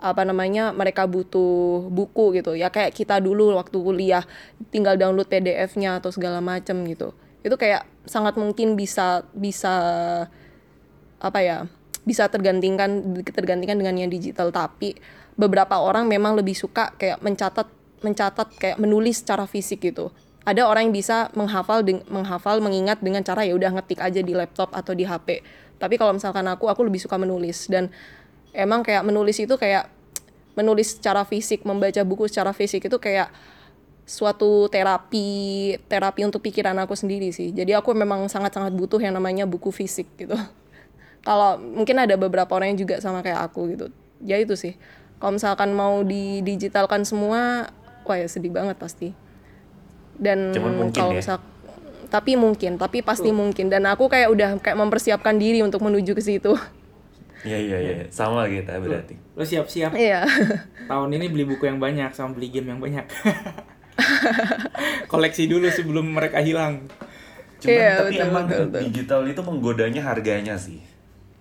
apa 0.02 0.26
namanya 0.26 0.74
mereka 0.74 1.06
butuh 1.06 1.86
buku 1.94 2.42
gitu. 2.42 2.58
Ya 2.58 2.74
kayak 2.74 2.98
kita 2.98 3.22
dulu 3.22 3.54
waktu 3.54 3.78
kuliah 3.78 4.26
tinggal 4.74 4.98
download 4.98 5.30
PDF-nya 5.30 6.02
atau 6.02 6.10
segala 6.10 6.42
macam 6.42 6.82
gitu. 6.90 7.14
Itu 7.46 7.56
kayak 7.56 7.86
sangat 8.10 8.34
mungkin 8.42 8.74
bisa 8.74 9.30
bisa 9.38 9.74
apa 11.22 11.40
ya 11.46 11.70
bisa 12.02 12.26
tergantikan 12.34 13.22
tergantikan 13.22 13.78
dengan 13.78 13.94
yang 14.02 14.10
digital. 14.10 14.50
Tapi 14.50 14.98
beberapa 15.38 15.78
orang 15.78 16.10
memang 16.10 16.34
lebih 16.34 16.58
suka 16.58 16.98
kayak 16.98 17.22
mencatat 17.22 17.70
mencatat 18.02 18.58
kayak 18.58 18.82
menulis 18.82 19.22
secara 19.22 19.46
fisik 19.46 19.86
gitu 19.86 20.10
ada 20.42 20.66
orang 20.66 20.90
yang 20.90 20.96
bisa 20.96 21.30
menghafal 21.38 21.86
menghafal 22.10 22.58
mengingat 22.60 22.98
dengan 23.00 23.22
cara 23.22 23.46
ya 23.46 23.54
udah 23.54 23.78
ngetik 23.78 24.02
aja 24.02 24.22
di 24.26 24.34
laptop 24.34 24.74
atau 24.74 24.98
di 24.98 25.06
HP 25.06 25.46
tapi 25.82 25.98
kalau 25.98 26.14
misalkan 26.14 26.46
aku 26.46 26.70
aku 26.70 26.86
lebih 26.86 27.02
suka 27.02 27.18
menulis. 27.18 27.66
Dan 27.66 27.90
emang 28.54 28.86
kayak 28.86 29.02
menulis 29.02 29.42
itu 29.42 29.58
kayak 29.58 29.90
menulis 30.54 31.02
secara 31.02 31.26
fisik 31.26 31.66
membaca 31.66 32.06
buku 32.06 32.30
secara 32.30 32.54
fisik 32.54 32.86
itu 32.86 32.98
kayak 33.02 33.34
suatu 34.06 34.70
terapi 34.70 35.80
terapi 35.90 36.22
untuk 36.22 36.46
pikiran 36.46 36.78
aku 36.86 36.94
sendiri 36.94 37.34
sih. 37.34 37.50
Jadi 37.50 37.74
aku 37.74 37.98
memang 37.98 38.30
sangat 38.30 38.54
sangat 38.54 38.78
butuh 38.78 39.02
yang 39.02 39.18
namanya 39.18 39.50
buku 39.50 39.74
fisik 39.74 40.06
gitu. 40.22 40.38
Kalau 41.28 41.58
mungkin 41.58 41.98
ada 41.98 42.14
beberapa 42.14 42.54
orang 42.54 42.78
yang 42.78 42.86
juga 42.86 43.02
sama 43.02 43.26
kayak 43.26 43.42
aku 43.50 43.74
gitu. 43.74 43.90
Ya 44.22 44.38
itu 44.38 44.54
sih. 44.54 44.78
Kalau 45.18 45.34
misalkan 45.34 45.74
mau 45.74 46.06
didigitalkan 46.06 47.10
semua 47.10 47.74
wah 48.06 48.18
ya 48.18 48.26
sedih 48.30 48.54
banget 48.54 48.78
pasti 48.78 49.14
dan 50.20 50.52
kalau 50.92 51.16
ya? 51.16 51.40
tapi 52.12 52.36
mungkin 52.36 52.76
tapi 52.76 53.00
pasti 53.00 53.32
uh. 53.32 53.36
mungkin 53.36 53.72
dan 53.72 53.88
aku 53.88 54.12
kayak 54.12 54.28
udah 54.32 54.50
kayak 54.60 54.76
mempersiapkan 54.76 55.40
diri 55.40 55.64
untuk 55.64 55.80
menuju 55.80 56.12
ke 56.12 56.24
situ 56.24 56.56
Iya 57.42 57.58
iya 57.58 57.78
iya 57.82 57.96
sama 58.14 58.46
kita 58.46 58.78
berarti. 58.78 59.18
Lo 59.34 59.42
siap-siap. 59.42 59.98
Iya. 59.98 60.22
Tahun 60.86 61.10
ini 61.10 61.26
beli 61.26 61.50
buku 61.50 61.66
yang 61.66 61.82
banyak 61.82 62.14
sama 62.14 62.38
beli 62.38 62.54
game 62.54 62.70
yang 62.70 62.78
banyak. 62.78 63.02
Koleksi 65.12 65.50
dulu 65.50 65.66
sebelum 65.74 66.06
mereka 66.06 66.38
hilang. 66.38 66.86
Cuman 67.62 67.78
iya, 67.78 67.98
tapi 67.98 68.18
betul, 68.18 68.30
emang 68.30 68.46
betul, 68.46 68.66
betul. 68.70 68.82
digital 68.90 69.22
itu 69.26 69.42
menggodanya 69.42 70.02
harganya 70.06 70.56
sih. 70.58 70.82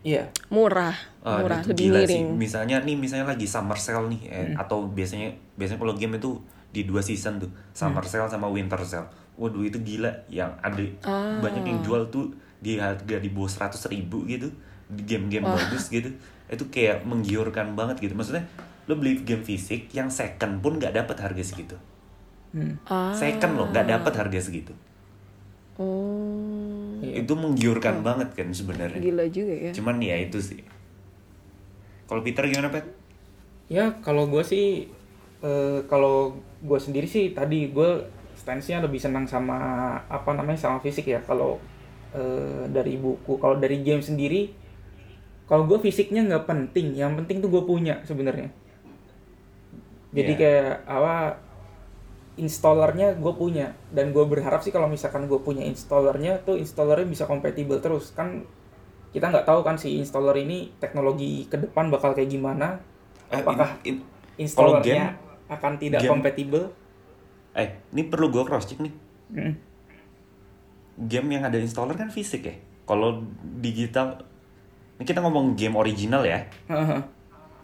Iya. 0.01 0.33
Murah. 0.49 0.97
Ah, 1.21 1.45
murah 1.45 1.61
lebih 1.69 1.93
miring. 1.93 2.27
Sih. 2.33 2.37
Misalnya 2.37 2.81
nih 2.81 2.97
misalnya 2.97 3.37
lagi 3.37 3.45
summer 3.45 3.77
sale 3.77 4.09
nih 4.09 4.23
eh, 4.33 4.45
hmm. 4.53 4.57
atau 4.57 4.89
biasanya 4.89 5.37
biasanya 5.61 5.81
kalau 5.85 5.93
game 6.01 6.17
itu 6.17 6.41
di 6.71 6.87
dua 6.87 7.03
season 7.03 7.43
tuh. 7.43 7.51
Summer 7.75 8.03
hmm. 8.03 8.11
sale 8.11 8.29
sama 8.31 8.47
winter 8.51 8.81
sale. 8.87 9.11
Waduh 9.39 9.67
itu 9.67 9.79
gila. 9.83 10.11
Yang 10.31 10.51
ada 10.63 10.83
ah. 11.07 11.39
banyak 11.43 11.65
yang 11.67 11.81
jual 11.83 12.09
tuh 12.09 12.35
di 12.63 12.79
harga 12.79 13.17
di 13.19 13.29
bawah 13.31 13.51
seratus 13.51 13.87
ribu 13.91 14.25
gitu. 14.27 14.51
Di 14.91 15.03
game-game 15.07 15.47
bagus 15.47 15.91
gitu. 15.91 16.11
Itu 16.51 16.71
kayak 16.71 17.07
menggiurkan 17.07 17.75
banget 17.75 18.03
gitu. 18.03 18.15
Maksudnya 18.15 18.47
lo 18.91 18.99
beli 18.99 19.23
game 19.23 19.47
fisik 19.47 19.93
yang 19.95 20.11
second 20.11 20.59
pun 20.59 20.79
nggak 20.79 20.95
dapat 20.95 21.17
harga 21.19 21.43
segitu. 21.43 21.77
Hmm. 22.51 22.83
ah. 22.91 23.15
second 23.15 23.55
lo 23.55 23.71
nggak 23.71 23.87
dapat 23.87 24.13
harga 24.19 24.51
segitu. 24.51 24.75
Oh. 25.81 27.01
Itu 27.01 27.33
menggiurkan 27.39 28.01
oh. 28.01 28.05
banget 28.05 28.35
kan 28.37 28.51
sebenarnya. 28.53 29.01
Gila 29.01 29.25
juga 29.31 29.55
ya. 29.55 29.73
Cuman 29.73 29.97
ya 30.03 30.19
itu 30.19 30.39
sih. 30.43 30.61
Kalau 32.11 32.27
Peter 32.27 32.43
gimana 32.51 32.75
pet? 32.75 32.85
Ya 33.71 33.95
kalau 34.03 34.27
gue 34.27 34.43
sih 34.43 34.91
eh, 35.41 35.81
kalau 35.87 36.37
gue 36.61 36.79
sendiri 36.79 37.05
sih 37.05 37.33
tadi 37.33 37.69
gue 37.69 37.91
stance-nya 38.37 38.81
lebih 38.81 38.97
senang 38.97 39.25
sama 39.25 39.57
apa 40.09 40.31
namanya 40.33 40.57
sama 40.57 40.79
fisik 40.81 41.09
ya. 41.09 41.21
Kalau 41.23 41.61
eh, 42.11 42.65
dari 42.69 42.97
buku, 42.97 43.37
kalau 43.37 43.57
dari 43.57 43.81
game 43.81 44.01
sendiri, 44.01 44.51
kalau 45.47 45.65
gue 45.65 45.79
fisiknya 45.79 46.27
nggak 46.27 46.45
penting. 46.45 46.93
Yang 46.93 47.13
penting 47.23 47.37
tuh 47.39 47.51
gue 47.51 47.63
punya 47.63 48.01
sebenarnya. 48.03 48.51
Jadi 50.11 50.33
Iya. 50.35 50.41
kayak 50.41 50.71
apa 50.91 51.17
installernya 52.35 53.15
gue 53.15 53.33
punya 53.37 53.77
dan 53.93 54.11
gue 54.11 54.25
berharap 54.25 54.65
sih 54.65 54.73
kalau 54.73 54.89
misalkan 54.89 55.29
gue 55.29 55.37
punya 55.39 55.61
installernya 55.63 56.41
tuh 56.41 56.57
installernya 56.57 57.05
bisa 57.05 57.25
kompatibel 57.29 57.79
terus 57.79 58.17
kan 58.17 58.43
kita 59.11 59.29
nggak 59.29 59.45
tahu 59.45 59.61
kan 59.61 59.77
si 59.77 59.99
installer 60.01 60.39
ini 60.39 60.73
teknologi 60.81 61.45
ke 61.47 61.59
depan 61.59 61.91
bakal 61.91 62.15
kayak 62.15 62.31
gimana 62.31 62.81
Eh, 63.29 63.39
apakah 63.39 63.77
in- 63.85 64.01
in- 64.01 64.05
installernya 64.41 65.15
game- 65.15 65.30
akan 65.51 65.73
tidak 65.77 66.01
game- 66.01 66.13
kompatibel 66.15 66.71
eh 67.51 67.69
ini 67.91 68.07
perlu 68.07 68.31
gue 68.31 68.47
cross 68.47 68.65
check 68.65 68.79
nih. 68.79 68.95
Mm. 69.31 69.55
game 71.01 71.29
yang 71.33 71.43
ada 71.43 71.57
installer 71.57 71.97
kan 71.97 72.09
fisik 72.09 72.45
ya? 72.45 72.55
Kalau 72.85 73.25
digital 73.57 74.21
ini 74.95 75.05
kita 75.05 75.19
ngomong 75.19 75.57
game 75.57 75.75
original 75.75 76.23
ya. 76.23 76.45
Heeh. 76.67 77.01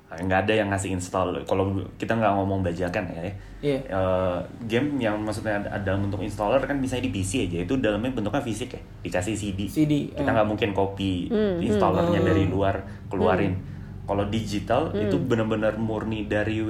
nggak 0.07 0.47
ada 0.47 0.55
yang 0.55 0.71
ngasih 0.71 0.95
install. 0.95 1.43
Kalau 1.45 1.67
kita 1.99 2.15
nggak 2.15 2.33
ngomong 2.33 2.63
bajakan 2.63 3.11
ya. 3.11 3.21
Iya. 3.59 3.79
Eh, 3.85 4.39
game 4.65 4.97
yang 4.97 5.19
maksudnya 5.19 5.59
ada, 5.61 5.99
bentuk 5.99 6.23
installer 6.23 6.63
kan 6.63 6.79
bisa 6.79 6.97
di 6.97 7.11
PC 7.11 7.51
aja. 7.51 7.67
Itu 7.67 7.77
dalamnya 7.77 8.15
bentuknya 8.15 8.39
fisik 8.41 8.71
ya? 8.71 8.81
Dikasih 9.03 9.35
CD, 9.35 9.67
CD, 9.67 9.93
kita 10.09 10.25
eh. 10.25 10.33
nggak 10.33 10.47
mungkin 10.47 10.71
copy 10.73 11.27
installernya 11.61 12.23
Hmm. 12.23 12.29
dari 12.31 12.45
luar 12.47 12.75
keluarin. 13.11 13.59
Kalau 14.07 14.31
digital 14.31 14.95
itu 14.95 15.19
benar-benar 15.19 15.75
murni 15.77 16.25
dari 16.25 16.63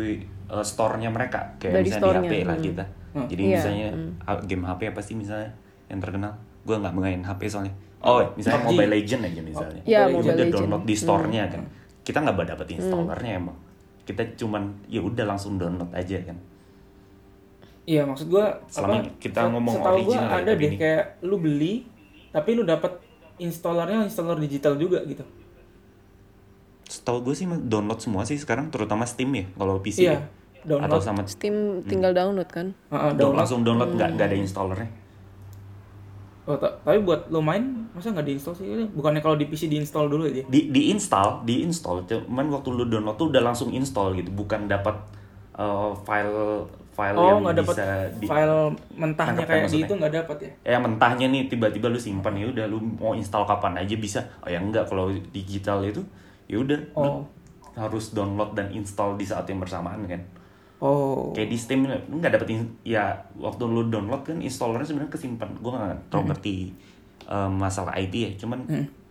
eh, 0.51 0.65
store-nya 0.65 1.11
mereka. 1.11 1.57
Kayak 1.59 1.83
Dari 1.83 1.87
misalnya 1.89 2.07
di 2.07 2.29
HP 2.29 2.35
lah 2.43 2.57
hmm. 2.57 2.67
kita. 2.67 2.85
Hmm. 3.17 3.27
jadi 3.33 3.43
Iya, 3.43 3.53
misalnya 3.57 3.89
ah, 4.29 4.39
game 4.45 4.65
HP 4.69 4.81
apa 4.93 5.01
sih 5.01 5.15
misalnya 5.17 5.51
yang 5.89 6.01
terkenal? 6.01 6.33
Gue 6.67 6.77
nggak 6.77 6.95
main 6.95 7.21
HP 7.23 7.43
soalnya. 7.49 7.75
Oh 8.05 8.23
misalnya 8.37 8.61
PUBG. 8.63 8.71
Mobile 8.77 8.93
Legend 8.93 9.23
aja 9.25 9.41
misalnya. 9.43 9.83
Ya, 9.89 10.01
itu 10.07 10.15
Mobile 10.21 10.27
udah 10.27 10.37
Legend. 10.37 10.55
download 10.55 10.83
di 10.85 10.95
store-nya 10.95 11.43
kan. 11.49 11.63
Kita 12.07 12.19
nggak 12.23 12.37
dapat 12.55 12.67
installernya 12.77 13.33
emang. 13.41 13.57
Kita 14.07 14.23
cuman 14.39 14.63
ya 14.87 15.01
udah 15.03 15.25
langsung 15.27 15.59
download 15.59 15.91
aja 15.91 16.19
kan. 16.23 16.39
Iya 17.87 18.03
maksud 18.03 18.27
gua 18.27 18.51
Selama 18.67 18.99
apa, 18.99 19.15
kita 19.23 19.41
ngomong 19.47 19.75
setahu 19.79 19.87
gua 19.87 19.95
original 19.95 20.27
ya, 20.27 20.37
ada 20.43 20.53
tapi 20.53 20.59
deh 20.59 20.71
ini. 20.75 20.79
kayak 20.83 21.05
lu 21.23 21.37
beli 21.39 21.75
tapi 22.35 22.51
lu 22.59 22.63
dapat 22.67 22.93
installernya 23.39 24.11
installer 24.11 24.39
digital 24.43 24.75
juga 24.75 25.07
gitu. 25.07 25.23
Setahu 26.87 27.19
gue 27.21 27.35
sih 27.35 27.45
download 27.45 27.99
semua 27.99 28.23
sih 28.23 28.35
sekarang, 28.35 28.71
terutama 28.71 29.03
Steam 29.03 29.31
ya 29.31 29.45
kalau 29.53 29.79
PC 29.79 29.99
Iya, 30.01 30.13
ya. 30.13 30.21
download. 30.65 30.87
Atau 30.89 30.99
sama 31.01 31.21
Steam 31.25 31.57
tinggal 31.83 32.11
download 32.13 32.47
kan 32.47 32.71
Heeh, 32.87 32.91
download. 32.91 33.17
download. 33.17 33.37
langsung 33.37 33.61
download 33.61 33.91
nggak 33.93 34.11
nggak 34.13 34.27
ada 34.27 34.37
installernya. 34.37 34.91
Oh, 36.47 36.55
ta- 36.55 36.79
tapi 36.79 37.03
buat 37.03 37.27
lo 37.27 37.43
main 37.43 37.59
masa 37.91 38.15
nggak 38.15 38.23
diinstal 38.25 38.55
sih? 38.55 38.71
Bukannya 38.89 39.19
kalau 39.19 39.35
di 39.35 39.51
PC 39.51 39.67
diinstal 39.67 40.07
dulu 40.07 40.25
aja? 40.25 40.47
Di 40.47 40.71
diinstal, 40.71 41.43
diinstal, 41.43 42.07
cuman 42.07 42.47
waktu 42.49 42.69
lu 42.71 42.87
download 42.87 43.19
tuh 43.19 43.35
udah 43.35 43.43
langsung 43.43 43.75
install 43.75 44.15
gitu, 44.15 44.31
bukan 44.31 44.71
dapat 44.71 44.95
uh, 45.53 45.91
file 45.99 46.63
file 46.95 47.13
Oh 47.13 47.43
yang 47.43 47.51
dapat 47.53 47.75
bisa 47.77 47.87
di 48.15 48.25
file 48.25 48.73
mentahnya 48.95 49.43
kayak 49.43 49.67
di 49.67 49.83
maksudnya. 49.83 49.85
itu 49.85 49.93
nggak 49.99 50.13
dapat 50.15 50.37
ya? 50.39 50.51
ya 50.65 50.79
mentahnya 50.79 51.27
nih 51.29 51.43
tiba-tiba 51.45 51.91
lu 51.91 51.99
simpan 51.99 52.33
ya 52.33 52.47
udah 52.47 52.65
lu 52.65 52.79
mau 52.81 53.13
install 53.13 53.43
kapan 53.45 53.83
aja 53.83 53.95
bisa. 53.97 54.21
Oh 54.41 54.49
ya 54.49 54.57
enggak 54.57 54.87
kalau 54.87 55.11
digital 55.29 55.83
itu 55.83 56.01
ya 56.47 56.57
udah 56.57 56.79
Oh. 56.93 57.23
harus 57.75 58.11
download 58.11 58.53
dan 58.53 58.71
install 58.71 59.15
di 59.15 59.25
saat 59.25 59.45
yang 59.45 59.59
bersamaan 59.59 60.03
kan. 60.05 60.23
Oh. 60.77 61.33
kayak 61.33 61.49
di 61.49 61.57
Steam 61.57 61.85
lu 61.85 61.97
nggak 62.13 62.37
dapet 62.37 62.49
in- 62.51 62.77
ya 62.83 63.09
waktu 63.35 63.65
lu 63.65 63.89
download 63.89 64.21
kan 64.23 64.37
installernya 64.39 64.85
sebenarnya 64.85 65.09
kesimpan 65.11 65.49
gue 65.55 65.71
nggak 65.71 65.99
terlalu 66.07 66.27
ngerti 66.29 66.57
eh, 67.27 67.49
masalah 67.51 67.97
IT 67.97 68.13
ya 68.15 68.31
cuman 68.37 68.61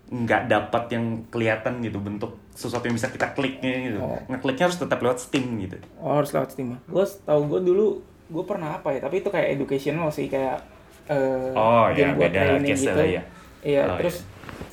nggak 0.05 0.45
dapat 0.45 0.83
yang 0.89 1.05
kelihatan 1.27 1.81
gitu 1.81 1.97
bentuk 1.97 2.37
sesuatu 2.51 2.85
yang 2.85 2.93
bisa 2.93 3.09
kita 3.09 3.33
kliknya 3.33 3.73
gitu 3.83 3.97
Oh. 3.99 4.13
ngekliknya 4.27 4.69
harus 4.69 4.77
tetap 4.77 5.01
lewat 5.01 5.17
Steam 5.19 5.57
gitu 5.59 5.81
Oh 5.97 6.13
harus 6.15 6.29
lewat 6.31 6.53
Steam 6.53 6.69
ya? 6.69 6.79
Gue 6.85 7.01
tahu 7.19 7.41
gue 7.47 7.61
dulu 7.63 7.85
gue 8.25 8.43
pernah 8.43 8.69
apa 8.75 8.89
ya? 8.91 8.99
Tapi 8.99 9.15
itu 9.19 9.29
kayak 9.29 9.49
educational 9.51 10.09
sih 10.09 10.25
kayak 10.27 10.61
eh, 11.07 11.49
Oh, 11.51 11.89
game 11.91 11.97
ya, 11.97 12.13
buat 12.13 12.29
beda 12.29 12.41
training 12.61 12.77
gitu. 12.77 13.01
ya. 13.01 13.21
Iya 13.59 13.81
Oh, 13.87 13.97
terus 13.99 14.21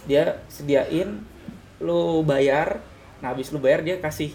dia 0.05 0.29
sediain 0.47 1.25
lu 1.83 2.22
bayar, 2.24 2.80
nah 3.20 3.35
habis 3.35 3.51
lu 3.55 3.59
bayar 3.59 3.83
dia 3.87 3.99
kasih 3.99 4.30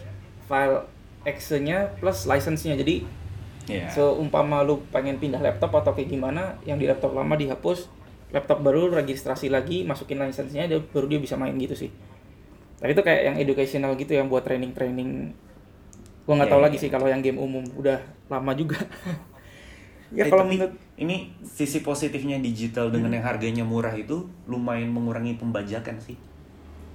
file 0.47 0.83
exe-nya 1.23 1.95
plus 1.99 2.27
license-nya. 2.27 2.75
Jadi 2.79 2.95
ya 3.67 3.91
seumpama 3.91 4.63
lu 4.67 4.83
pengen 4.93 5.17
pindah 5.19 5.39
laptop 5.43 5.71
atau 5.75 5.91
kayak 5.95 6.09
gimana 6.11 6.55
yang 6.63 6.79
di 6.79 6.87
laptop 6.87 7.11
lama 7.15 7.35
dihapus 7.35 7.91
laptop 8.35 8.59
baru 8.63 8.91
registrasi 8.91 9.47
lagi 9.47 9.83
masukin 9.87 10.19
license-nya 10.19 10.67
dia 10.67 10.79
baru 10.93 11.07
dia 11.11 11.19
bisa 11.23 11.35
main 11.39 11.55
gitu 11.59 11.75
sih. 11.75 11.91
Tapi 12.79 12.91
itu 12.93 13.01
kayak 13.03 13.21
yang 13.33 13.35
educational 13.41 13.93
gitu 13.97 14.13
yang 14.13 14.27
buat 14.31 14.43
training 14.45 14.71
training 14.77 15.33
gua 16.27 16.43
nggak 16.43 16.49
Iya, 16.49 16.53
tahu 16.53 16.61
iya, 16.61 16.67
lagi 16.67 16.77
iya. 16.77 16.83
sih 16.83 16.89
kalau 16.91 17.07
yang 17.07 17.21
game 17.23 17.39
umum 17.39 17.63
udah 17.79 17.99
lama 18.29 18.51
juga. 18.55 18.77
Ya 20.07 20.23
Eh, 20.23 20.31
kalau 20.31 20.47
menurut 20.47 20.71
ini 20.95 21.35
sisi 21.43 21.83
positifnya 21.83 22.39
digital 22.39 22.87
dengan 22.95 23.11
yang 23.11 23.27
harganya 23.27 23.67
murah 23.67 23.91
itu 23.91 24.23
lumayan 24.47 24.87
mengurangi 24.95 25.35
pembajakan 25.35 25.99
sih 25.99 26.15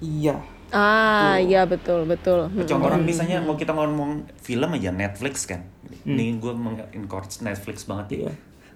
iya 0.02 0.36
ah 0.72 1.36
iya 1.38 1.62
betul 1.62 2.04
betul 2.04 2.48
Mm. 2.48 2.64
Contoh 2.64 2.88
orang 2.88 3.04
misalnya 3.04 3.38
mau 3.38 3.54
kita 3.54 3.70
ngomong 3.70 4.24
film 4.40 4.72
aja 4.72 4.88
Netflix 4.90 5.44
kan. 5.44 5.62
Ini 6.02 6.40
gue 6.40 6.52
mengencourage 6.52 7.44
Netflix 7.44 7.84
banget 7.84 8.06
ya. 8.08 8.18
Iya. 8.18 8.32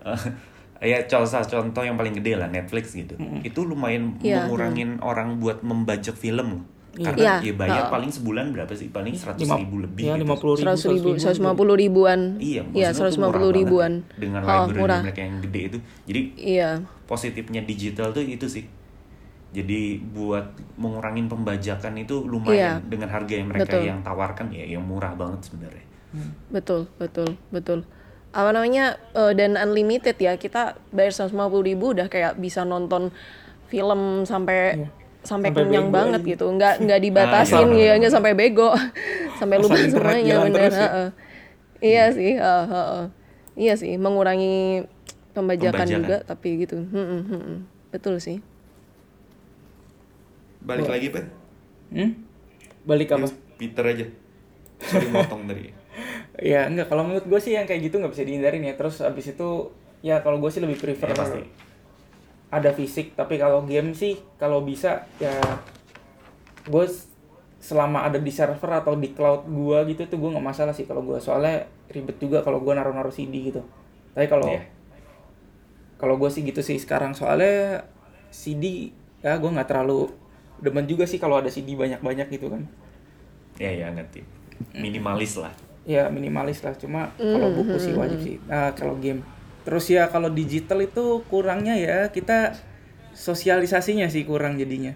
Ya 0.77 1.01
contoh 1.09 1.41
contoh 1.41 1.83
yang 1.89 1.97
paling 1.97 2.13
gede 2.13 2.37
lah 2.37 2.53
Netflix 2.53 2.93
gitu. 2.93 3.17
Itu 3.41 3.65
lumayan 3.65 4.21
Iya, 4.21 4.45
mengurangin 4.45 5.01
orang 5.01 5.41
buat 5.41 5.65
membajak 5.65 6.13
film 6.13 6.61
loh. 6.61 6.63
Iya. 6.93 7.05
Karena 7.09 7.21
Iya, 7.21 7.35
ya 7.41 7.53
bayar 7.57 7.81
heeh. 7.81 7.93
paling 7.97 8.11
sebulan 8.13 8.45
berapa 8.53 8.73
sih? 8.77 8.93
Paling 8.93 9.17
seratus 9.17 9.41
lima 9.49 9.57
ribu 9.57 9.77
lebih. 9.81 10.05
ya 10.05 10.13
gitu. 10.13 10.21
lima 10.29 10.35
puluh 10.37 10.53
ribu 10.61 10.65
seratus 10.69 10.85
ribu 10.85 11.09
gitu. 11.09 11.21
seratus 11.25 11.41
lima 11.41 11.55
puluh 11.57 11.75
ribuan 11.81 12.21
Iya, 12.37 12.45
iya 12.45 12.63
maksudnya 12.63 12.93
seratus 12.93 13.09
tuh 13.09 13.17
lima 13.17 13.25
murah 13.25 13.33
puluh 13.41 13.49
banget 13.49 13.61
ribuan 13.65 13.93
ya. 13.97 14.19
Dengan 14.21 14.41
oh, 14.41 14.49
library 14.53 14.81
murah 14.85 15.01
mereka 15.01 15.21
yang 15.25 15.37
gede 15.41 15.61
itu. 15.65 15.79
Jadi 16.05 16.21
iya 16.37 16.71
positifnya 17.09 17.61
digital 17.65 18.09
tuh 18.13 18.21
itu 18.21 18.47
sih. 18.47 18.65
Jadi 19.49 19.81
buat 20.07 20.47
mengurangin 20.75 21.27
pembajakan 21.27 21.97
itu 21.97 22.21
lumayan 22.21 22.57
Iya. 22.79 22.85
dengan 22.85 23.09
harga 23.09 23.33
yang 23.33 23.49
mereka 23.49 23.73
Betul. 23.73 23.83
yang 23.85 23.99
tawarkan 24.01 24.47
ya 24.51 24.65
yang 24.67 24.83
murah 24.83 25.13
banget 25.13 25.41
sebenarnya. 25.45 25.85
betul 26.49 26.89
betul 26.97 27.29
betul 27.51 27.85
apa 28.31 28.49
namanya 28.51 28.97
eh, 29.13 29.33
dan 29.33 29.53
unlimited 29.55 30.17
ya 30.17 30.33
kita 30.35 30.63
bayar 30.89 31.13
seratus 31.13 31.31
lima 31.31 31.45
puluh 31.47 31.67
ribu 31.67 31.93
udah 31.93 32.07
kayak 32.07 32.37
bisa 32.37 32.63
nonton 32.63 33.13
film 33.67 34.01
sampai 34.23 34.77
Iya. 34.77 34.89
sampai 35.23 35.49
Sampai 35.51 35.51
kenyang 35.59 35.89
bego 35.89 35.95
banget 35.95 36.21
aja. 36.23 36.31
gitu 36.31 36.45
nggak 36.49 36.75
nggak 36.81 37.01
dibatasin 37.07 37.67
Ah, 37.67 37.75
iya, 37.75 37.85
ya 37.87 37.99
nggak 37.99 38.13
sampai 38.13 38.33
bego 38.33 38.71
sampai 39.39 39.57
lupa 39.59 39.77
semuanya 39.77 40.35
bener 40.43 40.63
ya. 40.65 40.81
heeh. 40.81 41.09
iya 41.83 42.05
sih 42.09 42.33
heeh, 42.35 42.65
heeh. 42.67 43.05
iya 43.57 43.75
sih 43.75 43.93
mengurangi 43.97 44.87
pembajakan, 45.33 45.75
Pembajakan. 45.77 45.89
juga 46.01 46.17
tapi 46.25 46.49
gitu 46.59 46.77
Hmm, 46.79 46.97
hmm, 47.05 47.23
hmm, 47.25 47.41
hmm. 47.43 47.59
betul 47.91 48.17
sih 48.17 48.39
Balik 50.67 50.89
lagi, 50.89 51.07
Pak. 51.09 51.25
hmm? 51.89 52.11
balik 52.83 53.11
apa 53.11 53.27
Peter 53.57 53.83
aja. 53.83 54.07
Sorry 54.79 55.09
motong 55.09 55.47
tadi. 55.47 55.71
ya 56.53 56.67
enggak 56.67 56.87
kalau 56.87 57.03
menurut 57.03 57.25
gue 57.25 57.41
sih 57.41 57.51
yang 57.51 57.65
kayak 57.65 57.83
gitu 57.83 57.97
nggak 57.97 58.13
bisa 58.13 58.23
dihindarin 58.23 58.61
ya 58.61 58.75
terus 58.75 59.01
abis 59.01 59.33
itu 59.33 59.73
ya 60.03 60.21
kalau 60.21 60.37
gue 60.37 60.47
sih 60.47 60.61
lebih 60.61 60.77
prefer 60.77 61.09
Ya, 61.09 61.17
pasti. 61.17 61.41
ada 62.49 62.71
fisik 62.71 63.17
tapi 63.17 63.41
kalau 63.41 63.65
game 63.65 63.91
sih 63.91 64.15
kalau 64.37 64.61
bisa 64.61 65.09
ya 65.17 65.33
gue 66.63 66.85
selama 67.57 68.05
ada 68.05 68.21
di 68.21 68.29
server 68.29 68.71
atau 68.77 68.95
di 68.95 69.11
cloud 69.11 69.49
gue 69.49 69.79
gitu 69.91 70.07
tuh 70.07 70.19
gue 70.21 70.31
nggak 70.31 70.47
masalah 70.47 70.71
sih 70.71 70.85
kalau 70.85 71.01
gue 71.03 71.17
soalnya 71.17 71.65
ribet 71.89 72.21
juga 72.21 72.45
kalau 72.45 72.61
gue 72.61 72.71
naruh-naruh 72.71 73.11
CD 73.11 73.51
gitu 73.51 73.65
tapi 74.13 74.29
kalau 74.29 74.47
Iya. 74.47 74.63
kalau 75.97 76.21
gue 76.21 76.29
sih 76.29 76.45
gitu 76.45 76.61
sih 76.61 76.77
sekarang 76.77 77.17
soalnya 77.17 77.83
CD 78.29 78.93
ya 79.19 79.41
gue 79.41 79.49
nggak 79.49 79.67
terlalu 79.67 80.13
demen 80.61 80.85
juga 80.89 81.05
sih 81.05 81.21
kalau 81.21 81.41
ada 81.41 81.53
CD 81.53 81.77
banyak-banyak 81.77 82.27
gitu 82.33 82.53
kan. 82.53 82.65
Ya 83.57 83.73
ya 83.73 83.87
ngerti. 83.93 84.25
Minimalis 84.77 85.37
lah. 85.41 85.53
ya 85.87 86.11
minimalis 86.11 86.67
lah. 86.67 86.75
Cuma 86.75 87.15
kalau 87.15 87.55
buku 87.55 87.79
sih 87.79 87.95
wajib 87.95 88.19
sih. 88.19 88.37
Nah 88.51 88.75
kalau 88.75 88.99
game. 88.99 89.23
Terus 89.63 89.87
ya 89.87 90.11
kalau 90.11 90.31
digital 90.31 90.83
itu 90.83 91.23
kurangnya 91.31 91.79
ya 91.79 91.99
kita 92.11 92.59
sosialisasinya 93.15 94.11
sih 94.11 94.27
kurang 94.27 94.59
jadinya. 94.59 94.93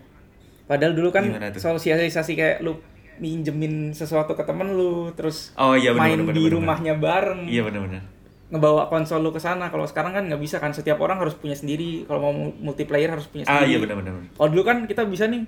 Padahal 0.67 0.95
dulu 0.95 1.11
kan 1.15 1.31
sosialisasi 1.55 2.33
kayak 2.35 2.59
lu 2.63 2.79
minjemin 3.21 3.93
sesuatu 3.93 4.33
ke 4.33 4.43
temen 4.49 4.73
lu 4.73 5.13
terus 5.13 5.53
Oh 5.55 5.77
iya 5.77 5.93
benar 5.93 6.09
main 6.09 6.19
benar 6.25 6.35
di 6.35 6.43
benar, 6.43 6.55
rumahnya 6.57 6.95
bareng. 6.99 7.43
Iya 7.47 7.63
benar-benar. 7.69 8.03
Ngebawa 8.51 8.91
konsol 8.91 9.23
lu 9.23 9.31
ke 9.31 9.39
sana. 9.39 9.71
Kalau 9.71 9.87
sekarang 9.87 10.13
kan 10.13 10.27
nggak 10.27 10.43
bisa 10.43 10.59
kan 10.59 10.75
setiap 10.75 10.99
orang 10.99 11.19
harus 11.19 11.39
punya 11.39 11.55
sendiri. 11.55 12.03
Kalau 12.05 12.21
mau 12.21 12.33
multiplayer 12.51 13.07
harus 13.09 13.31
punya 13.31 13.47
Ah 13.47 13.63
sendiri. 13.63 13.71
iya 13.71 13.79
benar-benar. 13.79 14.13
kalau 14.35 14.49
dulu 14.51 14.63
kan 14.67 14.77
kita 14.85 15.07
bisa 15.07 15.31
nih 15.31 15.47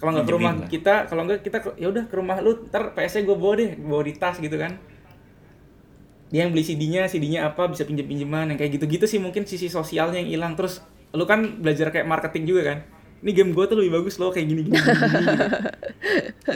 kalau 0.00 0.16
nggak 0.16 0.24
ke 0.24 0.32
rumah 0.32 0.52
lah. 0.56 0.68
kita 0.72 0.94
kalau 1.04 1.22
nggak 1.28 1.40
kita 1.44 1.58
ya 1.76 1.86
udah 1.92 2.04
ke 2.08 2.14
rumah 2.16 2.36
lu 2.40 2.64
ntar 2.72 2.96
PS 2.96 3.20
nya 3.20 3.22
gue 3.28 3.36
bawa 3.36 3.54
deh 3.60 3.70
bawa 3.76 4.02
di 4.02 4.12
tas 4.16 4.36
gitu 4.40 4.56
kan. 4.56 4.72
Dia 6.30 6.46
yang 6.46 6.54
beli 6.54 6.62
CD-nya 6.62 7.10
CD-nya 7.10 7.44
apa 7.44 7.66
bisa 7.68 7.82
pinjem 7.84 8.06
pinjeman 8.06 8.54
yang 8.54 8.58
kayak 8.58 8.78
gitu-gitu 8.78 9.04
sih 9.04 9.18
mungkin 9.18 9.44
sisi 9.44 9.66
sosialnya 9.66 10.22
yang 10.22 10.30
hilang. 10.30 10.52
Terus 10.56 10.80
lu 11.10 11.26
kan 11.26 11.58
belajar 11.58 11.90
kayak 11.90 12.06
marketing 12.06 12.46
juga 12.46 12.62
kan? 12.72 12.78
Ini 13.20 13.30
game 13.36 13.52
gue 13.52 13.64
tuh 13.68 13.76
lebih 13.76 14.00
bagus 14.00 14.16
loh 14.16 14.32
kayak 14.32 14.48
gini 14.48 14.64
gini, 14.64 14.80
gini, 14.80 14.96
gini, 14.96 15.36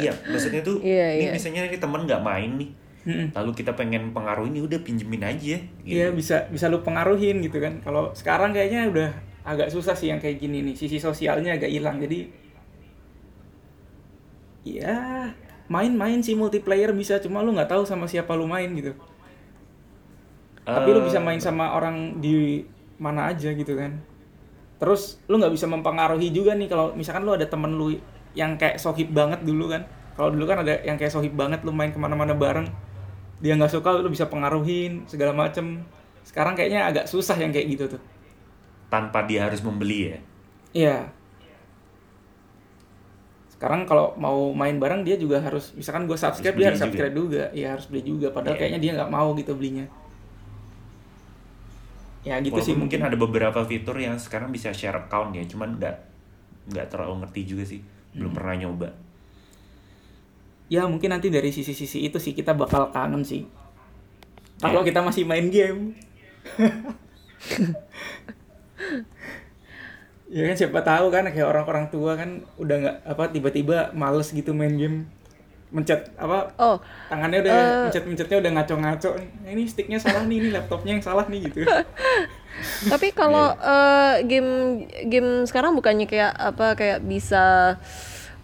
iya 0.00 0.16
maksudnya 0.24 0.64
tuh 0.64 0.80
Iya, 0.80 1.06
ini 1.12 1.24
iya. 1.28 1.32
misalnya 1.36 1.68
ini 1.68 1.76
temen 1.76 2.08
nggak 2.08 2.22
main 2.24 2.50
nih 2.56 2.70
Mm-mm. 3.04 3.28
lalu 3.36 3.50
kita 3.58 3.72
pengen 3.80 4.02
pengaruh 4.16 4.46
ini 4.50 4.58
udah 4.66 4.80
pinjemin 4.86 5.22
aja 5.32 5.56
gitu. 5.84 5.94
Iya 5.94 6.04
bisa 6.18 6.48
bisa 6.54 6.66
lu 6.72 6.78
pengaruhin 6.86 7.36
gitu 7.44 7.58
kan. 7.64 7.74
Kalau 7.84 8.02
sekarang 8.16 8.50
kayaknya 8.56 8.88
udah 8.92 9.08
agak 9.44 9.68
susah 9.74 9.92
sih 10.00 10.08
yang 10.12 10.20
kayak 10.22 10.40
gini 10.42 10.64
nih. 10.64 10.74
Sisi 10.80 10.96
sosialnya 10.96 11.50
agak 11.60 11.68
hilang. 11.74 11.96
Jadi 12.00 12.18
ya 14.64 14.96
main-main 15.72 16.20
sih 16.26 16.34
multiplayer 16.40 16.90
bisa 17.00 17.14
cuma 17.24 17.38
lu 17.44 17.50
nggak 17.56 17.70
tahu 17.72 17.82
sama 17.90 18.06
siapa 18.12 18.32
lu 18.36 18.46
main 18.54 18.70
gitu. 18.78 18.92
Tapi 20.74 20.88
lu 20.96 21.00
Eh, 21.00 21.06
bisa 21.06 21.18
main 21.22 21.38
sama 21.46 21.76
orang 21.78 22.18
di 22.24 22.64
mana 22.98 23.30
aja 23.32 23.50
gitu 23.54 23.72
kan. 23.80 23.92
Terus 24.80 25.22
lu 25.30 25.38
nggak 25.40 25.54
bisa 25.56 25.66
mempengaruhi 25.70 26.28
juga 26.34 26.52
nih 26.58 26.68
kalau 26.72 26.86
misalkan 26.98 27.24
lu 27.26 27.32
ada 27.38 27.46
temen 27.48 27.72
lu 27.80 27.94
yang 28.34 28.58
kayak 28.60 28.76
sohib 28.82 29.08
banget 29.14 29.40
dulu 29.46 29.70
kan. 29.72 29.82
Kalau 30.16 30.30
dulu 30.34 30.44
kan 30.50 30.58
ada 30.66 30.82
yang 30.88 30.96
kayak 31.00 31.12
sohib 31.14 31.34
banget 31.34 31.62
lu 31.66 31.72
main 31.74 31.90
ke 31.94 31.98
mana-mana 32.00 32.34
bareng. 32.36 32.68
Dia 33.44 33.54
nggak 33.54 33.68
suka 33.70 33.92
lu 33.92 34.08
bisa 34.08 34.26
pengaruhin 34.26 35.04
segala 35.04 35.36
macem. 35.36 35.84
Sekarang 36.24 36.56
kayaknya 36.56 36.88
agak 36.88 37.04
susah 37.04 37.36
yang 37.36 37.52
kayak 37.52 37.68
gitu 37.70 37.84
tuh. 37.86 38.02
tanpa 38.88 39.26
dia 39.26 39.44
harus 39.44 39.58
membeli 39.58 40.06
ya 40.06 40.18
Iya. 40.72 40.98
Sekarang 43.50 43.84
kalau 43.84 44.14
mau 44.14 44.50
main 44.50 44.78
bareng 44.78 45.02
dia 45.02 45.14
juga 45.14 45.38
harus 45.38 45.74
misalkan 45.74 46.06
gue 46.06 46.14
subscribe 46.14 46.54
Harus 46.54 46.60
dia 46.60 46.68
harus 46.70 46.78
juga. 46.78 46.86
subscribe 46.90 47.14
juga. 47.14 47.42
Iya 47.50 47.66
harus 47.74 47.86
beli 47.86 48.02
juga. 48.02 48.28
Padahal 48.30 48.54
Iya. 48.54 48.60
kayaknya 48.60 48.80
dia 48.80 48.90
nggak 48.94 49.10
mau 49.10 49.28
gitu 49.34 49.52
belinya. 49.54 49.86
Ya 52.22 52.40
gitu 52.40 52.56
Walaupun 52.56 52.64
sih 52.64 52.74
mungkin 52.74 53.00
ada 53.02 53.16
beberapa 53.18 53.60
fitur 53.64 53.96
yang 53.98 54.16
sekarang 54.16 54.48
bisa 54.48 54.72
share 54.72 54.96
account 54.96 55.36
ya 55.36 55.44
cuman 55.44 55.76
nggak 55.76 55.96
nggak 56.72 56.86
terlalu 56.88 57.20
ngerti 57.20 57.40
juga 57.44 57.64
sih 57.66 57.80
belum 58.14 58.32
Hmm. 58.32 58.38
pernah 58.40 58.54
nyoba 58.56 58.88
Ya 60.74 60.90
mungkin 60.90 61.14
nanti 61.14 61.30
dari 61.30 61.54
sisi-sisi 61.54 62.02
itu 62.02 62.18
sih 62.18 62.34
kita 62.34 62.50
bakal 62.50 62.90
kangen 62.90 63.22
sih. 63.22 63.46
Kalau 64.58 64.82
kita 64.82 65.06
masih 65.06 65.22
main 65.22 65.46
game. 65.54 65.94
ya 70.34 70.42
kan 70.50 70.56
siapa 70.58 70.82
tahu 70.82 71.14
kan 71.14 71.30
kayak 71.30 71.46
orang-orang 71.46 71.86
tua 71.94 72.18
kan 72.18 72.42
udah 72.58 72.76
nggak 72.82 72.96
apa 73.06 73.24
tiba-tiba 73.30 73.94
males 73.94 74.34
gitu 74.34 74.50
main 74.50 74.74
game. 74.74 75.06
Mencet 75.70 76.10
apa 76.18 76.50
Oh, 76.58 76.82
tangannya 77.06 77.46
udah 77.46 77.86
mencet-mencetnya 77.86 78.42
udah 78.42 78.50
ngaco-ngaco. 78.58 79.14
Nah, 79.14 79.50
ini 79.54 79.70
sticknya 79.70 80.02
salah 80.02 80.26
nih 80.26 80.42
ini 80.42 80.50
laptopnya 80.50 80.98
yang 80.98 81.04
salah 81.06 81.30
nih 81.30 81.46
gitu. 81.50 81.62
Tapi 82.90 83.10
kalau 83.14 83.54
eh, 83.58 84.26
game 84.26 84.82
game 85.06 85.46
sekarang 85.46 85.78
bukannya 85.78 86.10
kayak 86.10 86.34
apa 86.34 86.74
kayak 86.78 87.02
bisa 87.06 87.78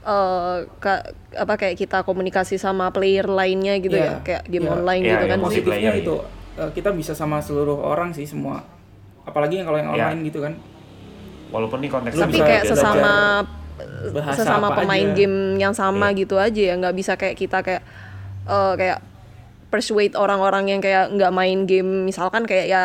eh 0.01 0.57
ka- 0.79 1.05
apa 1.35 1.55
kayak 1.55 1.77
kita 1.77 2.01
komunikasi 2.01 2.57
sama 2.57 2.89
player 2.89 3.25
lainnya 3.25 3.77
gitu 3.77 3.95
Iya. 3.95 4.07
ya, 4.07 4.15
kayak 4.23 4.43
game 4.47 4.65
Iya. 4.65 4.73
online 4.73 5.03
Iya, 5.03 5.11
gitu 5.11 5.21
iya, 5.21 5.31
kan. 5.31 5.39
positifnya 5.41 5.91
ya. 5.91 6.01
itu 6.01 6.15
eh, 6.57 6.71
kita 6.73 6.91
bisa 6.91 7.13
sama 7.13 7.39
seluruh 7.39 7.77
orang 7.79 8.11
sih 8.11 8.25
semua 8.25 8.65
apalagi 9.23 9.57
yang 9.57 9.67
kalau 9.67 9.79
yang 9.79 9.91
Ya. 9.91 10.09
online 10.09 10.21
gitu 10.25 10.41
kan 10.41 10.53
walaupun 11.51 11.79
nih 11.79 11.91
konteksnya 11.91 12.25
Tapi 12.25 12.33
bisa 12.33 12.45
kayak 12.45 12.65
sesama 12.65 13.13
bahasa 14.11 14.39
sesama 14.39 14.67
apa 14.69 14.77
pemain 14.79 15.05
aja. 15.07 15.15
game 15.15 15.37
yang 15.57 15.73
sama 15.73 16.09
Iya. 16.09 16.19
gitu 16.19 16.37
aja 16.37 16.63
ya, 16.63 16.75
nggak 16.75 16.95
bisa 16.95 17.13
kayak 17.15 17.37
kita 17.37 17.59
kayak 17.61 17.83
eh, 18.43 18.75
kayak 18.75 18.99
persuade 19.69 20.15
orang-orang 20.15 20.67
yang 20.69 20.81
kayak 20.81 21.11
nggak 21.11 21.31
main 21.31 21.63
game 21.65 22.05
misalkan 22.05 22.43
kayak 22.43 22.67
ya 22.67 22.83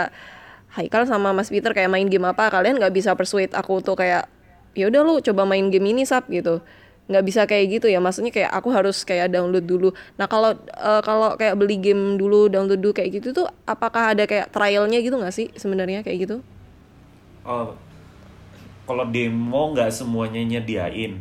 Haikal 0.69 1.07
sama 1.07 1.31
Mas 1.31 1.47
Peter 1.47 1.71
kayak 1.71 1.87
main 1.87 2.05
game 2.05 2.25
apa 2.25 2.51
kalian 2.51 2.75
nggak 2.75 2.91
bisa 2.91 3.15
persuade 3.15 3.49
aku 3.49 3.79
tuh 3.79 3.95
kayak 3.95 4.27
ya 4.75 4.85
udah 4.85 5.01
lu 5.01 5.17
coba 5.19 5.43
main 5.43 5.71
game 5.71 5.87
ini 5.87 6.03
sap 6.03 6.27
gitu 6.27 6.59
nggak 7.05 7.23
bisa 7.25 7.41
kayak 7.45 7.65
gitu 7.79 7.87
ya. 7.91 7.99
Maksudnya 8.01 8.31
kayak 8.33 8.51
aku 8.51 8.69
harus 8.73 9.05
kayak 9.05 9.29
download 9.33 9.65
dulu. 9.65 9.89
Nah 10.17 10.25
kalau 10.29 10.57
eh, 10.57 11.01
kalau 11.05 11.37
kayak 11.37 11.55
beli 11.59 11.77
game 11.77 12.17
dulu 12.17 12.49
download 12.49 12.81
dulu 12.81 12.93
kayak 12.97 13.21
gitu 13.21 13.33
tuh 13.33 13.47
apakah 13.69 14.17
ada 14.17 14.25
kayak 14.25 14.49
trialnya 14.53 14.99
gitu 15.01 15.15
nggak 15.17 15.33
sih 15.35 15.47
sebenarnya 15.55 16.01
kayak 16.05 16.17
gitu? 16.29 16.35
Oh 17.45 17.77
kalau 18.85 19.05
demo 19.09 19.73
nggak 19.73 19.89
semuanya 19.89 20.41
nyediain. 20.45 21.17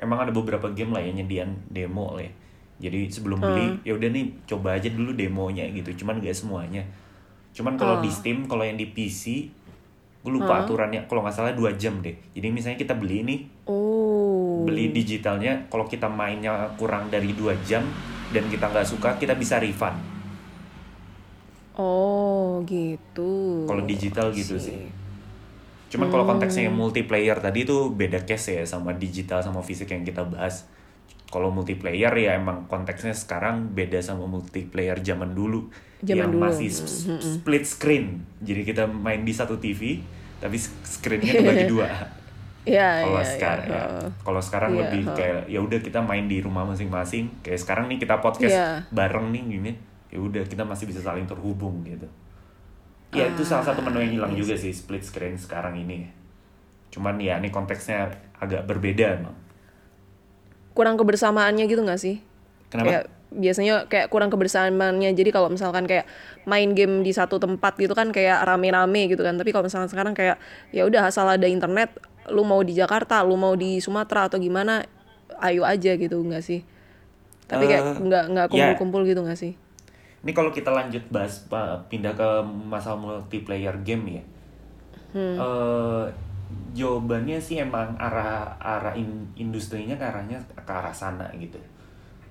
Emang 0.00 0.18
ada 0.24 0.32
beberapa 0.32 0.70
game 0.72 0.94
lah 0.96 1.02
yang 1.04 1.20
nyediain 1.20 1.52
demo 1.68 2.16
lah 2.16 2.24
ya. 2.24 2.32
jadi 2.80 3.12
sebelum 3.12 3.44
beli 3.44 3.76
ya 3.84 3.92
udah 3.92 4.08
nih 4.08 4.40
coba 4.48 4.80
aja 4.80 4.88
dulu 4.88 5.12
demonya 5.12 5.68
gitu. 5.68 5.92
Cuman 6.00 6.22
nggak 6.22 6.32
semuanya. 6.32 6.88
Cuman 7.52 7.76
kalau 7.76 8.00
di 8.00 8.08
Steam 8.08 8.48
kalau 8.48 8.64
yang 8.64 8.78
di 8.80 8.88
PC 8.88 9.52
gue 10.20 10.32
lupa 10.32 10.64
aturannya. 10.64 11.08
Kalau 11.08 11.24
nggak 11.24 11.34
salah 11.34 11.52
dua 11.56 11.72
jam 11.80 12.00
deh. 12.04 12.12
Jadi 12.36 12.46
misalnya 12.52 12.78
kita 12.78 12.94
beli 12.96 13.24
nih 13.24 13.40
oh. 13.68 14.64
beli 14.68 14.92
digitalnya 14.92 15.68
kalau 15.72 15.88
kita 15.88 16.06
mainnya 16.06 16.68
kurang 16.76 17.08
dari 17.08 17.32
dua 17.32 17.56
jam 17.64 17.84
dan 18.30 18.44
kita 18.52 18.68
nggak 18.68 18.86
suka 18.86 19.16
kita 19.16 19.32
bisa 19.34 19.56
refund. 19.56 19.96
Oh 21.80 22.60
gitu. 22.68 23.64
Kalau 23.64 23.82
digital 23.88 24.28
gitu 24.36 24.60
sih. 24.60 24.92
Cuman 25.90 26.06
kalau 26.12 26.22
konteksnya 26.28 26.70
yang 26.70 26.76
multiplayer 26.76 27.34
tadi 27.40 27.66
itu 27.66 27.90
beda 27.90 28.22
case 28.22 28.62
ya 28.62 28.64
sama 28.68 28.94
digital 28.94 29.42
sama 29.42 29.64
fisik 29.64 29.90
yang 29.90 30.06
kita 30.06 30.22
bahas 30.22 30.68
kalau 31.30 31.48
multiplayer 31.48 32.10
ya 32.12 32.34
emang 32.34 32.66
konteksnya 32.66 33.14
sekarang 33.14 33.70
beda 33.70 33.98
sama 33.98 34.26
multiplayer 34.26 34.98
zaman 34.98 35.32
dulu. 35.32 35.70
Zaman 36.00 36.16
yang 36.16 36.30
dulu. 36.30 36.42
masih 36.44 36.66
s- 36.66 37.06
split 37.06 37.62
screen. 37.62 38.26
Jadi 38.40 38.62
kita 38.64 38.84
main 38.84 39.22
di 39.22 39.30
satu 39.30 39.56
TV 39.56 40.02
tapi 40.36 40.58
screennya 40.58 41.38
kebagi 41.38 41.66
dua. 41.66 41.86
Ya 42.60 43.00
kalau 43.00 43.16
ya, 43.16 43.24
sekarang 43.24 43.66
ya. 43.72 43.80
ya. 43.80 44.04
kalau 44.20 44.36
sekarang 44.36 44.70
Iya, 44.76 44.80
lebih 44.84 45.02
ha. 45.08 45.16
kayak 45.16 45.40
ya 45.48 45.60
udah 45.64 45.80
kita 45.80 45.96
main 46.04 46.28
di 46.28 46.44
rumah 46.44 46.68
masing-masing. 46.68 47.40
Kayak 47.40 47.56
sekarang 47.56 47.88
nih 47.88 47.96
kita 47.96 48.20
podcast 48.20 48.52
Iya. 48.52 48.84
bareng 48.92 49.32
nih 49.32 49.42
gini. 49.48 49.72
Ya 50.12 50.20
udah 50.20 50.44
kita 50.44 50.60
masih 50.60 50.84
bisa 50.84 51.00
saling 51.00 51.24
terhubung 51.24 51.80
gitu. 51.88 52.04
Ya 53.10 53.26
itu 53.26 53.40
salah 53.42 53.64
satu 53.64 53.80
menu 53.80 53.98
yang 53.98 54.12
Ah, 54.12 54.14
hilang 54.14 54.32
iya 54.36 54.40
juga 54.44 54.54
sih 54.54 54.70
split 54.70 55.00
screen 55.00 55.34
sekarang 55.34 55.72
ini. 55.74 56.04
Cuman 56.92 57.16
ya 57.16 57.40
ini 57.40 57.48
konteksnya 57.48 58.12
agak 58.36 58.68
berbeda 58.68 59.16
emang 59.16 59.34
kurang 60.80 60.96
kebersamaannya 60.96 61.68
gitu 61.68 61.84
nggak 61.84 62.00
sih? 62.00 62.24
Kenapa? 62.72 62.88
Kayak 62.88 63.04
biasanya 63.30 63.74
kayak 63.84 64.08
kurang 64.08 64.32
kebersamaannya. 64.32 65.12
Jadi 65.12 65.28
kalau 65.28 65.52
misalkan 65.52 65.84
kayak 65.84 66.08
main 66.48 66.72
game 66.72 67.04
di 67.04 67.12
satu 67.12 67.36
tempat 67.36 67.76
gitu 67.76 67.92
kan 67.92 68.08
kayak 68.10 68.40
rame-rame 68.48 69.12
gitu 69.12 69.20
kan. 69.20 69.36
Tapi 69.36 69.52
kalau 69.52 69.68
misalkan 69.68 69.92
sekarang 69.92 70.16
kayak 70.16 70.40
ya 70.72 70.88
udah 70.88 71.04
asal 71.06 71.28
ada 71.28 71.44
internet 71.44 71.92
lu 72.32 72.48
mau 72.48 72.64
di 72.64 72.72
Jakarta 72.72 73.20
lu 73.20 73.36
mau 73.36 73.52
di 73.52 73.76
Sumatera 73.78 74.32
atau 74.32 74.40
gimana 74.40 74.80
ayo 75.44 75.68
aja 75.68 75.92
gitu 75.94 76.16
nggak 76.16 76.40
sih? 76.40 76.64
Tapi 77.44 77.68
kayak 77.68 77.84
Eh, 77.84 77.96
nggak 78.02 78.24
nggak 78.32 78.46
ya. 78.46 78.50
kumpul-kumpul 78.50 79.02
gitu 79.04 79.20
nggak 79.20 79.36
sih? 79.38 79.52
Ini 80.20 80.32
kalau 80.32 80.50
kita 80.50 80.70
lanjut 80.70 81.04
bahas 81.08 81.44
pindah 81.88 82.14
ke 82.14 82.28
masalah 82.66 82.98
multiplayer 82.98 83.76
game 83.82 84.20
ya. 84.20 84.22
Eh, 85.10 86.04
jawabannya 86.76 87.38
sih 87.42 87.58
emang 87.62 87.98
arah 87.98 88.56
arah 88.62 88.94
in- 88.94 89.30
industrinya 89.34 89.98
ke 89.98 90.04
arahnya 90.06 90.38
ke 90.54 90.72
arah 90.72 90.94
sana 90.94 91.26
gitu. 91.36 91.58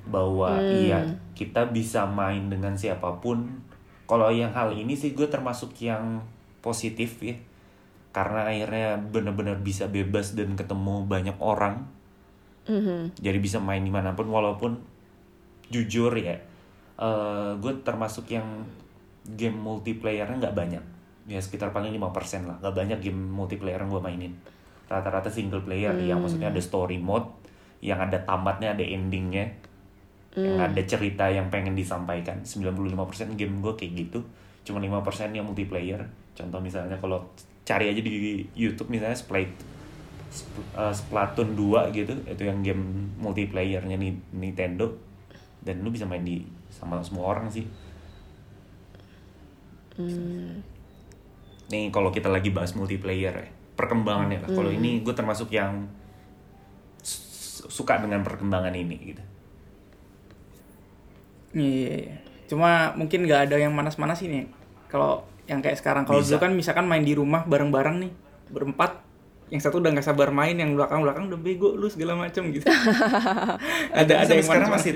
Bahwa 0.08 0.58
iya 0.60 1.04
kita 1.36 1.70
bisa 1.70 2.08
main 2.08 2.48
dengan 2.48 2.74
siapa 2.74 3.20
pun. 3.20 3.62
Kalau 4.10 4.32
yang 4.34 4.56
hal 4.56 4.74
ini 4.74 4.98
sih 4.98 5.14
gue 5.14 5.28
termasuk 5.30 5.76
yang 5.84 6.24
positif 6.64 7.22
ya. 7.22 7.36
Karena 8.10 8.50
akhirnya 8.50 8.98
benar-benar 8.98 9.62
bisa 9.62 9.86
bebas 9.86 10.34
dan 10.34 10.58
ketemu 10.58 11.06
banyak 11.06 11.38
orang. 11.38 11.86
Jadi 13.18 13.38
bisa 13.42 13.58
main 13.58 13.82
di 13.82 13.90
mana 13.90 14.14
pun 14.14 14.30
walaupun 14.30 14.78
jujur 15.70 16.14
ya 16.18 16.42
gue 17.62 17.74
termasuk 17.86 18.30
yang 18.34 18.66
game 19.38 19.56
multiplayernya 19.56 20.42
nggak 20.42 20.58
banyak 20.58 20.84
ya 21.30 21.38
sekitar 21.38 21.70
paling 21.70 21.94
5% 21.94 22.50
lah. 22.50 22.58
Nggak 22.60 22.74
banyak 22.76 23.00
game 23.06 23.22
multiplayer 23.30 23.78
yang 23.78 23.94
gue 23.94 24.02
mainin. 24.02 24.34
Rata-rata 24.90 25.30
single 25.30 25.62
player 25.62 25.94
yang 26.02 26.18
maksudnya 26.26 26.50
ada 26.50 26.58
story 26.60 26.98
mode 26.98 27.30
yang 27.80 28.02
ada 28.02 28.18
tamatnya 28.26 28.76
ada 28.76 28.84
endingnya 28.84 29.48
yang 30.36 30.60
ada 30.62 30.82
cerita 30.84 31.30
yang 31.30 31.48
pengen 31.54 31.78
disampaikan. 31.78 32.42
95% 32.42 33.38
game 33.38 33.62
gue 33.62 33.74
kayak 33.78 33.94
gitu. 33.96 34.20
Cuma 34.66 34.82
5% 34.82 35.32
yang 35.32 35.46
multiplayer. 35.46 36.02
Contoh 36.34 36.60
misalnya 36.60 36.98
kalau 36.98 37.22
cari 37.64 37.94
aja 37.94 38.02
di 38.02 38.42
YouTube 38.58 38.90
misalnya 38.90 39.14
Splat 39.16 39.50
Sp- 40.30 40.66
uh, 40.74 40.94
Splatoon 40.94 41.54
2 41.54 41.94
gitu 41.94 42.14
itu 42.26 42.44
yang 42.46 42.62
game 42.62 42.82
multiplayernya 43.22 43.98
Ni- 43.98 44.26
Nintendo. 44.34 44.90
Dan 45.62 45.86
lu 45.86 45.94
bisa 45.94 46.10
main 46.10 46.26
di 46.26 46.42
sama 46.70 47.02
semua 47.02 47.34
orang 47.34 47.50
sih 47.50 47.66
nih 51.70 51.94
kalau 51.94 52.10
kita 52.10 52.28
lagi 52.30 52.50
bahas 52.50 52.74
multiplayer 52.74 53.34
ya 53.34 53.50
perkembangannya 53.78 54.44
lah 54.44 54.50
kalau 54.52 54.74
ini 54.74 55.00
gue 55.00 55.14
termasuk 55.16 55.54
yang 55.56 55.88
suka 57.70 58.00
dengan 58.00 58.24
perkembangan 58.24 58.72
ini 58.76 58.96
gitu. 59.16 59.24
Iya, 61.56 61.96
iya. 62.08 62.16
Cuma 62.48 62.94
mungkin 62.96 63.26
nggak 63.26 63.50
ada 63.50 63.56
yang 63.60 63.74
manas-manas 63.74 64.22
ini. 64.24 64.48
Kalau 64.88 65.26
yang 65.50 65.60
kayak 65.60 65.82
sekarang, 65.82 66.06
kalau 66.06 66.22
dulu 66.22 66.38
kan 66.38 66.54
misalkan 66.54 66.86
main 66.86 67.02
di 67.02 67.18
rumah 67.18 67.46
bareng-bareng 67.46 68.06
nih, 68.06 68.12
berempat, 68.54 69.02
yang 69.50 69.62
satu 69.62 69.82
udah 69.82 69.90
nggak 69.98 70.06
sabar 70.06 70.30
main, 70.30 70.54
yang 70.54 70.78
belakang-belakang 70.78 71.26
udah 71.30 71.40
bego 71.42 71.74
lu 71.74 71.90
segala 71.90 72.14
macem 72.14 72.54
gitu. 72.54 72.70
ada 74.00 74.14
ada 74.22 74.32
yang 74.32 74.46
sekarang 74.46 74.70
masih 74.70 74.92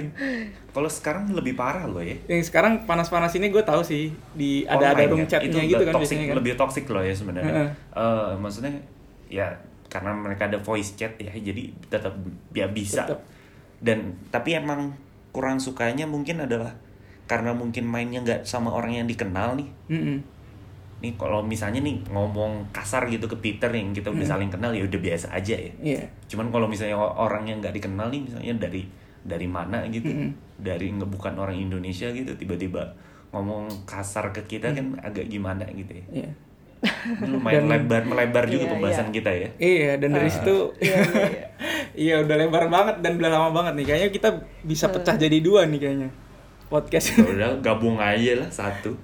kalau 0.70 0.90
sekarang 0.90 1.24
lebih 1.34 1.58
parah 1.58 1.90
loh 1.90 2.02
ya. 2.06 2.14
Yang 2.30 2.54
sekarang 2.54 2.86
panas-panas 2.86 3.34
ini 3.34 3.50
gue 3.50 3.66
tahu 3.66 3.82
sih 3.82 4.14
di 4.38 4.66
ada 4.70 4.94
ada 4.94 5.10
room 5.10 5.26
ya. 5.26 5.38
chatnya 5.38 5.62
itu 5.62 5.74
gitu 5.74 5.84
kan 5.90 5.94
toxic, 5.98 6.18
biasanya 6.18 6.26
kan. 6.30 6.36
lebih 6.38 6.54
toxic 6.54 6.86
loh 6.90 7.04
ya 7.04 7.14
sebenarnya 7.18 7.54
Heeh. 7.54 7.70
Eh, 7.98 8.32
maksudnya 8.38 8.74
ya 9.30 9.48
karena 9.90 10.10
mereka 10.14 10.50
ada 10.50 10.58
voice 10.58 10.98
chat 10.98 11.14
ya 11.22 11.30
jadi 11.30 11.70
tetap 11.90 12.14
ya 12.54 12.66
bisa 12.66 13.06
Tetap. 13.06 13.22
dan 13.82 14.18
tapi 14.34 14.58
emang 14.58 14.94
kurang 15.30 15.62
sukanya 15.62 16.06
mungkin 16.10 16.42
adalah 16.46 16.74
karena 17.30 17.54
mungkin 17.54 17.86
mainnya 17.86 18.22
nggak 18.22 18.42
sama 18.46 18.74
orang 18.74 19.02
yang 19.02 19.08
dikenal 19.10 19.58
nih 19.58 19.70
Mm-mm. 19.90 20.18
Nih 21.04 21.14
kalau 21.14 21.44
misalnya 21.44 21.80
nih 21.80 22.00
ngomong 22.08 22.72
kasar 22.72 23.04
gitu 23.06 23.28
ke 23.28 23.36
Peter 23.38 23.68
yang 23.68 23.92
kita 23.92 24.08
udah 24.08 24.24
saling 24.26 24.48
kenal 24.48 24.72
ya 24.72 24.82
udah 24.82 24.98
biasa 24.98 25.28
aja 25.30 25.54
ya 25.54 25.72
Iya. 25.78 26.04
cuman 26.26 26.48
kalau 26.48 26.66
misalnya 26.66 26.96
orang 26.96 27.44
yang 27.44 27.60
nggak 27.60 27.76
dikenal 27.76 28.08
nih 28.08 28.24
misalnya 28.24 28.56
dari 28.58 28.88
dari 29.20 29.44
mana 29.46 29.84
gitu 29.88 30.08
dari 30.56 30.88
nggak 30.90 31.12
bukan 31.12 31.36
orang 31.36 31.60
Indonesia 31.60 32.08
gitu 32.08 32.32
tiba-tiba 32.34 32.96
ngomong 33.30 33.68
kasar 33.84 34.32
ke 34.32 34.48
kita 34.48 34.72
kan 34.72 34.96
agak 35.00 35.28
gimana 35.28 35.68
gitu 35.70 35.92
ya 35.92 36.06
Iya. 36.24 36.32
Ini 36.84 37.32
lumayan 37.36 37.68
lebar 37.68 38.04
melebar 38.04 38.44
juga 38.46 38.64
Iya, 38.64 38.72
pembahasan 38.72 39.08
iya. 39.08 39.16
kita 39.16 39.32
ya 39.34 39.50
Iya, 39.56 39.92
dan 39.98 40.10
dari 40.12 40.28
situ 40.28 40.56
iya, 41.96 42.20
udah 42.20 42.36
lebar 42.38 42.68
banget 42.68 43.00
dan 43.00 43.16
udah 43.16 43.30
lama 43.30 43.50
banget 43.54 43.74
nih. 43.80 43.86
Kayaknya 43.86 44.10
kita 44.12 44.30
bisa 44.64 44.86
pecah 44.90 45.16
jadi 45.16 45.38
dua 45.40 45.64
nih 45.64 45.80
kayaknya. 45.80 46.10
Podcast. 46.68 47.14
Ya 47.14 47.24
udah 47.24 47.50
gabung 47.62 47.98
aja 47.98 48.34
lah 48.36 48.50
satu 48.50 48.98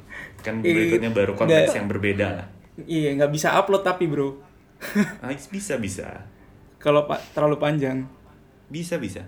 kan 0.50 0.56
berikutnya 0.66 1.10
baru 1.14 1.34
konteks 1.38 1.78
yang 1.78 1.88
berbeda 1.88 2.28
lah 2.34 2.48
iya, 2.88 3.14
nggak 3.16 3.32
bisa 3.32 3.54
upload 3.60 3.84
tapi, 3.86 4.08
Bro. 4.10 4.40
ah, 5.24 5.30
bisa 5.52 5.76
bisa 5.78 6.26
Kalau 6.80 7.04
pak 7.04 7.36
terlalu 7.36 7.60
panjang. 7.60 8.08
bisa 8.72 8.96
bisa 8.96 9.28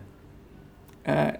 Eh, 1.03 1.33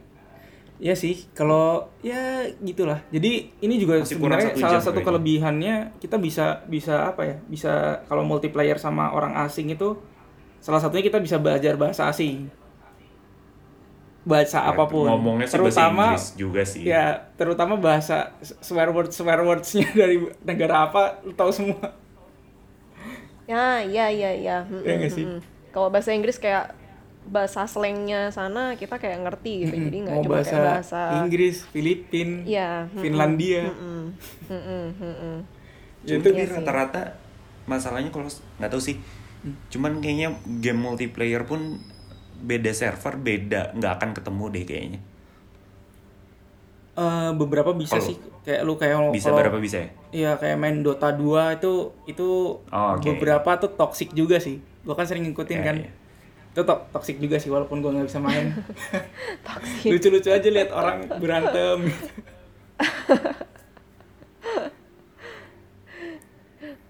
Iya 0.81 0.97
sih, 0.97 1.29
kalau 1.37 1.93
ya 2.01 2.41
gitulah. 2.57 3.05
Jadi 3.13 3.53
ini 3.61 3.77
juga 3.77 4.01
Masih 4.01 4.17
sebenarnya 4.17 4.49
satu 4.49 4.61
salah 4.65 4.81
satu 4.81 4.97
kayaknya. 4.97 5.07
kelebihannya 5.13 5.75
kita 6.01 6.17
bisa 6.17 6.65
bisa 6.65 7.05
apa 7.05 7.21
ya? 7.29 7.35
Bisa 7.45 8.01
kalau 8.09 8.25
multiplayer 8.25 8.81
sama 8.81 9.13
orang 9.13 9.37
asing 9.45 9.69
itu 9.69 10.01
salah 10.57 10.81
satunya 10.81 11.05
kita 11.05 11.21
bisa 11.21 11.37
belajar 11.37 11.77
bahasa 11.77 12.09
asing. 12.09 12.49
Bahasa 14.21 14.61
Ya, 14.61 14.69
apa 14.69 14.85
pun. 14.85 15.09
ngomongnya 15.09 15.49
sih 15.49 15.57
bahasa 15.57 15.81
terutama 15.81 16.05
Inggris 16.05 16.37
juga 16.37 16.61
sih 16.61 16.85
ya 16.85 17.25
terutama 17.39 17.73
bahasa 17.81 18.33
swear 18.61 18.89
word 18.93 19.09
swear 19.09 19.41
words-nya 19.41 19.85
dari 20.01 20.21
negara 20.45 20.85
apa 20.89 21.21
lu 21.25 21.33
tahu 21.33 21.49
semua. 21.49 21.97
Ya, 23.49 23.83
ya, 23.83 24.07
ya, 24.13 24.31
ya. 24.37 24.57
Mm, 24.69 24.81
Iya 24.85 24.93
nggak 25.01 25.11
mm, 25.11 25.17
sih? 25.17 25.27
mm. 25.27 25.37
Kalau 25.73 25.87
bahasa 25.91 26.11
Inggris 26.15 26.37
kayak 26.39 26.75
bahasa 27.25 27.69
slangnya 27.69 28.33
sana 28.33 28.73
kita 28.77 28.97
kayak 29.01 29.21
ngerti 29.27 29.67
gitu. 29.67 29.75
Jadi 29.77 29.97
nggak 30.07 30.19
cuma 30.25 30.37
bahasa, 30.37 30.51
kayak 30.51 30.63
bahasa 30.65 31.01
Inggris, 31.11 31.55
Filipin, 31.73 32.29
Iya, 32.49 32.89
mm, 32.93 32.99
Finlandia. 33.03 33.61
mm, 33.61 34.05
mm, 34.49 34.53
mm, 34.53 34.87
mm, 35.01 35.15
mm. 35.21 35.37
Ya, 36.01 36.17
Cuma 36.17 36.17
itu 36.17 36.29
sih. 36.49 36.49
rata-rata 36.49 37.01
masalahnya 37.69 38.09
kalau 38.09 38.25
nggak 38.57 38.71
tahu 38.73 38.81
sih. 38.81 38.97
Cuman 39.73 40.01
kayaknya 40.03 40.37
game 40.61 40.81
multiplayer 40.81 41.43
pun 41.45 41.81
beda 42.41 42.71
server 42.71 43.15
beda 43.15 43.71
nggak 43.73 43.91
akan 43.95 44.09
ketemu 44.13 44.43
deh 44.49 44.63
kayaknya. 44.65 44.99
Eh, 46.91 47.29
beberapa 47.33 47.71
bisa 47.71 47.95
Kalau- 47.95 48.05
sih 48.05 48.15
kayak 48.41 48.61
lu 48.61 48.73
kayak 48.75 48.95
Bisa 49.11 49.29
kalau- 49.29 49.39
berapa 49.39 49.57
bisa 49.57 49.77
ya? 49.79 49.87
Iya 50.11 50.31
kayak 50.35 50.57
main 50.57 50.81
Dota 50.81 51.09
2 51.09 51.55
itu 51.55 51.71
itu 52.05 52.27
Oh, 52.59 52.89
oke. 52.97 53.05
beberapa 53.07 53.49
tuh 53.55 53.71
toxic 53.71 54.11
juga 54.11 54.37
sih. 54.37 54.59
Gua 54.81 54.93
kan 54.93 55.05
sering 55.05 55.23
ngikutin 55.23 55.55
Iya, 55.55 55.63
kan. 55.63 55.75
iya. 55.79 55.89
Itu 56.51 56.61
to- 56.61 56.83
toxic 56.91 57.15
juga 57.17 57.37
sih 57.37 57.47
walaupun 57.47 57.79
gua 57.79 57.93
nggak 57.93 58.05
bisa 58.05 58.19
main. 58.19 58.51
Toxic. 59.47 59.87
Lucu-lucu 59.87 60.27
aja 60.27 60.43
lihat 60.43 60.69
orang 60.69 61.07
berantem. 61.15 61.87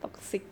Toxic. 0.01 0.43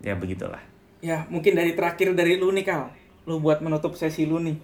Ya 0.00 0.14
begitulah. 0.14 0.62
Ya, 1.00 1.26
mungkin 1.28 1.52
dari 1.56 1.72
terakhir 1.76 2.12
dari 2.16 2.36
lu 2.40 2.52
nih, 2.52 2.64
Kal. 2.64 2.92
Lu 3.26 3.42
buat 3.42 3.58
menutup 3.64 3.96
sesi 3.98 4.24
lu 4.24 4.38
nih. 4.40 4.56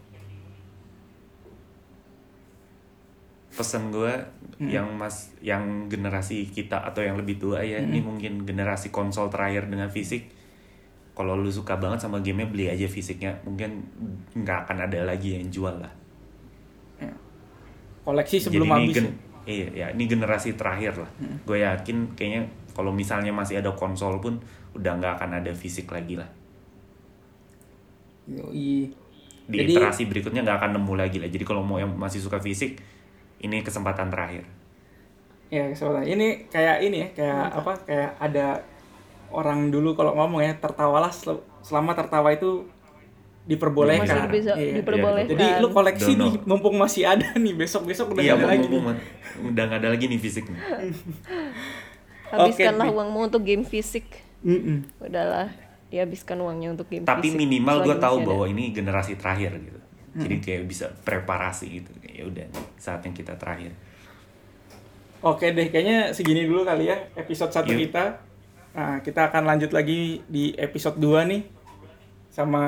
Pesan 3.53 3.93
gue 3.93 4.12
yang 4.62 4.89
mas 4.97 5.35
yang 5.43 5.91
generasi 5.91 6.47
kita 6.49 6.78
atau 6.89 7.03
yang 7.03 7.18
lebih 7.18 7.37
tua 7.37 7.61
ya 7.66 7.83
ini 7.83 7.99
mungkin 8.01 8.47
generasi 8.47 8.89
konsol 8.95 9.28
terakhir 9.28 9.68
dengan 9.68 9.91
fisik. 9.93 10.30
Kalau 11.12 11.37
lu 11.37 11.53
suka 11.53 11.76
banget 11.76 12.01
sama 12.01 12.24
gamenya 12.24 12.49
beli 12.49 12.66
aja 12.72 12.89
fisiknya 12.89 13.37
mungkin 13.45 13.85
nggak 14.33 14.59
akan 14.64 14.89
ada 14.89 15.05
lagi 15.05 15.37
yang 15.37 15.53
jual 15.53 15.74
lah. 15.85 15.93
Koleksi 18.03 18.41
sebelum 18.41 18.66
Jadi 18.66 18.72
ini 18.72 18.85
habis. 18.89 18.97
gen- 18.97 19.18
iya 19.45 19.68
ya 19.74 19.87
ini 19.93 20.05
generasi 20.09 20.57
terakhir 20.57 20.97
lah. 20.97 21.11
Gue 21.45 21.61
yakin 21.61 22.16
kayaknya 22.16 22.43
kalau 22.73 22.91
misalnya 22.91 23.31
masih 23.31 23.59
ada 23.59 23.73
konsol 23.73 24.18
pun 24.18 24.41
udah 24.73 24.93
nggak 24.95 25.12
akan 25.16 25.31
ada 25.39 25.53
fisik 25.53 25.89
lagi 25.89 26.16
lah. 26.16 26.29
Yoi. 28.25 28.89
Di 29.43 29.57
Jadi- 29.59 29.75
iterasi 29.75 30.03
berikutnya 30.07 30.41
nggak 30.41 30.59
akan 30.59 30.70
nemu 30.77 30.95
lagi 30.95 31.18
lah. 31.18 31.27
Jadi 31.27 31.43
kalau 31.43 31.61
mau 31.61 31.77
yang 31.77 31.91
masih 31.93 32.18
suka 32.18 32.39
fisik 32.39 32.79
ini 33.39 33.61
kesempatan 33.61 34.09
terakhir. 34.09 34.47
Ya, 35.49 35.68
kesempatan. 35.68 36.07
Ini 36.07 36.49
kayak 36.49 36.77
ini 36.81 36.97
ya, 36.99 37.09
kayak 37.12 37.45
apa? 37.53 37.73
Kayak 37.83 38.11
ada 38.16 38.47
orang 39.29 39.68
dulu 39.68 39.93
kalau 39.93 40.14
ngomong 40.14 40.41
ya, 40.41 40.55
tertawalah 40.55 41.11
sel- 41.11 41.43
selama 41.61 41.93
tertawa 41.93 42.31
itu 42.31 42.64
diperbolehkan. 43.43 44.07
Masih 44.07 44.31
bisa 44.31 44.53
Iya. 44.55 44.81
diperbolehkan. 44.81 45.29
Jadi 45.29 45.47
lu 45.59 45.68
koleksi 45.68 46.14
nih, 46.14 46.33
mumpung 46.47 46.79
masih 46.79 47.03
ada 47.05 47.27
nih, 47.35 47.53
besok-besok 47.53 48.14
udah 48.14 48.23
Iya, 48.23 48.33
nggak 48.33 48.47
ada 48.47 48.55
lagi. 48.55 48.66
nih. 48.70 48.81
udah 49.43 49.62
nggak 49.66 49.81
ada 49.83 49.89
lagi 49.91 50.05
nih 50.07 50.20
fisiknya. 50.20 50.61
Habiskanlah 52.33 52.89
Oke. 52.89 52.97
uangmu 52.97 53.18
untuk 53.28 53.43
game 53.45 53.62
fisik. 53.62 54.09
Mm-mm. 54.41 54.89
Udahlah, 54.99 55.53
dihabiskan 55.93 56.41
uangnya 56.41 56.72
untuk 56.72 56.89
game 56.89 57.05
Tapi 57.05 57.28
fisik. 57.28 57.39
minimal 57.39 57.85
gue 57.85 57.97
tahu 58.01 58.16
ada. 58.18 58.26
bahwa 58.26 58.45
ini 58.49 58.72
generasi 58.72 59.20
terakhir 59.20 59.53
gitu. 59.61 59.80
Jadi 60.12 60.37
kayak 60.41 60.62
bisa 60.68 60.93
preparasi 60.93 61.80
gitu. 61.80 61.93
Ya 62.09 62.24
udah, 62.28 62.45
saatnya 62.76 63.12
kita 63.12 63.37
terakhir. 63.37 63.72
Oke 65.22 65.55
deh, 65.55 65.70
kayaknya 65.70 66.11
segini 66.11 66.45
dulu 66.45 66.66
kali 66.66 66.91
ya 66.91 66.99
episode 67.14 67.55
1 67.55 67.70
Yuk. 67.70 67.78
kita. 67.89 68.05
Nah, 68.72 68.99
kita 69.05 69.28
akan 69.30 69.45
lanjut 69.47 69.70
lagi 69.70 70.24
di 70.26 70.51
episode 70.59 70.99
2 70.99 71.30
nih 71.30 71.43
sama 72.33 72.64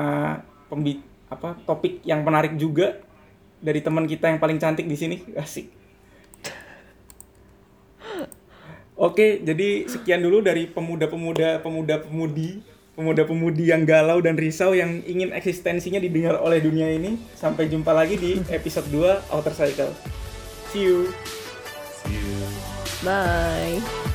pembi 0.69 1.01
apa 1.25 1.57
topik 1.65 2.05
yang 2.05 2.21
menarik 2.21 2.53
juga 2.55 3.01
dari 3.59 3.81
teman 3.81 4.05
kita 4.05 4.29
yang 4.29 4.39
paling 4.39 4.55
cantik 4.55 4.85
di 4.87 4.95
sini. 4.95 5.17
Asik. 5.35 5.67
Oke, 8.95 9.43
jadi 9.43 9.91
sekian 9.91 10.23
dulu 10.23 10.39
dari 10.39 10.71
pemuda-pemuda, 10.71 11.59
pemuda-pemudi, 11.59 12.63
pemuda-pemudi 12.95 13.67
yang 13.67 13.83
galau 13.83 14.23
dan 14.23 14.39
risau 14.39 14.71
yang 14.71 15.03
ingin 15.03 15.35
eksistensinya 15.35 15.99
didengar 15.99 16.39
oleh 16.39 16.63
dunia 16.63 16.87
ini. 16.95 17.19
Sampai 17.35 17.67
jumpa 17.67 17.91
lagi 17.91 18.15
di 18.15 18.39
episode 18.47 18.87
2 18.87 19.35
Outer 19.35 19.51
Cycle. 19.51 19.91
See 20.71 20.87
you. 20.87 21.11
See 22.07 22.15
you. 22.15 22.47
Bye. 23.03 24.14